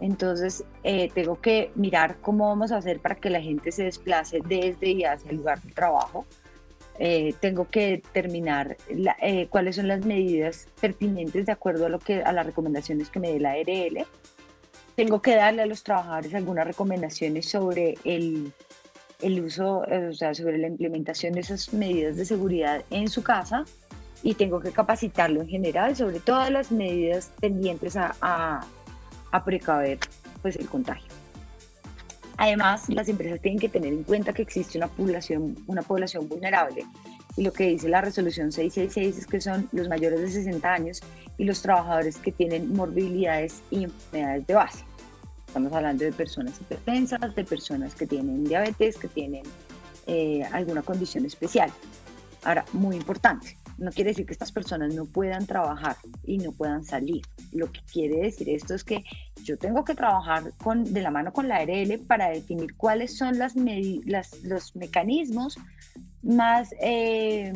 Entonces, 0.00 0.64
eh, 0.82 1.10
tengo 1.14 1.40
que 1.40 1.70
mirar 1.74 2.16
cómo 2.22 2.48
vamos 2.48 2.72
a 2.72 2.78
hacer 2.78 2.98
para 2.98 3.14
que 3.14 3.30
la 3.30 3.40
gente 3.40 3.70
se 3.70 3.84
desplace 3.84 4.40
desde 4.48 4.88
y 4.88 5.04
hacia 5.04 5.30
el 5.30 5.36
lugar 5.36 5.60
de 5.60 5.72
trabajo. 5.72 6.24
Eh, 6.98 7.34
tengo 7.40 7.68
que 7.68 7.90
determinar 7.90 8.76
cuáles 9.50 9.76
son 9.76 9.88
las 9.88 10.04
medidas 10.04 10.68
pertinentes 10.80 11.46
de 11.46 11.52
acuerdo 11.52 11.86
a, 11.86 11.88
lo 11.88 11.98
que, 11.98 12.22
a 12.22 12.32
las 12.32 12.46
recomendaciones 12.46 13.10
que 13.10 13.20
me 13.20 13.30
dé 13.30 13.40
la 13.40 13.52
ARL. 13.52 14.06
Tengo 14.96 15.22
que 15.22 15.36
darle 15.36 15.62
a 15.62 15.66
los 15.66 15.82
trabajadores 15.82 16.34
algunas 16.34 16.66
recomendaciones 16.66 17.48
sobre 17.48 17.96
el, 18.04 18.52
el 19.20 19.40
uso, 19.40 19.78
o 19.80 20.12
sea, 20.12 20.34
sobre 20.34 20.58
la 20.58 20.66
implementación 20.66 21.32
de 21.32 21.40
esas 21.40 21.72
medidas 21.72 22.16
de 22.16 22.24
seguridad 22.24 22.84
en 22.90 23.08
su 23.08 23.22
casa 23.22 23.64
y 24.22 24.34
tengo 24.34 24.60
que 24.60 24.70
capacitarlo 24.70 25.40
en 25.40 25.48
general 25.48 25.96
sobre 25.96 26.20
todas 26.20 26.50
las 26.50 26.70
medidas 26.70 27.32
tendientes 27.40 27.96
a, 27.96 28.14
a, 28.20 29.44
precaver 29.44 29.98
pues, 30.42 30.56
el 30.56 30.68
contagio. 30.68 31.10
Además, 32.36 32.88
las 32.88 33.08
empresas 33.08 33.40
tienen 33.40 33.58
que 33.58 33.68
tener 33.68 33.92
en 33.92 34.04
cuenta 34.04 34.32
que 34.32 34.42
existe 34.42 34.78
una 34.78 34.88
población, 34.88 35.56
una 35.66 35.82
población 35.82 36.28
vulnerable 36.28 36.84
y 37.36 37.42
lo 37.42 37.52
que 37.52 37.68
dice 37.68 37.88
la 37.88 38.00
resolución 38.00 38.52
666 38.52 39.18
es 39.18 39.26
que 39.26 39.40
son 39.40 39.68
los 39.72 39.88
mayores 39.88 40.20
de 40.20 40.28
60 40.30 40.72
años 40.72 41.00
y 41.38 41.44
los 41.44 41.62
trabajadores 41.62 42.18
que 42.18 42.32
tienen 42.32 42.72
morbilidades 42.72 43.62
y 43.70 43.84
enfermedades 43.84 44.46
de 44.46 44.54
base. 44.54 44.84
Estamos 45.46 45.72
hablando 45.72 46.04
de 46.04 46.12
personas 46.12 46.60
hipertensas, 46.60 47.34
de 47.34 47.44
personas 47.44 47.94
que 47.94 48.06
tienen 48.06 48.44
diabetes, 48.44 48.96
que 48.96 49.08
tienen 49.08 49.42
eh, 50.06 50.42
alguna 50.52 50.82
condición 50.82 51.26
especial. 51.26 51.70
Ahora, 52.44 52.64
muy 52.72 52.96
importante, 52.96 53.56
no 53.78 53.90
quiere 53.90 54.10
decir 54.10 54.26
que 54.26 54.32
estas 54.32 54.52
personas 54.52 54.94
no 54.94 55.04
puedan 55.04 55.46
trabajar 55.46 55.96
y 56.24 56.38
no 56.38 56.52
puedan 56.52 56.84
salir. 56.84 57.22
Lo 57.52 57.70
que 57.70 57.80
quiere 57.92 58.16
decir 58.22 58.48
esto 58.48 58.74
es 58.74 58.84
que 58.84 59.04
yo 59.42 59.56
tengo 59.58 59.84
que 59.84 59.94
trabajar 59.94 60.52
con, 60.62 60.92
de 60.92 61.02
la 61.02 61.10
mano 61.10 61.32
con 61.32 61.48
la 61.48 61.56
ARL 61.56 61.98
para 62.06 62.30
definir 62.30 62.74
cuáles 62.76 63.16
son 63.16 63.38
las, 63.38 63.54
los 63.56 64.76
mecanismos 64.76 65.58
más, 66.22 66.74
eh, 66.80 67.52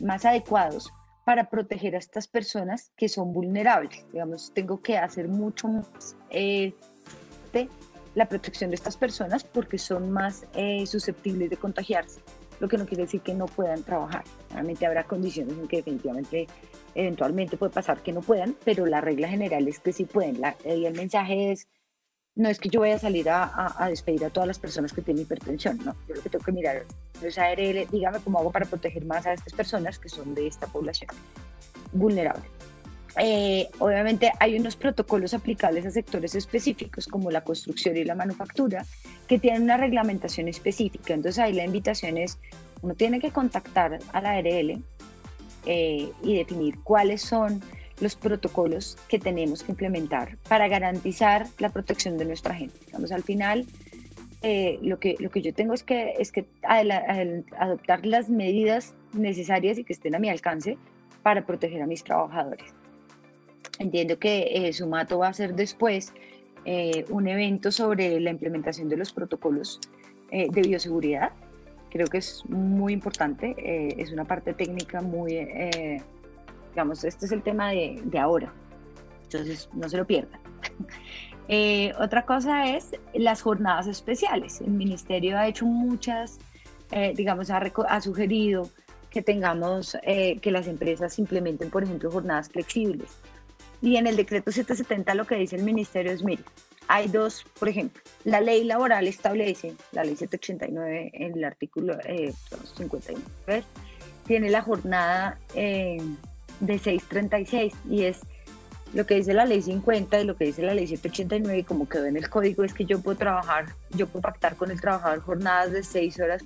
más 0.00 0.24
adecuados 0.24 0.92
para 1.24 1.48
proteger 1.48 1.94
a 1.94 1.98
estas 1.98 2.28
personas 2.28 2.92
que 2.96 3.08
son 3.08 3.32
vulnerables. 3.32 4.04
Digamos, 4.12 4.52
tengo 4.54 4.82
que 4.82 4.98
hacer 4.98 5.28
mucho 5.28 5.68
más 5.68 6.16
eh, 6.30 6.74
de 7.52 7.68
la 8.14 8.28
protección 8.28 8.70
de 8.70 8.76
estas 8.76 8.96
personas 8.96 9.42
porque 9.42 9.78
son 9.78 10.10
más 10.10 10.46
eh, 10.54 10.86
susceptibles 10.86 11.50
de 11.50 11.56
contagiarse, 11.56 12.20
lo 12.60 12.68
que 12.68 12.78
no 12.78 12.86
quiere 12.86 13.04
decir 13.04 13.22
que 13.22 13.34
no 13.34 13.46
puedan 13.46 13.82
trabajar. 13.82 14.24
Realmente 14.50 14.86
habrá 14.86 15.04
condiciones 15.04 15.54
en 15.58 15.66
que 15.66 15.78
definitivamente, 15.78 16.46
eventualmente 16.94 17.56
puede 17.56 17.72
pasar 17.72 18.02
que 18.02 18.12
no 18.12 18.20
puedan, 18.20 18.54
pero 18.64 18.86
la 18.86 19.00
regla 19.00 19.28
general 19.28 19.66
es 19.66 19.80
que 19.80 19.92
sí 19.92 20.04
pueden. 20.04 20.40
La, 20.40 20.56
el 20.64 20.94
mensaje 20.94 21.52
es, 21.52 21.66
no 22.36 22.48
es 22.48 22.58
que 22.58 22.68
yo 22.68 22.80
vaya 22.80 22.96
a 22.96 22.98
salir 22.98 23.28
a, 23.30 23.74
a, 23.78 23.88
despedir 23.88 24.24
a 24.24 24.30
todas 24.30 24.46
las 24.46 24.58
personas 24.58 24.92
que 24.92 25.02
tienen 25.02 25.22
hipertensión, 25.22 25.78
no, 25.84 25.94
yo 26.08 26.16
lo 26.16 26.22
que 26.22 26.28
tengo 26.28 26.44
que 26.44 26.52
mirar 26.52 26.84
es 27.22 27.38
ARL, 27.38 27.86
dígame 27.90 28.18
cómo 28.20 28.40
hago 28.40 28.50
para 28.50 28.66
proteger 28.66 29.04
más 29.04 29.26
a 29.26 29.32
estas 29.32 29.52
personas 29.52 29.98
que 29.98 30.08
son 30.08 30.34
de 30.34 30.46
esta 30.46 30.66
población 30.66 31.10
vulnerable. 31.92 32.44
Eh, 33.16 33.68
obviamente 33.78 34.32
hay 34.40 34.58
unos 34.58 34.74
protocolos 34.74 35.34
aplicables 35.34 35.86
a 35.86 35.90
sectores 35.92 36.34
específicos 36.34 37.06
como 37.06 37.30
la 37.30 37.44
construcción 37.44 37.96
y 37.96 38.04
la 38.04 38.16
manufactura 38.16 38.84
que 39.28 39.38
tienen 39.38 39.62
una 39.62 39.76
reglamentación 39.76 40.48
específica. 40.48 41.14
Entonces 41.14 41.38
ahí 41.38 41.52
la 41.52 41.64
invitación 41.64 42.18
es, 42.18 42.38
uno 42.82 42.94
tiene 42.94 43.20
que 43.20 43.30
contactar 43.30 44.00
a 44.12 44.20
la 44.20 44.30
ARL 44.32 44.82
eh, 45.66 46.10
y 46.22 46.36
definir 46.36 46.80
cuáles 46.80 47.22
son 47.22 47.62
los 48.00 48.16
protocolos 48.16 48.96
que 49.08 49.18
tenemos 49.18 49.62
que 49.62 49.72
implementar 49.72 50.36
para 50.48 50.68
garantizar 50.68 51.46
la 51.58 51.70
protección 51.70 52.18
de 52.18 52.24
nuestra 52.24 52.54
gente. 52.54 52.78
Vamos, 52.92 53.12
al 53.12 53.22
final, 53.22 53.66
eh, 54.42 54.78
lo, 54.82 54.98
que, 54.98 55.16
lo 55.20 55.30
que 55.30 55.42
yo 55.42 55.54
tengo 55.54 55.74
es 55.74 55.82
que, 55.82 56.14
es 56.18 56.32
que 56.32 56.46
adoptar 56.62 58.04
las 58.04 58.28
medidas 58.28 58.94
necesarias 59.12 59.78
y 59.78 59.84
que 59.84 59.92
estén 59.92 60.14
a 60.14 60.18
mi 60.18 60.28
alcance 60.28 60.76
para 61.22 61.46
proteger 61.46 61.82
a 61.82 61.86
mis 61.86 62.04
trabajadores. 62.04 62.74
Entiendo 63.78 64.18
que 64.18 64.50
eh, 64.68 64.72
Sumato 64.72 65.18
va 65.18 65.28
a 65.28 65.30
hacer 65.30 65.54
después 65.54 66.12
eh, 66.64 67.04
un 67.08 67.28
evento 67.28 67.70
sobre 67.70 68.20
la 68.20 68.30
implementación 68.30 68.88
de 68.88 68.96
los 68.96 69.12
protocolos 69.12 69.80
de 70.30 70.62
bioseguridad. 70.62 71.30
Creo 71.90 72.08
que 72.08 72.18
es 72.18 72.42
muy 72.48 72.92
importante, 72.92 73.54
es 74.02 74.10
una 74.10 74.24
parte 74.24 74.52
técnica 74.52 75.00
muy 75.00 75.36
Digamos, 76.74 77.04
este 77.04 77.26
es 77.26 77.30
el 77.30 77.40
tema 77.44 77.70
de, 77.70 78.02
ahora. 78.20 78.52
Entonces, 79.22 79.68
no 79.72 79.88
se 79.88 79.96
lo 79.96 80.06
pierdan. 80.06 80.40
Eh, 81.46 81.92
otra 82.00 82.24
cosa 82.24 82.74
es 82.74 82.92
las 83.12 83.42
jornadas 83.42 83.86
especiales. 83.86 84.62
El 84.62 84.70
ministerio 84.70 85.36
ha 85.36 85.46
hecho 85.46 85.66
muchas, 85.66 86.38
eh, 86.90 87.12
digamos, 87.14 87.50
ha, 87.50 87.58
ha, 87.58 88.00
sugerido 88.00 88.70
que 89.10 89.20
tengamos, 89.20 89.94
eh, 90.04 90.38
que 90.40 90.50
las 90.50 90.66
empresas 90.68 91.18
implementen, 91.18 91.68
por 91.68 91.82
ejemplo, 91.82 92.10
jornadas 92.10 92.48
flexibles. 92.48 93.10
Y 93.82 93.96
en 93.96 94.06
el 94.06 94.16
decreto 94.16 94.52
770 94.52 95.14
lo 95.14 95.26
que 95.26 95.34
dice 95.34 95.56
el 95.56 95.64
ministerio 95.64 96.12
es, 96.12 96.24
mire, 96.24 96.42
hay 96.88 97.08
dos, 97.08 97.44
por 97.58 97.68
ejemplo, 97.68 98.00
la 98.24 98.40
ley 98.40 98.64
laboral 98.64 99.06
establece, 99.06 99.74
la 99.92 100.02
ley 100.02 100.16
789 100.16 101.10
en 101.12 101.36
el 101.36 101.44
artículo 101.44 101.98
59, 102.78 103.64
tiene 104.26 104.48
la 104.48 104.62
jornada 104.62 105.38
de 106.66 106.78
636 106.78 107.72
y 107.88 108.04
es 108.04 108.20
lo 108.92 109.06
que 109.06 109.16
dice 109.16 109.34
la 109.34 109.44
ley 109.44 109.60
50 109.60 110.20
y 110.20 110.24
lo 110.24 110.36
que 110.36 110.44
dice 110.44 110.62
la 110.62 110.74
ley 110.74 110.86
789 110.86 111.58
y 111.58 111.62
como 111.64 111.88
quedó 111.88 112.06
en 112.06 112.16
el 112.16 112.28
código 112.30 112.62
es 112.62 112.72
que 112.72 112.84
yo 112.84 113.00
puedo 113.00 113.18
trabajar, 113.18 113.66
yo 113.90 114.06
puedo 114.06 114.22
pactar 114.22 114.56
con 114.56 114.70
el 114.70 114.80
trabajador 114.80 115.20
jornadas 115.20 115.72
de 115.72 115.82
6 115.82 116.20
horas 116.20 116.44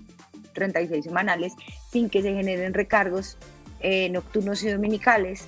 36 0.54 1.04
semanales 1.04 1.52
sin 1.90 2.08
que 2.08 2.22
se 2.22 2.34
generen 2.34 2.74
recargos 2.74 3.36
eh, 3.80 4.08
nocturnos 4.10 4.62
y 4.64 4.70
dominicales, 4.70 5.46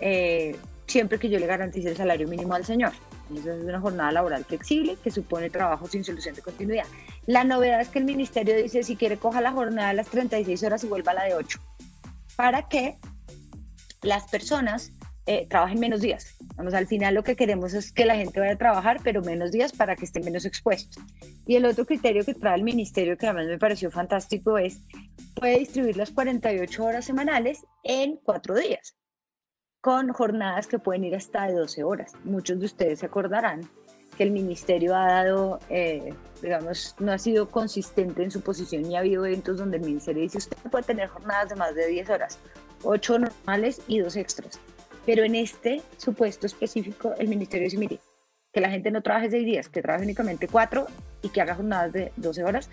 eh, 0.00 0.56
siempre 0.86 1.18
que 1.18 1.28
yo 1.28 1.38
le 1.38 1.46
garantice 1.46 1.90
el 1.90 1.96
salario 1.96 2.26
mínimo 2.26 2.54
al 2.54 2.64
señor. 2.64 2.92
Entonces 3.28 3.58
es 3.58 3.64
una 3.64 3.80
jornada 3.80 4.10
laboral 4.10 4.44
flexible 4.44 4.96
que 5.04 5.10
supone 5.10 5.50
trabajo 5.50 5.86
sin 5.86 6.02
solución 6.02 6.34
de 6.34 6.42
continuidad. 6.42 6.86
La 7.26 7.44
novedad 7.44 7.80
es 7.80 7.88
que 7.88 7.98
el 7.98 8.06
ministerio 8.06 8.56
dice 8.56 8.82
si 8.82 8.96
quiere 8.96 9.18
coja 9.18 9.40
la 9.40 9.52
jornada 9.52 9.88
de 9.88 9.94
las 9.94 10.08
36 10.08 10.62
horas 10.62 10.82
y 10.82 10.86
vuelva 10.86 11.12
a 11.12 11.16
la 11.16 11.24
de 11.24 11.34
8. 11.34 11.60
¿Para 12.36 12.68
qué? 12.68 12.96
Las 14.02 14.28
personas 14.28 14.92
eh, 15.30 15.46
trabajen 15.46 15.78
menos 15.78 16.00
días. 16.00 16.36
Vamos, 16.56 16.72
al 16.72 16.86
final 16.86 17.14
lo 17.14 17.22
que 17.22 17.36
queremos 17.36 17.74
es 17.74 17.92
que 17.92 18.06
la 18.06 18.16
gente 18.16 18.40
vaya 18.40 18.54
a 18.54 18.56
trabajar, 18.58 18.98
pero 19.04 19.20
menos 19.20 19.52
días 19.52 19.72
para 19.72 19.94
que 19.94 20.06
esté 20.06 20.20
menos 20.20 20.46
expuesto. 20.46 21.02
Y 21.46 21.56
el 21.56 21.66
otro 21.66 21.84
criterio 21.84 22.24
que 22.24 22.32
trae 22.32 22.56
el 22.56 22.62
ministerio, 22.62 23.18
que 23.18 23.26
además 23.26 23.46
me 23.46 23.58
pareció 23.58 23.90
fantástico, 23.90 24.56
es 24.56 24.80
puede 25.34 25.58
distribuir 25.58 25.98
las 25.98 26.12
48 26.12 26.82
horas 26.82 27.04
semanales 27.04 27.66
en 27.84 28.16
cuatro 28.16 28.54
días, 28.54 28.96
con 29.82 30.14
jornadas 30.14 30.66
que 30.66 30.78
pueden 30.78 31.04
ir 31.04 31.14
hasta 31.14 31.46
de 31.46 31.52
12 31.52 31.84
horas. 31.84 32.12
Muchos 32.24 32.58
de 32.58 32.64
ustedes 32.64 33.00
se 33.00 33.06
acordarán 33.06 33.68
que 34.16 34.22
el 34.22 34.30
ministerio 34.30 34.96
ha 34.96 35.06
dado, 35.12 35.60
eh, 35.68 36.14
digamos, 36.40 36.96
no 37.00 37.12
ha 37.12 37.18
sido 37.18 37.50
consistente 37.50 38.24
en 38.24 38.30
su 38.30 38.40
posición 38.40 38.90
y 38.90 38.96
ha 38.96 39.00
habido 39.00 39.26
eventos 39.26 39.58
donde 39.58 39.76
el 39.76 39.84
ministerio 39.84 40.22
dice, 40.22 40.38
usted 40.38 40.56
puede 40.70 40.84
tener 40.84 41.08
jornadas 41.08 41.50
de 41.50 41.56
más 41.56 41.74
de 41.74 41.86
10 41.86 42.08
horas 42.08 42.38
ocho 42.82 43.18
normales 43.18 43.80
y 43.88 43.98
dos 44.00 44.16
extras. 44.16 44.60
Pero 45.06 45.24
en 45.24 45.34
este 45.34 45.82
supuesto 45.96 46.46
específico, 46.46 47.14
el 47.18 47.28
ministerio 47.28 47.64
dice, 47.64 47.78
mire, 47.78 47.98
que 48.52 48.60
la 48.60 48.70
gente 48.70 48.90
no 48.90 49.02
trabaje 49.02 49.30
seis 49.30 49.44
días, 49.44 49.68
que 49.68 49.82
trabaje 49.82 50.04
únicamente 50.04 50.48
cuatro 50.48 50.86
y 51.22 51.28
que 51.28 51.40
haga 51.40 51.54
jornadas 51.54 51.92
de 51.92 52.12
12 52.16 52.44
horas. 52.44 52.70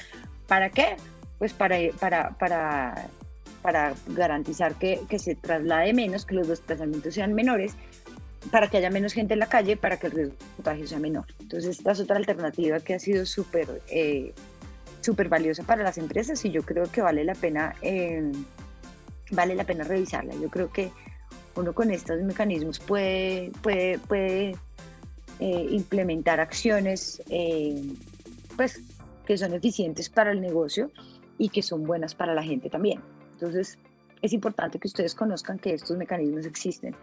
¿Para 0.48 0.70
qué? 0.70 0.98
Pues 1.38 1.54
para, 1.54 1.78
para, 2.00 2.32
para, 2.38 3.08
para 3.62 3.94
garantizar 4.08 4.76
que, 4.76 5.02
que 5.10 5.20
se 5.20 5.36
traslade 5.36 5.94
menos, 5.94 6.26
que 6.26 6.36
los 6.36 6.48
desplazamientos 6.48 7.14
sean 7.14 7.34
menores, 7.34 7.74
para 8.52 8.70
que 8.70 8.78
haya 8.78 8.90
menos 8.90 9.14
gente 9.14 9.34
en 9.34 9.40
la 9.40 9.48
calle, 9.48 9.76
para 9.76 9.98
que 9.98 10.08
el 10.08 10.14
riesgo 10.14 10.34
de 10.34 10.56
contagio 10.56 10.88
sea 10.88 11.00
menor. 11.00 11.26
Entonces, 11.40 11.78
esta 11.78 11.92
es 11.92 12.00
otra 12.00 12.18
alternativa 12.18 12.80
que 12.80 12.94
ha 12.94 13.00
sido 13.00 13.26
súper 13.26 13.82
eh, 13.90 14.34
súper 15.06 15.30
valiosa 15.30 15.64
para 15.64 15.84
las 15.84 16.00
empresas 16.00 16.44
y 16.46 16.52
yo 16.52 16.64
creo 16.64 16.92
que 16.92 17.00
vale 17.00 17.24
la 17.24 17.36
pena 17.36 17.76
eh, 17.82 18.32
vale 19.32 19.56
la 19.56 19.64
pena 19.64 19.84
revisarla. 19.84 20.34
Yo 20.36 20.50
creo 20.50 20.72
que 20.72 20.92
uno 21.56 21.74
con 21.74 21.92
estos 21.92 22.22
mecanismos 22.22 22.80
puede, 22.80 23.52
puede, 23.62 24.00
puede 24.00 24.56
eh, 25.40 25.68
implementar 25.70 26.40
acciones 26.40 27.22
eh, 27.30 27.82
pues, 28.56 28.82
que 29.26 29.38
son 29.38 29.54
eficientes 29.54 30.10
para 30.10 30.32
el 30.32 30.42
negocio 30.42 30.92
y 31.38 31.50
que 31.50 31.62
son 31.62 31.84
buenas 31.84 32.16
para 32.16 32.34
la 32.34 32.44
gente 32.44 32.70
también. 32.70 33.02
Entonces, 33.34 33.78
es 34.22 34.34
importante 34.34 34.80
que 34.80 34.88
ustedes 34.88 35.14
conozcan 35.14 35.60
que 35.60 35.74
estos 35.74 35.98
mecanismos 35.98 36.46
existen. 36.46 36.96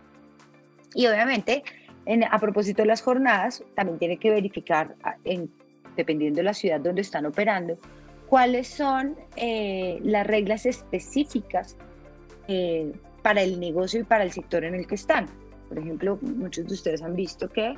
Y 0.94 1.06
obviamente, 1.06 1.62
a 2.30 2.38
propósito 2.38 2.82
de 2.82 2.88
las 2.88 3.02
jornadas, 3.02 3.62
también 3.74 3.98
tiene 3.98 4.16
que 4.18 4.30
verificar, 4.30 4.94
en, 5.24 5.50
dependiendo 5.96 6.38
de 6.38 6.44
la 6.44 6.54
ciudad 6.54 6.80
donde 6.80 7.02
están 7.02 7.26
operando, 7.26 7.78
cuáles 8.26 8.66
son 8.66 9.16
eh, 9.36 9.98
las 10.02 10.26
reglas 10.26 10.64
específicas 10.66 11.76
eh, 12.48 12.92
para 13.22 13.42
el 13.42 13.60
negocio 13.60 14.00
y 14.00 14.04
para 14.04 14.24
el 14.24 14.32
sector 14.32 14.64
en 14.64 14.74
el 14.74 14.86
que 14.86 14.96
están. 14.96 15.26
Por 15.68 15.78
ejemplo, 15.78 16.18
muchos 16.22 16.66
de 16.66 16.74
ustedes 16.74 17.02
han 17.02 17.14
visto 17.14 17.48
que 17.48 17.74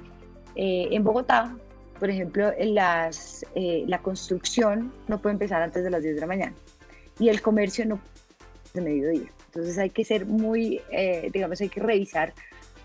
eh, 0.56 0.88
en 0.90 1.04
Bogotá, 1.04 1.56
por 1.98 2.10
ejemplo, 2.10 2.52
las, 2.58 3.44
eh, 3.54 3.84
la 3.86 4.00
construcción 4.00 4.92
no 5.08 5.20
puede 5.20 5.34
empezar 5.34 5.62
antes 5.62 5.84
de 5.84 5.90
las 5.90 6.02
10 6.02 6.14
de 6.16 6.20
la 6.20 6.26
mañana 6.26 6.54
y 7.18 7.28
el 7.28 7.40
comercio 7.40 7.86
no 7.86 8.00
de 8.72 8.80
mediodía. 8.80 9.28
Entonces 9.46 9.78
hay 9.78 9.90
que 9.90 10.04
ser 10.04 10.26
muy, 10.26 10.80
digamos, 11.32 11.60
hay 11.60 11.68
que 11.68 11.78
revisar 11.78 12.34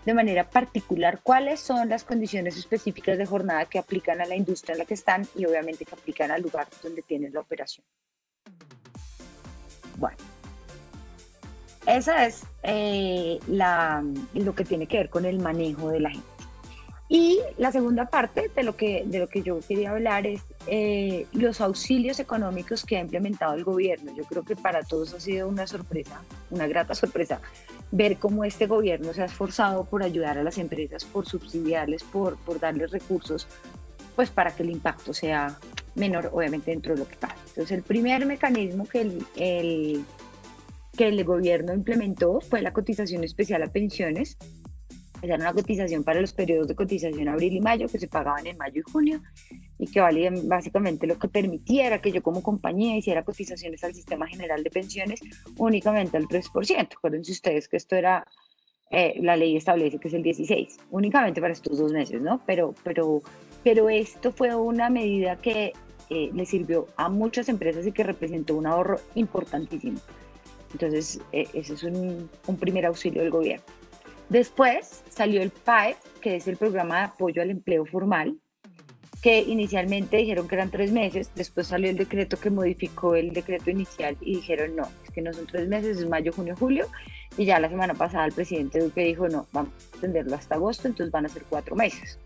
de 0.04 0.14
manera 0.14 0.48
particular 0.48 1.20
cuáles 1.22 1.60
son 1.60 1.88
las 1.88 2.04
condiciones 2.04 2.56
específicas 2.56 3.18
de 3.18 3.26
jornada 3.26 3.64
que 3.66 3.78
aplican 3.78 4.20
a 4.20 4.26
la 4.26 4.36
industria 4.36 4.74
en 4.74 4.78
la 4.78 4.84
que 4.84 4.94
están 4.94 5.26
y 5.34 5.44
obviamente 5.46 5.84
que 5.84 5.94
aplican 5.94 6.30
al 6.30 6.42
lugar 6.42 6.68
donde 6.82 7.02
tienen 7.02 7.32
la 7.32 7.40
operación. 7.40 7.84
Bueno, 9.96 10.16
esa 11.86 12.26
es 12.26 12.44
eh, 12.62 13.38
lo 13.48 14.54
que 14.54 14.64
tiene 14.64 14.86
que 14.86 14.98
ver 14.98 15.10
con 15.10 15.24
el 15.24 15.38
manejo 15.38 15.90
de 15.90 16.00
la 16.00 16.10
gente. 16.10 16.26
Y 17.12 17.40
la 17.58 17.72
segunda 17.72 18.06
parte 18.06 18.52
de 18.54 18.62
lo 18.62 18.76
que, 18.76 19.02
de 19.04 19.18
lo 19.18 19.26
que 19.26 19.42
yo 19.42 19.58
quería 19.66 19.90
hablar 19.90 20.28
es 20.28 20.42
eh, 20.68 21.26
los 21.32 21.60
auxilios 21.60 22.20
económicos 22.20 22.84
que 22.84 22.98
ha 22.98 23.00
implementado 23.00 23.54
el 23.54 23.64
gobierno. 23.64 24.14
Yo 24.14 24.22
creo 24.24 24.44
que 24.44 24.54
para 24.54 24.84
todos 24.84 25.12
ha 25.14 25.18
sido 25.18 25.48
una 25.48 25.66
sorpresa, 25.66 26.22
una 26.50 26.68
grata 26.68 26.94
sorpresa, 26.94 27.40
ver 27.90 28.18
cómo 28.18 28.44
este 28.44 28.68
gobierno 28.68 29.12
se 29.12 29.22
ha 29.22 29.24
esforzado 29.24 29.84
por 29.86 30.04
ayudar 30.04 30.38
a 30.38 30.44
las 30.44 30.56
empresas, 30.58 31.04
por 31.04 31.26
subsidiarles, 31.26 32.04
por, 32.04 32.36
por 32.36 32.60
darles 32.60 32.92
recursos, 32.92 33.48
pues 34.14 34.30
para 34.30 34.54
que 34.54 34.62
el 34.62 34.70
impacto 34.70 35.12
sea 35.12 35.58
menor, 35.96 36.30
obviamente 36.32 36.70
dentro 36.70 36.94
de 36.94 37.00
lo 37.00 37.08
que 37.08 37.16
cabe. 37.16 37.34
Entonces, 37.48 37.72
el 37.72 37.82
primer 37.82 38.24
mecanismo 38.24 38.86
que 38.86 39.00
el 39.34 40.04
que 40.96 41.08
el 41.08 41.22
gobierno 41.24 41.72
implementó 41.74 42.40
fue 42.40 42.62
la 42.62 42.72
cotización 42.72 43.24
especial 43.24 43.62
a 43.62 43.66
pensiones, 43.66 44.36
Esa 45.22 45.34
era 45.34 45.36
una 45.36 45.52
cotización 45.52 46.02
para 46.02 46.20
los 46.20 46.32
periodos 46.32 46.68
de 46.68 46.74
cotización 46.74 47.28
abril 47.28 47.52
y 47.52 47.60
mayo 47.60 47.88
que 47.88 47.98
se 47.98 48.08
pagaban 48.08 48.46
en 48.46 48.56
mayo 48.56 48.80
y 48.80 48.90
junio 48.90 49.22
y 49.78 49.86
que 49.86 50.00
valían 50.00 50.48
básicamente 50.48 51.06
lo 51.06 51.18
que 51.18 51.28
permitiera 51.28 52.00
que 52.00 52.10
yo 52.10 52.22
como 52.22 52.42
compañía 52.42 52.96
hiciera 52.96 53.22
cotizaciones 53.22 53.84
al 53.84 53.94
sistema 53.94 54.26
general 54.26 54.62
de 54.62 54.70
pensiones 54.70 55.20
únicamente 55.58 56.16
al 56.16 56.26
3%. 56.26 56.88
Acuérdense 56.96 57.32
ustedes 57.32 57.68
que 57.68 57.76
esto 57.76 57.96
era, 57.96 58.26
eh, 58.90 59.18
la 59.20 59.36
ley 59.36 59.56
establece 59.56 59.98
que 59.98 60.08
es 60.08 60.14
el 60.14 60.22
16, 60.22 60.78
únicamente 60.90 61.40
para 61.40 61.52
estos 61.52 61.78
dos 61.78 61.92
meses, 61.92 62.20
¿no? 62.22 62.40
Pero, 62.46 62.74
pero, 62.82 63.22
pero 63.62 63.90
esto 63.90 64.32
fue 64.32 64.54
una 64.54 64.88
medida 64.88 65.36
que 65.36 65.72
eh, 66.08 66.30
le 66.34 66.44
sirvió 66.44 66.88
a 66.96 67.08
muchas 67.08 67.48
empresas 67.48 67.86
y 67.86 67.92
que 67.92 68.02
representó 68.02 68.56
un 68.56 68.66
ahorro 68.66 68.98
importantísimo. 69.14 70.00
Entonces, 70.72 71.20
eh, 71.32 71.48
ese 71.52 71.74
es 71.74 71.82
un, 71.82 72.30
un 72.46 72.56
primer 72.56 72.86
auxilio 72.86 73.22
del 73.22 73.30
gobierno. 73.30 73.64
Después 74.28 75.02
salió 75.08 75.42
el 75.42 75.50
PAE, 75.50 75.96
que 76.20 76.36
es 76.36 76.46
el 76.46 76.56
programa 76.56 76.98
de 76.98 77.04
apoyo 77.06 77.42
al 77.42 77.50
empleo 77.50 77.84
formal, 77.84 78.38
que 79.22 79.40
inicialmente 79.40 80.16
dijeron 80.16 80.48
que 80.48 80.54
eran 80.54 80.70
tres 80.70 80.92
meses, 80.92 81.30
después 81.34 81.66
salió 81.66 81.90
el 81.90 81.96
decreto 81.96 82.38
que 82.38 82.50
modificó 82.50 83.14
el 83.14 83.32
decreto 83.32 83.70
inicial 83.70 84.16
y 84.20 84.36
dijeron 84.36 84.76
no, 84.76 84.88
es 85.04 85.10
que 85.10 85.20
no 85.20 85.32
son 85.32 85.46
tres 85.46 85.68
meses, 85.68 85.98
es 85.98 86.08
mayo, 86.08 86.32
junio, 86.32 86.54
julio, 86.58 86.86
y 87.36 87.44
ya 87.44 87.60
la 87.60 87.68
semana 87.68 87.94
pasada 87.94 88.26
el 88.26 88.32
presidente 88.32 88.80
Duque 88.80 89.04
dijo 89.04 89.28
no, 89.28 89.46
vamos 89.52 89.72
a 89.74 89.90
extenderlo 89.90 90.36
hasta 90.36 90.54
agosto, 90.54 90.88
entonces 90.88 91.12
van 91.12 91.26
a 91.26 91.28
ser 91.28 91.42
cuatro 91.48 91.76
meses. 91.76 92.18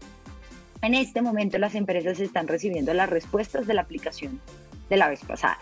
En 0.83 0.95
este 0.95 1.21
momento 1.21 1.59
las 1.59 1.75
empresas 1.75 2.21
están 2.21 2.47
recibiendo 2.47 2.95
las 2.95 3.11
respuestas 3.11 3.67
de 3.67 3.75
la 3.75 3.83
aplicación 3.83 4.41
de 4.89 4.97
la 4.97 5.09
vez 5.09 5.25
pasada. 5.25 5.59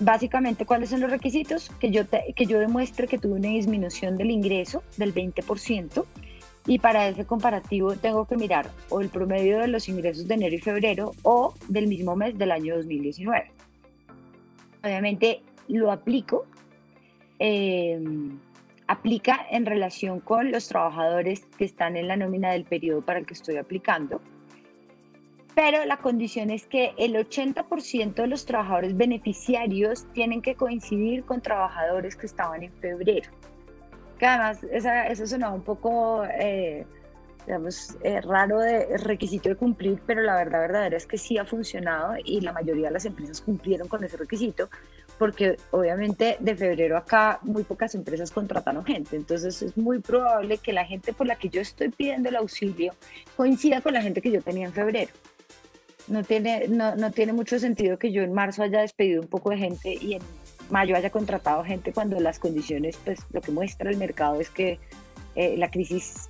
Básicamente, 0.00 0.66
¿cuáles 0.66 0.90
son 0.90 1.00
los 1.00 1.10
requisitos? 1.10 1.70
Que 1.78 1.90
yo, 1.90 2.02
que 2.08 2.46
yo 2.46 2.58
demuestre 2.58 3.06
que 3.06 3.18
tuve 3.18 3.34
una 3.34 3.48
disminución 3.48 4.16
del 4.16 4.30
ingreso 4.30 4.82
del 4.96 5.14
20% 5.14 6.04
y 6.66 6.78
para 6.78 7.08
ese 7.08 7.24
comparativo 7.26 7.94
tengo 7.94 8.26
que 8.26 8.36
mirar 8.36 8.70
o 8.88 9.00
el 9.00 9.08
promedio 9.08 9.58
de 9.58 9.68
los 9.68 9.88
ingresos 9.88 10.26
de 10.26 10.34
enero 10.34 10.54
y 10.56 10.60
febrero 10.60 11.12
o 11.22 11.54
del 11.68 11.86
mismo 11.86 12.16
mes 12.16 12.36
del 12.38 12.50
año 12.50 12.76
2019. 12.76 13.52
Obviamente 14.82 15.42
lo 15.68 15.92
aplico, 15.92 16.46
eh, 17.38 18.02
aplica 18.88 19.46
en 19.50 19.64
relación 19.64 20.20
con 20.20 20.50
los 20.50 20.66
trabajadores 20.68 21.44
que 21.56 21.64
están 21.64 21.96
en 21.96 22.08
la 22.08 22.16
nómina 22.16 22.50
del 22.52 22.64
periodo 22.64 23.02
para 23.02 23.20
el 23.20 23.26
que 23.26 23.34
estoy 23.34 23.58
aplicando 23.58 24.20
pero 25.54 25.84
la 25.84 25.98
condición 25.98 26.50
es 26.50 26.66
que 26.66 26.94
el 26.98 27.14
80% 27.14 28.14
de 28.14 28.26
los 28.26 28.44
trabajadores 28.44 28.96
beneficiarios 28.96 30.06
tienen 30.12 30.42
que 30.42 30.56
coincidir 30.56 31.24
con 31.24 31.40
trabajadores 31.40 32.16
que 32.16 32.26
estaban 32.26 32.62
en 32.64 32.72
febrero. 32.72 33.30
Que 34.18 34.26
además 34.26 34.64
eso 34.64 35.26
sonaba 35.26 35.54
un 35.54 35.62
poco, 35.62 36.24
eh, 36.24 36.84
digamos, 37.46 37.96
eh, 38.02 38.20
raro 38.20 38.58
de 38.58 38.96
requisito 38.98 39.48
de 39.48 39.54
cumplir, 39.54 40.00
pero 40.06 40.22
la 40.22 40.34
verdad 40.36 40.60
verdadera 40.60 40.96
es 40.96 41.06
que 41.06 41.18
sí 41.18 41.38
ha 41.38 41.44
funcionado 41.44 42.14
y 42.24 42.40
la 42.40 42.52
mayoría 42.52 42.88
de 42.88 42.92
las 42.94 43.04
empresas 43.04 43.40
cumplieron 43.40 43.86
con 43.86 44.02
ese 44.02 44.16
requisito, 44.16 44.68
porque 45.18 45.56
obviamente 45.70 46.36
de 46.40 46.56
febrero 46.56 46.96
acá 46.96 47.38
muy 47.42 47.62
pocas 47.62 47.94
empresas 47.94 48.32
contrataron 48.32 48.84
gente, 48.84 49.14
entonces 49.14 49.62
es 49.62 49.76
muy 49.76 50.00
probable 50.00 50.58
que 50.58 50.72
la 50.72 50.84
gente 50.84 51.12
por 51.12 51.28
la 51.28 51.36
que 51.36 51.48
yo 51.48 51.60
estoy 51.60 51.90
pidiendo 51.90 52.28
el 52.28 52.36
auxilio 52.36 52.94
coincida 53.36 53.80
con 53.82 53.92
la 53.92 54.02
gente 54.02 54.20
que 54.22 54.32
yo 54.32 54.42
tenía 54.42 54.66
en 54.66 54.72
febrero 54.72 55.12
no 56.08 56.22
tiene, 56.22 56.68
no, 56.68 56.96
no, 56.96 57.10
tiene 57.10 57.32
mucho 57.32 57.58
sentido 57.58 57.98
que 57.98 58.12
yo 58.12 58.22
en 58.22 58.32
marzo 58.32 58.62
haya 58.62 58.80
despedido 58.80 59.22
un 59.22 59.28
poco 59.28 59.50
de 59.50 59.58
gente 59.58 59.94
y 59.94 60.14
en 60.14 60.22
mayo 60.70 60.96
haya 60.96 61.10
contratado 61.10 61.64
gente 61.64 61.92
cuando 61.92 62.20
las 62.20 62.38
condiciones, 62.38 62.98
pues 63.04 63.20
lo 63.32 63.40
que 63.40 63.52
muestra 63.52 63.90
el 63.90 63.96
mercado 63.96 64.40
es 64.40 64.50
que 64.50 64.78
eh, 65.34 65.56
la 65.56 65.70
crisis 65.70 66.28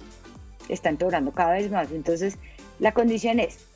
está 0.69 0.89
empeorando 0.89 1.33
cada 1.33 1.53
vez 1.53 1.71
más. 1.71 1.91
Entonces, 1.93 2.39
la 2.79 2.93
condición 2.93 3.41
es 3.41 3.67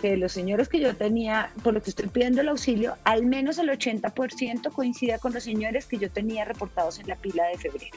que 0.00 0.16
los 0.16 0.32
señores 0.32 0.68
que 0.68 0.80
yo 0.80 0.96
tenía, 0.96 1.52
por 1.62 1.74
lo 1.74 1.82
que 1.82 1.90
estoy 1.90 2.08
pidiendo 2.08 2.40
el 2.40 2.48
auxilio, 2.48 2.96
al 3.04 3.24
menos 3.24 3.58
el 3.58 3.68
80% 3.68 4.72
coincida 4.72 5.18
con 5.18 5.32
los 5.32 5.44
señores 5.44 5.86
que 5.86 5.98
yo 5.98 6.10
tenía 6.10 6.44
reportados 6.44 6.98
en 6.98 7.08
la 7.08 7.16
pila 7.16 7.46
de 7.46 7.58
febrero. 7.58 7.96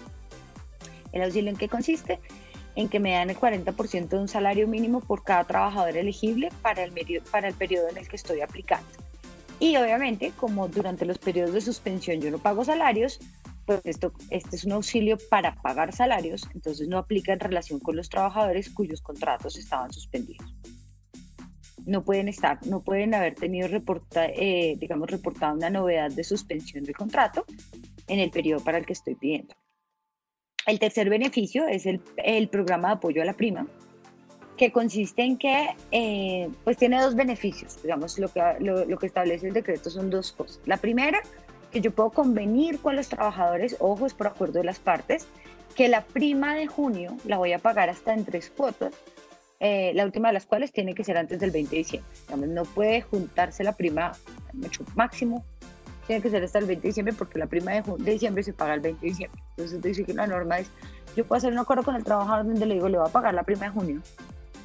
¿El 1.11 1.23
auxilio 1.23 1.49
en 1.49 1.57
qué 1.57 1.67
consiste? 1.67 2.19
En 2.75 2.89
que 2.89 2.99
me 2.99 3.13
dan 3.13 3.29
el 3.29 3.37
40% 3.37 4.07
de 4.07 4.17
un 4.17 4.27
salario 4.27 4.67
mínimo 4.67 5.01
por 5.01 5.23
cada 5.23 5.45
trabajador 5.45 5.97
elegible 5.97 6.49
para 6.61 6.83
el, 6.83 6.93
para 7.31 7.47
el 7.47 7.53
periodo 7.53 7.89
en 7.89 7.97
el 7.97 8.07
que 8.07 8.15
estoy 8.15 8.41
aplicando. 8.41 8.87
Y 9.59 9.77
obviamente, 9.77 10.33
como 10.35 10.67
durante 10.67 11.05
los 11.05 11.17
periodos 11.17 11.53
de 11.53 11.61
suspensión 11.61 12.19
yo 12.19 12.29
no 12.29 12.39
pago 12.39 12.65
salarios, 12.65 13.19
pues 13.65 13.81
esto, 13.85 14.13
este 14.29 14.57
es 14.57 14.65
un 14.65 14.73
auxilio 14.73 15.17
para 15.29 15.55
pagar 15.55 15.93
salarios, 15.93 16.47
entonces 16.53 16.87
no 16.87 16.97
aplica 16.97 17.33
en 17.33 17.39
relación 17.39 17.79
con 17.79 17.95
los 17.95 18.09
trabajadores 18.09 18.69
cuyos 18.69 19.01
contratos 19.01 19.57
estaban 19.57 19.91
suspendidos. 19.91 20.55
No 21.85 22.03
pueden 22.03 22.27
estar, 22.27 22.65
no 22.67 22.83
pueden 22.83 23.13
haber 23.13 23.35
tenido 23.35 23.67
reporta, 23.67 24.25
eh, 24.25 24.75
digamos, 24.77 25.09
reportado 25.09 25.55
una 25.55 25.69
novedad 25.69 26.11
de 26.11 26.23
suspensión 26.23 26.83
del 26.83 26.95
contrato 26.95 27.45
en 28.07 28.19
el 28.19 28.31
periodo 28.31 28.63
para 28.63 28.77
el 28.77 28.85
que 28.85 28.93
estoy 28.93 29.15
pidiendo. 29.15 29.55
El 30.65 30.79
tercer 30.79 31.09
beneficio 31.09 31.67
es 31.67 31.85
el, 31.85 32.01
el 32.17 32.47
programa 32.47 32.89
de 32.89 32.93
apoyo 32.95 33.21
a 33.21 33.25
la 33.25 33.33
prima, 33.33 33.67
que 34.57 34.71
consiste 34.71 35.23
en 35.23 35.37
que 35.37 35.75
eh, 35.91 36.49
pues 36.63 36.77
tiene 36.77 36.99
dos 37.01 37.15
beneficios. 37.15 37.81
Digamos, 37.83 38.17
lo 38.17 38.29
que, 38.29 38.41
lo, 38.59 38.85
lo 38.85 38.97
que 38.97 39.05
establece 39.05 39.47
el 39.47 39.53
decreto 39.53 39.89
son 39.89 40.09
dos 40.09 40.31
cosas. 40.31 40.59
La 40.65 40.77
primera, 40.77 41.21
que 41.71 41.81
yo 41.81 41.91
puedo 41.91 42.09
convenir 42.09 42.79
con 42.79 42.95
los 42.95 43.09
trabajadores, 43.09 43.75
ojos 43.79 44.13
por 44.13 44.27
acuerdo 44.27 44.59
de 44.59 44.65
las 44.65 44.79
partes, 44.79 45.27
que 45.75 45.87
la 45.89 46.03
prima 46.05 46.55
de 46.55 46.67
junio 46.67 47.17
la 47.25 47.37
voy 47.37 47.53
a 47.53 47.59
pagar 47.59 47.89
hasta 47.89 48.13
en 48.13 48.25
tres 48.25 48.49
cuotas, 48.49 48.93
eh, 49.59 49.91
la 49.93 50.05
última 50.05 50.29
de 50.29 50.33
las 50.35 50.45
cuales 50.45 50.71
tiene 50.71 50.95
que 50.95 51.03
ser 51.03 51.17
antes 51.17 51.39
del 51.39 51.51
20 51.51 51.71
de 51.71 51.77
diciembre. 51.77 52.11
Digamos, 52.25 52.47
no 52.49 52.63
puede 52.63 53.01
juntarse 53.01 53.63
la 53.63 53.73
prima 53.73 54.13
mucho 54.53 54.83
máximo 54.95 55.45
tiene 56.07 56.21
que 56.21 56.29
ser 56.29 56.43
hasta 56.43 56.59
el 56.59 56.65
20 56.65 56.81
de 56.81 56.87
diciembre 56.87 57.15
porque 57.17 57.39
la 57.39 57.47
prima 57.47 57.71
de, 57.71 57.81
de 57.81 58.11
diciembre 58.11 58.43
se 58.43 58.53
paga 58.53 58.73
el 58.73 58.81
20 58.81 59.01
de 59.01 59.07
diciembre. 59.07 59.41
Entonces 59.51 59.81
dice 59.81 60.03
que 60.03 60.13
la 60.13 60.27
norma 60.27 60.59
es, 60.59 60.69
yo 61.15 61.25
puedo 61.25 61.37
hacer 61.37 61.51
un 61.51 61.59
acuerdo 61.59 61.83
con 61.83 61.95
el 61.95 62.03
trabajador 62.03 62.45
donde 62.45 62.65
le 62.65 62.75
digo, 62.75 62.89
le 62.89 62.97
voy 62.97 63.07
a 63.07 63.11
pagar 63.11 63.33
la 63.33 63.43
prima 63.43 63.65
de 63.65 63.71
junio. 63.71 64.01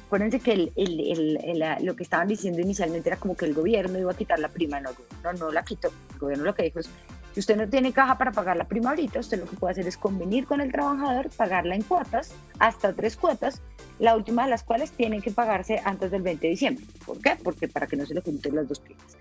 Acuérdense 0.07 0.41
que 0.41 0.51
el, 0.51 0.73
el, 0.75 1.37
el, 1.41 1.85
lo 1.85 1.95
que 1.95 2.03
estaban 2.03 2.27
diciendo 2.27 2.59
inicialmente 2.59 3.07
era 3.07 3.17
como 3.17 3.35
que 3.35 3.45
el 3.45 3.53
gobierno 3.53 3.97
iba 3.97 4.11
a 4.11 4.15
quitar 4.15 4.39
la 4.39 4.49
prima, 4.49 4.81
no, 4.81 4.89
no, 5.23 5.33
no 5.33 5.51
la 5.51 5.63
quitó. 5.63 5.89
El 6.13 6.19
gobierno 6.19 6.43
lo 6.43 6.53
que 6.53 6.63
dijo 6.63 6.79
es, 6.79 6.89
si 7.33 7.39
usted 7.39 7.55
no 7.55 7.69
tiene 7.69 7.93
caja 7.93 8.17
para 8.17 8.33
pagar 8.33 8.57
la 8.57 8.65
prima 8.65 8.89
ahorita, 8.89 9.19
usted 9.19 9.39
lo 9.39 9.45
que 9.45 9.55
puede 9.55 9.71
hacer 9.71 9.87
es 9.87 9.95
convenir 9.95 10.45
con 10.45 10.59
el 10.59 10.69
trabajador, 10.69 11.29
pagarla 11.29 11.75
en 11.75 11.83
cuotas, 11.83 12.33
hasta 12.59 12.91
tres 12.91 13.15
cuotas, 13.15 13.61
la 13.99 14.17
última 14.17 14.43
de 14.43 14.49
las 14.49 14.63
cuales 14.63 14.91
tiene 14.91 15.21
que 15.21 15.31
pagarse 15.31 15.79
antes 15.85 16.11
del 16.11 16.23
20 16.23 16.45
de 16.45 16.51
diciembre. 16.51 16.85
¿Por 17.05 17.21
qué? 17.21 17.37
Porque 17.41 17.69
para 17.69 17.87
que 17.87 17.95
no 17.95 18.05
se 18.05 18.13
le 18.13 18.21
junten 18.21 18.55
las 18.55 18.67
dos 18.67 18.81
primas. 18.81 19.17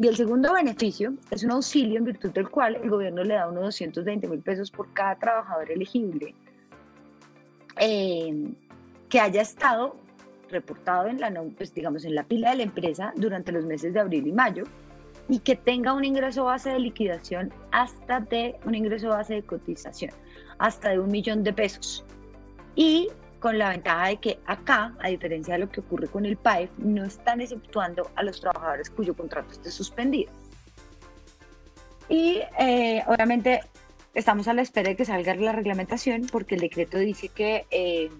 Y 0.00 0.08
el 0.08 0.16
segundo 0.16 0.54
beneficio 0.54 1.12
es 1.30 1.44
un 1.44 1.50
auxilio 1.50 1.98
en 1.98 2.06
virtud 2.06 2.30
del 2.30 2.48
cual 2.48 2.76
el 2.76 2.88
gobierno 2.88 3.22
le 3.22 3.34
da 3.34 3.46
unos 3.46 3.64
220 3.64 4.28
mil 4.28 4.40
pesos 4.40 4.70
por 4.70 4.90
cada 4.94 5.14
trabajador 5.16 5.70
elegible 5.70 6.34
eh, 7.78 8.50
que 9.10 9.20
haya 9.20 9.42
estado 9.42 9.96
reportado 10.48 11.06
en 11.06 11.20
la, 11.20 11.30
pues, 11.54 11.74
digamos, 11.74 12.06
en 12.06 12.14
la 12.14 12.22
pila 12.22 12.48
de 12.50 12.56
la 12.56 12.62
empresa 12.62 13.12
durante 13.14 13.52
los 13.52 13.66
meses 13.66 13.92
de 13.92 14.00
abril 14.00 14.26
y 14.26 14.32
mayo 14.32 14.64
y 15.28 15.38
que 15.40 15.54
tenga 15.54 15.92
un 15.92 16.06
ingreso 16.06 16.44
base 16.44 16.70
de 16.70 16.78
liquidación 16.78 17.52
hasta 17.70 18.20
de 18.20 18.58
un 18.64 18.74
ingreso 18.74 19.10
base 19.10 19.34
de 19.34 19.42
cotización, 19.42 20.12
hasta 20.56 20.88
de 20.88 20.98
un 20.98 21.10
millón 21.10 21.44
de 21.44 21.52
pesos. 21.52 22.06
Y 22.74 23.10
con 23.40 23.58
la 23.58 23.70
ventaja 23.70 24.08
de 24.08 24.16
que 24.18 24.38
acá, 24.46 24.94
a 25.00 25.08
diferencia 25.08 25.54
de 25.54 25.60
lo 25.60 25.70
que 25.70 25.80
ocurre 25.80 26.06
con 26.06 26.26
el 26.26 26.36
PAEF, 26.36 26.70
no 26.78 27.04
están 27.04 27.40
exceptuando 27.40 28.10
a 28.14 28.22
los 28.22 28.40
trabajadores 28.40 28.90
cuyo 28.90 29.14
contrato 29.14 29.50
esté 29.50 29.70
suspendido. 29.70 30.30
Y 32.08 32.42
eh, 32.58 33.02
obviamente 33.06 33.60
estamos 34.14 34.48
a 34.48 34.54
la 34.54 34.62
espera 34.62 34.90
de 34.90 34.96
que 34.96 35.04
salga 35.04 35.34
la 35.34 35.52
reglamentación 35.52 36.26
porque 36.30 36.56
el 36.56 36.60
decreto 36.60 36.98
dice 36.98 37.28
que, 37.28 37.66
eh, 37.70 38.10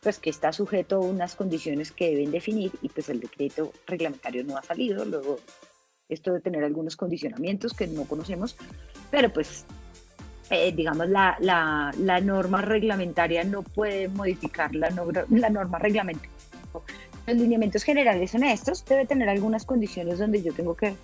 pues 0.00 0.18
que 0.18 0.30
está 0.30 0.52
sujeto 0.52 0.96
a 0.96 1.00
unas 1.00 1.34
condiciones 1.34 1.92
que 1.92 2.10
deben 2.10 2.30
definir 2.30 2.72
y 2.80 2.88
pues 2.88 3.08
el 3.08 3.20
decreto 3.20 3.72
reglamentario 3.86 4.44
no 4.44 4.56
ha 4.56 4.62
salido. 4.62 5.04
Luego 5.04 5.38
esto 6.08 6.30
debe 6.30 6.42
tener 6.42 6.64
algunos 6.64 6.96
condicionamientos 6.96 7.74
que 7.74 7.86
no 7.86 8.04
conocemos, 8.04 8.56
pero 9.10 9.32
pues 9.32 9.66
eh, 10.52 10.70
digamos, 10.70 11.08
la, 11.08 11.34
la, 11.40 11.94
la, 11.98 12.20
norma 12.20 12.60
reglamentaria 12.60 13.42
no 13.42 13.62
puede 13.62 14.08
modificar 14.08 14.74
la, 14.74 14.90
la 15.30 15.48
norma 15.48 15.78
reglamentaria. 15.78 16.30
Los 17.26 17.36
lineamientos 17.38 17.82
generales 17.84 18.32
son 18.32 18.44
estos, 18.44 18.84
debe 18.84 19.06
tener 19.06 19.30
algunas 19.30 19.64
condiciones 19.64 20.18
donde 20.18 20.42
yo 20.42 20.52
tengo 20.52 20.74
que, 20.74 20.94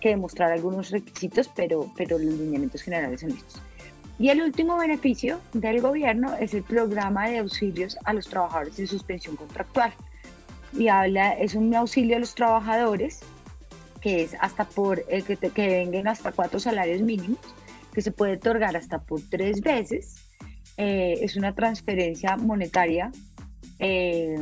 que 0.00 0.10
demostrar 0.10 0.52
algunos 0.52 0.90
requisitos, 0.90 1.48
pero, 1.48 1.90
pero 1.96 2.18
los 2.18 2.34
lineamientos 2.34 2.82
generales 2.82 3.22
son 3.22 3.30
estos. 3.30 3.62
Y 4.18 4.28
el 4.28 4.42
último 4.42 4.76
beneficio 4.76 5.40
del 5.54 5.80
gobierno 5.80 6.36
es 6.38 6.52
el 6.52 6.62
programa 6.62 7.26
de 7.30 7.38
auxilios 7.38 7.96
a 8.04 8.12
los 8.12 8.28
trabajadores 8.28 8.78
en 8.78 8.86
suspensión 8.86 9.34
contractual. 9.34 9.94
Y 10.74 10.88
habla, 10.88 11.32
es 11.32 11.54
un 11.54 11.74
auxilio 11.74 12.16
a 12.16 12.20
los 12.20 12.34
trabajadores 12.34 13.20
que 14.02 14.24
es 14.24 14.36
hasta 14.40 14.64
por 14.64 15.02
el 15.08 15.24
que, 15.24 15.38
que 15.38 15.68
vengan 15.68 16.06
hasta 16.08 16.32
cuatro 16.32 16.60
salarios 16.60 17.00
mínimos 17.00 17.38
que 17.92 18.02
se 18.02 18.12
puede 18.12 18.34
otorgar 18.34 18.76
hasta 18.76 19.02
por 19.02 19.20
tres 19.28 19.60
veces. 19.60 20.26
Eh, 20.76 21.18
es 21.20 21.36
una 21.36 21.54
transferencia 21.54 22.36
monetaria 22.36 23.10
Eh, 23.82 24.36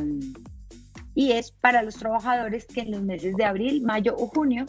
y 1.15 1.31
es 1.31 1.51
para 1.51 1.81
los 1.81 1.95
trabajadores 1.95 2.65
que 2.65 2.81
en 2.81 2.91
los 2.91 3.01
meses 3.01 3.35
de 3.37 3.45
abril, 3.45 3.81
mayo 3.81 4.13
o 4.17 4.27
junio 4.27 4.65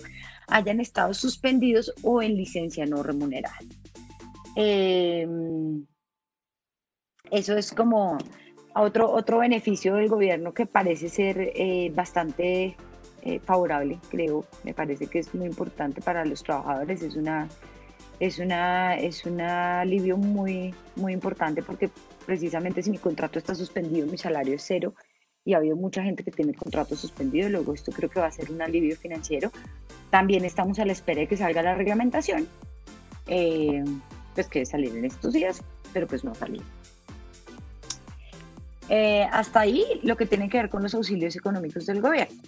hayan 0.46 0.78
estado 0.78 1.12
suspendidos 1.12 1.92
o 2.04 2.22
en 2.22 2.36
licencia 2.36 2.86
no 2.86 3.02
remunerada. 3.02 3.58
Eh, 4.54 5.26
eso 7.32 7.56
es 7.56 7.72
como 7.72 8.16
otro, 8.76 9.10
otro 9.10 9.38
beneficio 9.38 9.96
del 9.96 10.08
gobierno 10.08 10.54
que 10.54 10.66
parece 10.66 11.08
ser 11.08 11.52
bastante 11.94 12.76
favorable, 13.44 13.98
creo. 14.08 14.44
Me 14.62 14.72
parece 14.72 15.08
que 15.08 15.18
es 15.18 15.34
muy 15.34 15.46
importante 15.46 16.00
para 16.00 16.24
los 16.24 16.44
trabajadores. 16.44 17.02
Es 17.02 17.16
una 17.16 17.48
es 18.20 18.38
una 18.38 18.96
es 18.96 19.24
un 19.24 19.40
alivio 19.40 20.18
muy 20.18 20.74
muy 20.94 21.12
importante 21.12 21.62
porque 21.62 21.90
precisamente 22.26 22.82
si 22.82 22.90
mi 22.90 22.98
contrato 22.98 23.38
está 23.38 23.54
suspendido, 23.54 24.06
mi 24.06 24.18
salario 24.18 24.54
es 24.54 24.62
cero 24.64 24.94
y 25.44 25.54
ha 25.54 25.56
habido 25.56 25.74
mucha 25.74 26.02
gente 26.02 26.22
que 26.22 26.30
tiene 26.30 26.52
el 26.52 26.58
contrato 26.58 26.94
suspendido, 26.94 27.48
luego 27.48 27.72
esto 27.72 27.90
creo 27.92 28.10
que 28.10 28.20
va 28.20 28.26
a 28.26 28.30
ser 28.30 28.52
un 28.52 28.60
alivio 28.60 28.94
financiero. 28.94 29.50
También 30.10 30.44
estamos 30.44 30.78
a 30.78 30.84
la 30.84 30.92
espera 30.92 31.20
de 31.20 31.28
que 31.28 31.36
salga 31.38 31.62
la 31.62 31.74
reglamentación, 31.74 32.46
eh, 33.26 33.82
pues 34.34 34.48
que 34.48 34.66
salir 34.66 34.94
en 34.94 35.06
estos 35.06 35.32
días, 35.32 35.62
pero 35.94 36.06
pues 36.06 36.24
no 36.24 36.32
ha. 36.32 36.46
Eh, 38.90 39.26
hasta 39.32 39.60
ahí 39.60 39.84
lo 40.02 40.16
que 40.16 40.26
tiene 40.26 40.48
que 40.50 40.58
ver 40.58 40.68
con 40.68 40.82
los 40.82 40.94
auxilios 40.94 41.36
económicos 41.36 41.86
del 41.86 42.02
gobierno. 42.02 42.42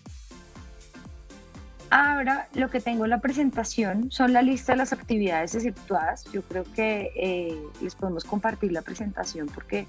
Ahora 1.94 2.48
lo 2.54 2.70
que 2.70 2.80
tengo 2.80 3.04
en 3.04 3.10
la 3.10 3.20
presentación 3.20 4.10
son 4.10 4.32
la 4.32 4.40
lista 4.40 4.72
de 4.72 4.78
las 4.78 4.94
actividades 4.94 5.54
exceptuadas. 5.54 6.24
Yo 6.32 6.40
creo 6.40 6.64
que 6.74 7.10
eh, 7.14 7.54
les 7.82 7.94
podemos 7.94 8.24
compartir 8.24 8.72
la 8.72 8.80
presentación 8.80 9.46
porque 9.48 9.86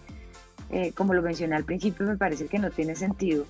eh, 0.70 0.92
como 0.92 1.14
lo 1.14 1.22
mencioné 1.22 1.56
al 1.56 1.64
principio, 1.64 2.06
me 2.06 2.18
parece 2.18 2.48
que 2.48 2.60
no 2.60 2.72
tiene 2.72 2.96
sentido 2.96 3.46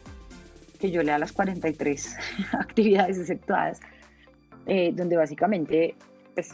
que 0.79 0.91
yo 0.91 1.01
lea 1.01 1.17
las 1.17 1.31
43 1.31 2.15
actividades 2.51 3.17
exceptuadas, 3.17 3.79
eh, 4.67 4.91
donde 4.93 5.17
básicamente 5.17 5.95
pues, 6.35 6.53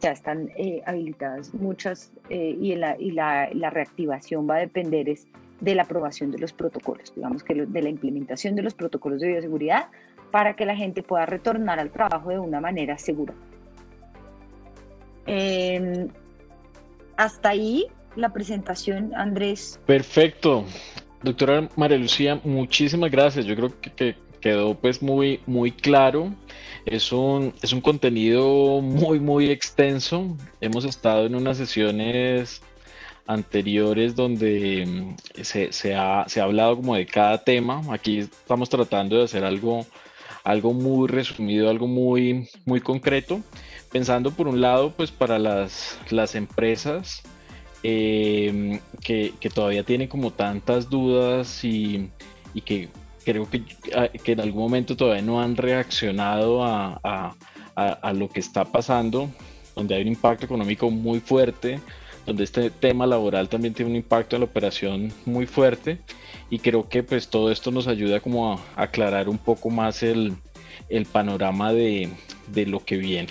ya 0.00 0.12
están 0.12 0.48
habilitadas 0.86 1.52
muchas 1.54 2.12
y, 2.30 2.76
la, 2.76 3.70
reactivación 3.70 4.48
va 4.48 4.56
a 4.56 4.60
depender 4.60 5.08
es 5.08 5.26
de 5.60 5.74
la 5.74 5.82
aprobación 5.82 6.30
de 6.30 6.38
los 6.38 6.52
protocolos, 6.52 7.12
digamos 7.16 7.42
que 7.42 7.66
de 7.66 7.82
la 7.82 7.88
implementación 7.88 8.54
de 8.54 8.62
los 8.62 8.74
protocolos 8.74 9.20
de 9.20 9.26
bioseguridad 9.26 9.88
para 10.32 10.56
que 10.56 10.66
la 10.66 10.74
gente 10.74 11.04
pueda 11.04 11.26
retornar 11.26 11.78
al 11.78 11.92
trabajo 11.92 12.30
de 12.30 12.40
una 12.40 12.60
manera 12.60 12.98
segura. 12.98 13.34
Em, 15.26 16.08
hasta 17.16 17.50
ahí 17.50 17.86
la 18.16 18.32
presentación, 18.32 19.12
Andrés. 19.14 19.78
Perfecto. 19.86 20.64
Doctora 21.22 21.68
María 21.76 21.98
Lucía, 21.98 22.40
muchísimas 22.42 23.10
gracias. 23.10 23.46
Yo 23.46 23.54
creo 23.54 23.72
que, 23.80 24.16
quedó 24.40 24.74
pues 24.74 25.00
muy, 25.00 25.40
muy 25.46 25.70
claro. 25.70 26.34
Es 26.84 27.12
un, 27.12 27.54
es 27.62 27.72
un 27.72 27.80
contenido 27.80 28.80
muy, 28.80 29.20
muy 29.20 29.50
extenso. 29.50 30.36
Hemos 30.60 30.84
estado 30.84 31.26
en 31.26 31.36
unas 31.36 31.58
sesiones 31.58 32.60
anteriores 33.26 34.16
donde 34.16 34.84
mm, 34.84 35.42
se, 35.42 35.72
se, 35.72 35.94
ha, 35.94 36.24
se 36.26 36.40
ha 36.40 36.44
hablado 36.44 36.76
como 36.76 36.96
de 36.96 37.06
cada 37.06 37.38
tema. 37.38 37.82
Aquí 37.90 38.18
estamos 38.18 38.68
tratando 38.68 39.18
de 39.18 39.24
hacer 39.24 39.44
algo, 39.44 39.86
algo 40.44 40.72
muy 40.72 41.08
resumido, 41.08 41.70
algo 41.70 41.86
muy, 41.86 42.48
muy 42.64 42.80
concreto. 42.80 43.40
Pensando 43.90 44.30
por 44.30 44.48
un 44.48 44.60
lado, 44.60 44.92
pues 44.96 45.10
para 45.10 45.38
las, 45.38 45.98
las 46.10 46.34
empresas, 46.34 47.22
Em, 47.84 48.78
que, 49.02 49.32
todavía 49.52 49.82
tiene 49.82 50.08
como 50.08 50.30
tantas 50.30 50.88
dudas 50.88 51.64
y, 51.64 52.10
que 52.64 52.88
creo 53.24 53.50
que, 53.50 53.64
ah, 53.96 54.08
que, 54.08 54.32
en 54.32 54.40
algún 54.40 54.62
momento 54.62 54.96
todavía 54.96 55.22
no 55.22 55.42
han 55.42 55.56
reaccionado 55.56 56.64
a, 56.64 57.34
lo 58.14 58.28
que 58.28 58.38
está 58.38 58.64
pasando, 58.64 59.28
donde 59.74 59.96
hay 59.96 60.02
un 60.02 60.08
impacto 60.08 60.44
económico 60.44 60.90
muy 60.90 61.18
fuerte, 61.18 61.80
donde 62.26 62.44
este 62.44 62.70
tema 62.70 63.06
laboral 63.06 63.48
también 63.48 63.74
tiene 63.74 63.90
un 63.90 63.96
impacto 63.96 64.36
en 64.36 64.40
la 64.40 64.46
operación 64.46 65.12
muy 65.24 65.46
fuerte 65.46 65.98
y 66.50 66.58
creo 66.58 66.88
que 66.88 67.02
pues 67.02 67.28
todo 67.28 67.50
esto 67.50 67.70
nos 67.70 67.88
ayuda 67.88 68.20
como 68.20 68.52
a 68.52 68.60
aclarar 68.76 69.28
un 69.28 69.38
poco 69.38 69.70
más 69.70 70.02
el, 70.02 70.36
panorama 71.10 71.72
de, 71.72 72.10
de 72.48 72.66
lo 72.66 72.84
que 72.84 72.96
viene. 72.96 73.30